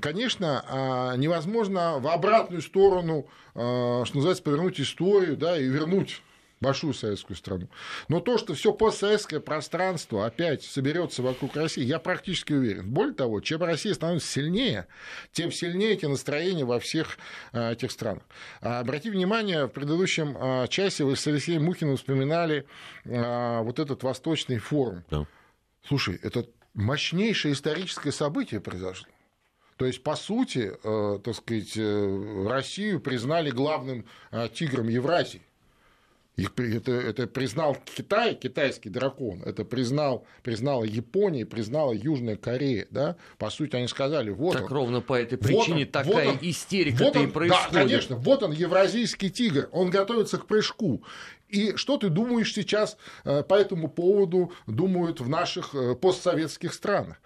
конечно, 0.00 0.64
а, 0.68 1.16
невозможно 1.16 1.98
в 1.98 2.08
обратную 2.08 2.62
сторону, 2.62 3.26
а, 3.54 4.04
что 4.04 4.16
называется, 4.16 4.42
повернуть 4.42 4.80
историю 4.80 5.36
да, 5.36 5.58
и 5.58 5.64
вернуть 5.64 6.22
большую 6.58 6.94
советскую 6.94 7.36
страну. 7.36 7.68
Но 8.08 8.20
то, 8.20 8.38
что 8.38 8.54
все 8.54 8.72
постсоветское 8.72 9.40
пространство 9.40 10.24
опять 10.24 10.62
соберется 10.62 11.22
вокруг 11.22 11.54
России, 11.54 11.84
я 11.84 11.98
практически 11.98 12.54
уверен. 12.54 12.90
Более 12.90 13.14
того, 13.14 13.40
чем 13.40 13.62
Россия 13.62 13.92
становится 13.92 14.28
сильнее, 14.28 14.86
тем 15.32 15.52
сильнее 15.52 15.92
эти 15.92 16.06
настроения 16.06 16.64
во 16.64 16.80
всех 16.80 17.18
а, 17.52 17.72
этих 17.72 17.90
странах. 17.90 18.22
Обрати 18.60 19.10
внимание, 19.10 19.66
в 19.66 19.70
предыдущем 19.70 20.68
часе 20.68 21.04
вы 21.04 21.16
с 21.16 21.26
Алексеем 21.26 21.64
Мухиным 21.64 21.96
вспоминали 21.96 22.66
вот 23.04 23.78
этот 23.78 24.02
Восточный 24.02 24.58
форум. 24.58 25.04
Да. 25.10 25.26
Слушай, 25.86 26.18
это 26.22 26.46
мощнейшее 26.74 27.54
историческое 27.54 28.12
событие 28.12 28.60
произошло. 28.60 29.08
То 29.76 29.84
есть, 29.84 30.02
по 30.02 30.16
сути, 30.16 30.72
э, 30.82 31.18
так 31.22 31.34
сказать, 31.34 31.76
э, 31.76 32.46
Россию 32.48 33.00
признали 33.00 33.50
главным 33.50 34.06
э, 34.30 34.48
тигром 34.52 34.88
Евразии. 34.88 35.42
Их, 36.36 36.52
это, 36.58 36.92
это 36.92 37.26
признал 37.26 37.78
Китай, 37.96 38.34
китайский 38.34 38.90
дракон, 38.90 39.42
это 39.42 39.64
признал, 39.64 40.26
признала 40.42 40.84
Япония, 40.84 41.46
признала 41.46 41.92
Южная 41.92 42.36
Корея. 42.36 42.86
Да? 42.90 43.16
По 43.38 43.48
сути, 43.48 43.74
они 43.76 43.88
сказали, 43.88 44.28
вот 44.28 44.52
так 44.52 44.64
он. 44.64 44.72
ровно 44.72 45.00
по 45.00 45.14
этой 45.14 45.38
причине 45.38 45.86
вот 45.86 45.96
он, 45.96 46.04
такая 46.04 46.26
вот 46.26 46.34
он, 46.34 46.38
истерика 46.42 47.04
вот 47.04 47.16
он, 47.16 47.24
и 47.24 47.26
происходит. 47.30 47.72
Да, 47.72 47.80
конечно, 47.80 48.16
вот 48.16 48.42
он, 48.42 48.52
евразийский 48.52 49.30
тигр, 49.30 49.70
он 49.72 49.88
готовится 49.88 50.36
к 50.36 50.46
прыжку. 50.46 51.02
И 51.48 51.76
что 51.76 51.96
ты 51.96 52.08
думаешь 52.08 52.52
сейчас 52.52 52.96
э, 53.24 53.42
по 53.42 53.54
этому 53.54 53.88
поводу 53.88 54.52
думают 54.66 55.20
в 55.20 55.28
наших 55.28 55.74
э, 55.74 55.94
постсоветских 55.94 56.74
странах? 56.74 57.20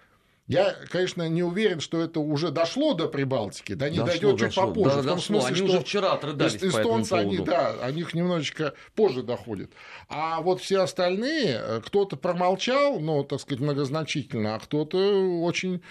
Я, 0.47 0.75
конечно, 0.89 1.29
не 1.29 1.43
уверен, 1.43 1.79
что 1.79 2.01
это 2.01 2.19
уже 2.19 2.51
дошло 2.51 2.93
до 2.93 3.07
Прибалтики, 3.07 3.73
да 3.73 3.89
не 3.89 4.03
дойдет 4.03 4.39
чуть 4.39 4.55
попозже. 4.55 4.95
Да, 4.97 5.01
в 5.01 5.05
том 5.05 5.15
дошло. 5.15 5.39
смысле, 5.39 5.47
они 5.47 5.55
что 5.55 5.65
уже 5.65 5.79
вчера 5.79 6.13
отрыдались 6.13 6.55
эстонцы, 6.55 7.09
по 7.11 7.19
они, 7.19 7.37
да, 7.37 7.75
о 7.81 7.91
них 7.91 8.13
немножечко 8.13 8.73
позже 8.95 9.23
доходят. 9.23 9.71
А 10.09 10.41
вот 10.41 10.59
все 10.59 10.81
остальные, 10.81 11.61
э, 11.61 11.81
кто-то 11.85 12.17
промолчал, 12.17 12.99
ну, 12.99 13.23
так 13.23 13.39
сказать, 13.39 13.61
многозначительно, 13.61 14.55
а 14.55 14.59
кто-то 14.59 14.97
очень... 15.41 15.81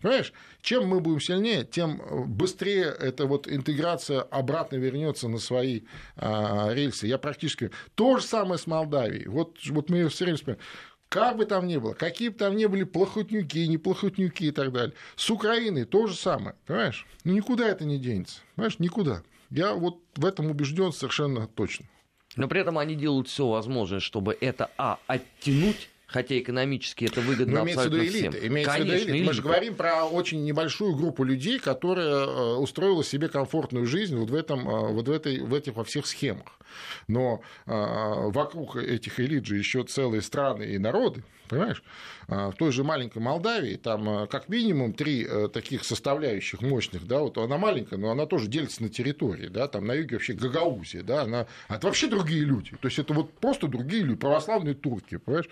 Понимаешь, 0.00 0.32
чем 0.62 0.86
мы 0.86 1.00
будем 1.00 1.20
сильнее, 1.20 1.64
тем 1.64 2.02
быстрее 2.26 2.84
эта 2.84 3.26
вот 3.26 3.48
интеграция 3.48 4.20
обратно 4.20 4.76
вернется 4.76 5.28
на 5.28 5.38
свои 5.38 5.82
а, 6.16 6.70
рельсы. 6.72 7.06
Я 7.06 7.18
практически... 7.18 7.70
То 7.94 8.18
же 8.18 8.24
самое 8.24 8.58
с 8.58 8.66
Молдавией. 8.66 9.28
Вот, 9.28 9.58
вот 9.66 9.90
мы 9.90 10.08
все 10.08 10.24
время 10.24 10.36
вспоминаем. 10.36 10.62
Как 11.10 11.36
бы 11.36 11.44
там 11.44 11.66
ни 11.66 11.76
было, 11.76 11.92
какие 11.92 12.28
бы 12.28 12.36
там 12.36 12.54
ни 12.54 12.66
были 12.66 12.84
плохотнюки, 12.84 13.66
неплохотнюки 13.66 14.44
и 14.44 14.50
так 14.52 14.70
далее. 14.70 14.94
С 15.16 15.28
Украиной 15.28 15.84
то 15.84 16.06
же 16.06 16.14
самое, 16.14 16.54
понимаешь? 16.66 17.04
Ну, 17.24 17.32
никуда 17.32 17.66
это 17.66 17.84
не 17.84 17.98
денется, 17.98 18.38
понимаешь, 18.54 18.78
никуда. 18.78 19.24
Я 19.50 19.74
вот 19.74 19.98
в 20.14 20.24
этом 20.24 20.52
убежден 20.52 20.92
совершенно 20.92 21.48
точно. 21.48 21.86
Но 22.36 22.46
при 22.46 22.60
этом 22.60 22.78
они 22.78 22.94
делают 22.94 23.26
все 23.26 23.44
возможное, 23.48 23.98
чтобы 23.98 24.38
это, 24.40 24.70
а, 24.78 25.00
оттянуть 25.08 25.90
хотя 26.10 26.38
экономически 26.38 27.04
это 27.04 27.20
выгодно 27.20 27.58
Но 27.58 27.64
имеется 27.64 27.84
абсолютно 27.84 28.08
элита, 28.08 28.30
всем. 28.30 28.48
Имеется 28.48 28.72
Конечно, 28.72 28.96
в 28.96 29.00
виду 29.00 29.10
элита. 29.12 29.26
Мы 29.26 29.32
же 29.32 29.42
говорим 29.42 29.74
про 29.74 30.04
очень 30.04 30.44
небольшую 30.44 30.96
группу 30.96 31.24
людей, 31.24 31.58
которая 31.58 32.26
э, 32.26 32.54
устроила 32.56 33.04
себе 33.04 33.28
комфортную 33.28 33.86
жизнь 33.86 34.16
вот 34.16 34.30
в, 34.30 34.34
этом, 34.34 34.68
э, 34.68 34.92
вот 34.92 35.08
в, 35.08 35.10
этой, 35.10 35.40
в 35.40 35.54
этих 35.54 35.74
во 35.74 35.84
всех 35.84 36.06
схемах. 36.06 36.58
Но 37.08 37.42
э, 37.66 37.72
вокруг 37.72 38.76
этих 38.76 39.20
элит 39.20 39.46
же 39.46 39.56
еще 39.56 39.84
целые 39.84 40.22
страны 40.22 40.64
и 40.64 40.78
народы, 40.78 41.22
понимаешь? 41.48 41.82
В 42.28 42.54
той 42.56 42.70
же 42.70 42.84
маленькой 42.84 43.18
Молдавии 43.18 43.74
там 43.74 44.28
как 44.28 44.48
минимум 44.48 44.92
три 44.92 45.26
таких 45.52 45.84
составляющих 45.84 46.62
мощных, 46.62 47.04
да, 47.08 47.18
вот 47.18 47.38
она 47.38 47.58
маленькая, 47.58 47.96
но 47.96 48.12
она 48.12 48.26
тоже 48.26 48.46
делится 48.46 48.84
на 48.84 48.88
территории, 48.88 49.48
да, 49.48 49.66
там 49.66 49.84
на 49.84 49.94
юге 49.94 50.14
вообще 50.14 50.34
Гагаузия, 50.34 51.02
да, 51.02 51.22
она, 51.22 51.48
это 51.68 51.88
вообще 51.88 52.06
другие 52.06 52.44
люди, 52.44 52.70
то 52.80 52.86
есть 52.86 53.00
это 53.00 53.14
вот 53.14 53.32
просто 53.32 53.66
другие 53.66 54.04
люди, 54.04 54.20
православные 54.20 54.74
турки, 54.74 55.16
понимаешь, 55.16 55.48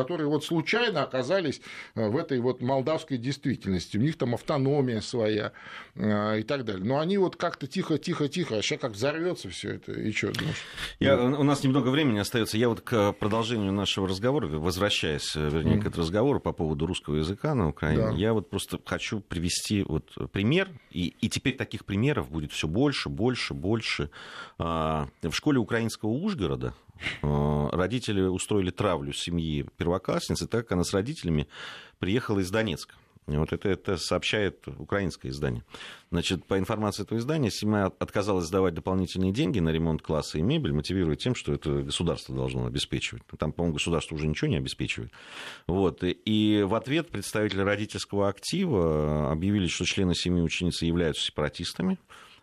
которые 0.00 0.28
вот 0.28 0.44
случайно 0.44 1.02
оказались 1.02 1.60
э, 1.94 2.08
в 2.08 2.16
этой 2.16 2.40
вот 2.40 2.62
молдавской 2.62 3.18
действительности. 3.18 3.98
У 3.98 4.00
них 4.00 4.16
там 4.16 4.34
автономия 4.34 5.02
своя 5.02 5.52
э, 5.94 6.40
и 6.40 6.42
так 6.42 6.64
далее. 6.64 6.82
Но 6.82 6.98
они 6.98 7.18
вот 7.18 7.36
как-то 7.36 7.66
тихо-тихо-тихо, 7.66 8.56
а 8.56 8.62
сейчас 8.62 8.80
как 8.80 8.92
взорвется 8.92 9.50
все 9.50 9.74
это, 9.74 9.92
и 9.92 10.10
что 10.12 10.32
думаешь? 10.32 10.56
Я, 11.00 11.20
у 11.20 11.42
нас 11.42 11.62
немного 11.64 11.90
времени 11.90 12.18
остается. 12.18 12.56
Я 12.56 12.70
вот 12.70 12.80
к 12.80 13.12
продолжению 13.12 13.72
нашего 13.72 14.08
разговора, 14.08 14.46
возвращаясь, 14.46 15.36
э, 15.36 15.48
вернее, 15.50 15.76
mm. 15.76 15.82
к 15.82 15.86
этому 15.86 16.02
разговору 16.02 16.40
по 16.40 16.52
поводу 16.52 16.86
русского 16.86 17.16
языка 17.16 17.54
на 17.54 17.68
Украине, 17.68 18.10
да. 18.10 18.12
я 18.12 18.32
вот 18.32 18.48
просто 18.48 18.78
хочу 18.84 19.20
привести 19.20 19.82
вот 19.82 20.10
пример, 20.32 20.68
и, 20.90 21.14
и 21.20 21.28
теперь 21.28 21.56
таких 21.56 21.84
примеров 21.84 22.30
будет 22.30 22.52
все 22.52 22.66
больше, 22.66 23.10
больше, 23.10 23.52
больше. 23.52 24.10
А, 24.58 25.08
в 25.22 25.32
школе 25.32 25.58
украинского 25.58 26.10
Ужгорода 26.10 26.72
родители 27.22 28.22
устроили 28.22 28.70
травлю 28.70 29.12
семьи 29.12 29.66
первоклассницы, 29.76 30.46
так 30.46 30.66
как 30.66 30.72
она 30.72 30.84
с 30.84 30.92
родителями 30.92 31.48
приехала 31.98 32.40
из 32.40 32.50
Донецка. 32.50 32.94
Вот 33.26 33.52
это, 33.52 33.68
это 33.68 33.96
сообщает 33.96 34.66
украинское 34.66 35.30
издание. 35.30 35.62
Значит, 36.10 36.44
по 36.46 36.58
информации 36.58 37.04
этого 37.04 37.18
издания, 37.18 37.50
семья 37.50 37.92
отказалась 37.98 38.46
сдавать 38.46 38.74
дополнительные 38.74 39.30
деньги 39.30 39.60
на 39.60 39.68
ремонт 39.68 40.02
класса 40.02 40.38
и 40.38 40.42
мебель, 40.42 40.72
мотивируя 40.72 41.14
тем, 41.14 41.36
что 41.36 41.52
это 41.52 41.82
государство 41.82 42.34
должно 42.34 42.66
обеспечивать. 42.66 43.22
Там, 43.38 43.52
по-моему, 43.52 43.74
государство 43.74 44.16
уже 44.16 44.26
ничего 44.26 44.48
не 44.48 44.56
обеспечивает. 44.56 45.12
Вот. 45.68 46.00
И 46.02 46.64
в 46.66 46.74
ответ 46.74 47.10
представители 47.10 47.60
родительского 47.60 48.28
актива 48.28 49.30
объявили, 49.30 49.68
что 49.68 49.84
члены 49.84 50.14
семьи 50.16 50.42
ученицы 50.42 50.86
являются 50.86 51.22
сепаратистами, 51.22 51.98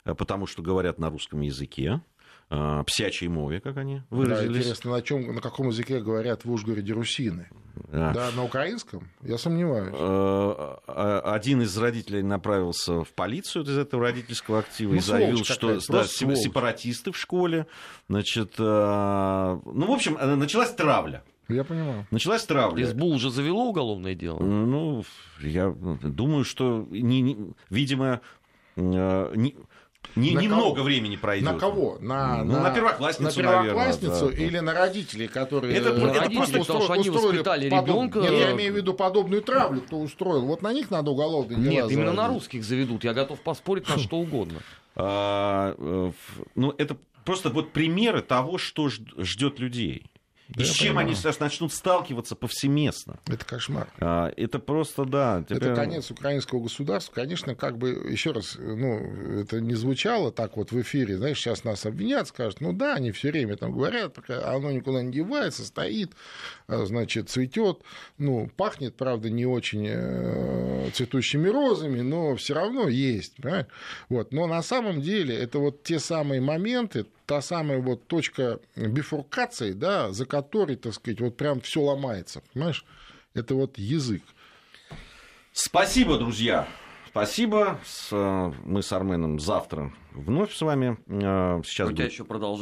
потому 0.05 0.47
что 0.47 0.61
говорят 0.61 0.99
на 0.99 1.09
русском 1.09 1.41
языке, 1.41 2.01
а, 2.49 2.83
псячей 2.83 3.27
мове, 3.27 3.59
как 3.59 3.75
они 3.75 4.03
выразились. 4.09 4.51
Да, 4.51 4.59
интересно, 4.59 4.91
на, 4.91 5.01
чем, 5.01 5.35
на 5.35 5.41
каком 5.41 5.67
языке 5.67 5.99
говорят 5.99 6.45
в 6.45 6.51
Ужгороде 6.51 6.93
русины? 6.93 7.49
Да. 7.91 8.13
да, 8.13 8.31
на 8.31 8.43
украинском? 8.43 9.09
Я 9.21 9.37
сомневаюсь. 9.37 9.93
А, 9.97 10.79
а, 10.87 11.33
один 11.33 11.61
из 11.61 11.77
родителей 11.77 12.23
направился 12.23 13.03
в 13.03 13.09
полицию 13.09 13.65
из 13.65 13.77
этого 13.77 14.03
родительского 14.03 14.59
актива 14.59 14.91
ну, 14.91 14.97
и 14.97 14.99
заявил, 15.01 15.43
что 15.43 15.79
да, 15.89 16.05
сепаратисты 16.05 17.11
в 17.11 17.17
школе. 17.17 17.67
Значит, 18.07 18.53
ну, 18.57 19.61
в 19.63 19.91
общем, 19.91 20.17
началась 20.39 20.71
травля. 20.71 21.23
Я 21.49 21.63
понимаю. 21.63 22.07
Началась 22.11 22.45
травля. 22.45 22.87
СБУ 22.87 23.07
уже 23.07 23.29
завело 23.29 23.65
уголовное 23.65 24.15
дело? 24.15 24.39
Ну, 24.39 25.03
я 25.41 25.69
думаю, 25.69 26.45
что, 26.45 26.85
не, 26.89 27.21
не, 27.21 27.53
видимо, 27.69 28.21
не, 28.75 29.55
не, 30.17 30.31
на 30.31 30.39
немного 30.39 30.75
кого? 30.75 30.85
времени 30.85 31.15
пройдет. 31.15 31.51
На 31.51 31.59
кого? 31.59 31.97
На, 31.99 32.43
ну, 32.43 32.53
на, 32.53 32.63
на 32.63 32.71
первоклассницу, 32.71 33.41
на 33.41 33.63
первоклассницу 33.63 34.09
наверное, 34.09 34.37
да. 34.37 34.43
или 34.43 34.59
на 34.59 34.73
родителей, 34.73 35.27
которые 35.27 35.75
это, 35.75 35.89
это 35.89 36.19
родители, 36.19 36.55
просто 36.55 36.77
устро... 36.77 36.93
они 36.93 37.09
воспитали 37.09 37.69
подоб... 37.69 37.87
ребенка. 37.87 38.19
Нет, 38.19 38.31
я 38.31 38.51
имею 38.53 38.73
в 38.73 38.77
виду 38.77 38.93
подобную 38.93 39.41
травлю, 39.41 39.81
кто 39.81 39.99
устроил. 39.99 40.45
Вот 40.45 40.61
на 40.61 40.73
них 40.73 40.89
надо 40.89 41.11
уголовные 41.11 41.57
дела 41.57 41.69
Нет, 41.69 41.75
заводить. 41.81 41.97
именно 41.97 42.13
на 42.13 42.27
русских 42.29 42.63
заведут. 42.63 43.03
Я 43.03 43.13
готов 43.13 43.39
поспорить 43.41 43.87
на 43.87 43.97
что 43.97 44.17
угодно. 44.17 44.59
А, 44.95 45.75
э, 45.77 46.11
ну, 46.55 46.73
это 46.77 46.97
просто 47.23 47.49
вот 47.49 47.71
примеры 47.71 48.21
того, 48.21 48.57
что 48.57 48.89
ждет 48.89 49.59
людей. 49.59 50.05
И 50.55 50.63
с 50.63 50.71
чем 50.71 50.89
понимаю. 50.89 51.07
они 51.07 51.15
сейчас 51.15 51.39
начнут 51.39 51.73
сталкиваться 51.73 52.35
повсеместно. 52.35 53.19
Это 53.27 53.45
кошмар. 53.45 53.87
А, 53.99 54.31
это 54.37 54.59
просто, 54.59 55.05
да. 55.05 55.43
Теперь... 55.43 55.57
Это 55.57 55.75
конец 55.75 56.09
украинского 56.09 56.61
государства. 56.61 57.13
Конечно, 57.13 57.53
как 57.55 57.77
бы, 57.77 57.89
еще 58.09 58.31
раз, 58.31 58.55
ну, 58.57 58.97
это 59.41 59.59
не 59.59 59.75
звучало 59.75 60.31
так 60.31 60.55
вот 60.55 60.71
в 60.71 60.81
эфире, 60.81 61.17
знаешь, 61.17 61.37
сейчас 61.37 61.63
нас 61.63 61.85
обвинят, 61.85 62.27
скажут, 62.29 62.61
ну 62.61 62.71
да, 62.71 62.95
они 62.95 63.11
все 63.11 63.31
время 63.31 63.57
там 63.57 63.73
говорят, 63.73 64.17
оно 64.29 64.71
никуда 64.71 65.01
не 65.01 65.11
девается, 65.11 65.65
стоит, 65.65 66.11
а, 66.67 66.85
значит, 66.85 67.29
цветет, 67.29 67.81
ну, 68.17 68.49
пахнет, 68.55 68.95
правда, 68.95 69.29
не 69.29 69.45
очень 69.45 69.85
э, 69.87 70.89
цветущими 70.93 71.49
розами, 71.49 72.01
но 72.01 72.35
все 72.35 72.53
равно 72.53 72.87
есть, 72.87 73.35
понимаешь? 73.35 73.67
Вот. 74.09 74.31
Но 74.31 74.47
на 74.47 74.61
самом 74.63 75.01
деле 75.01 75.35
это 75.35 75.59
вот 75.59 75.83
те 75.83 75.99
самые 75.99 76.41
моменты, 76.41 77.05
та 77.27 77.41
самая 77.41 77.79
вот 77.79 78.07
точка 78.07 78.59
бифуркации, 78.75 79.73
да, 79.73 80.11
за 80.11 80.25
которой, 80.25 80.77
так 80.77 80.93
сказать, 80.93 81.19
вот 81.19 81.37
прям 81.37 81.59
все 81.59 81.81
ломается, 81.81 82.41
понимаешь? 82.53 82.85
Это 83.33 83.53
вот 83.53 83.77
язык. 83.77 84.23
Спасибо, 85.51 86.17
друзья. 86.17 86.67
Спасибо. 87.09 87.79
Мы 88.11 88.81
с 88.81 88.91
Арменом 88.93 89.39
завтра 89.39 89.91
вновь 90.11 90.53
с 90.53 90.61
вами. 90.61 90.97
Э, 91.07 91.61
сейчас 91.65 91.89
У 91.89 91.91
тебя 91.91 92.03
будет... 92.03 92.11
еще 92.11 92.23
продолжается. 92.23 92.55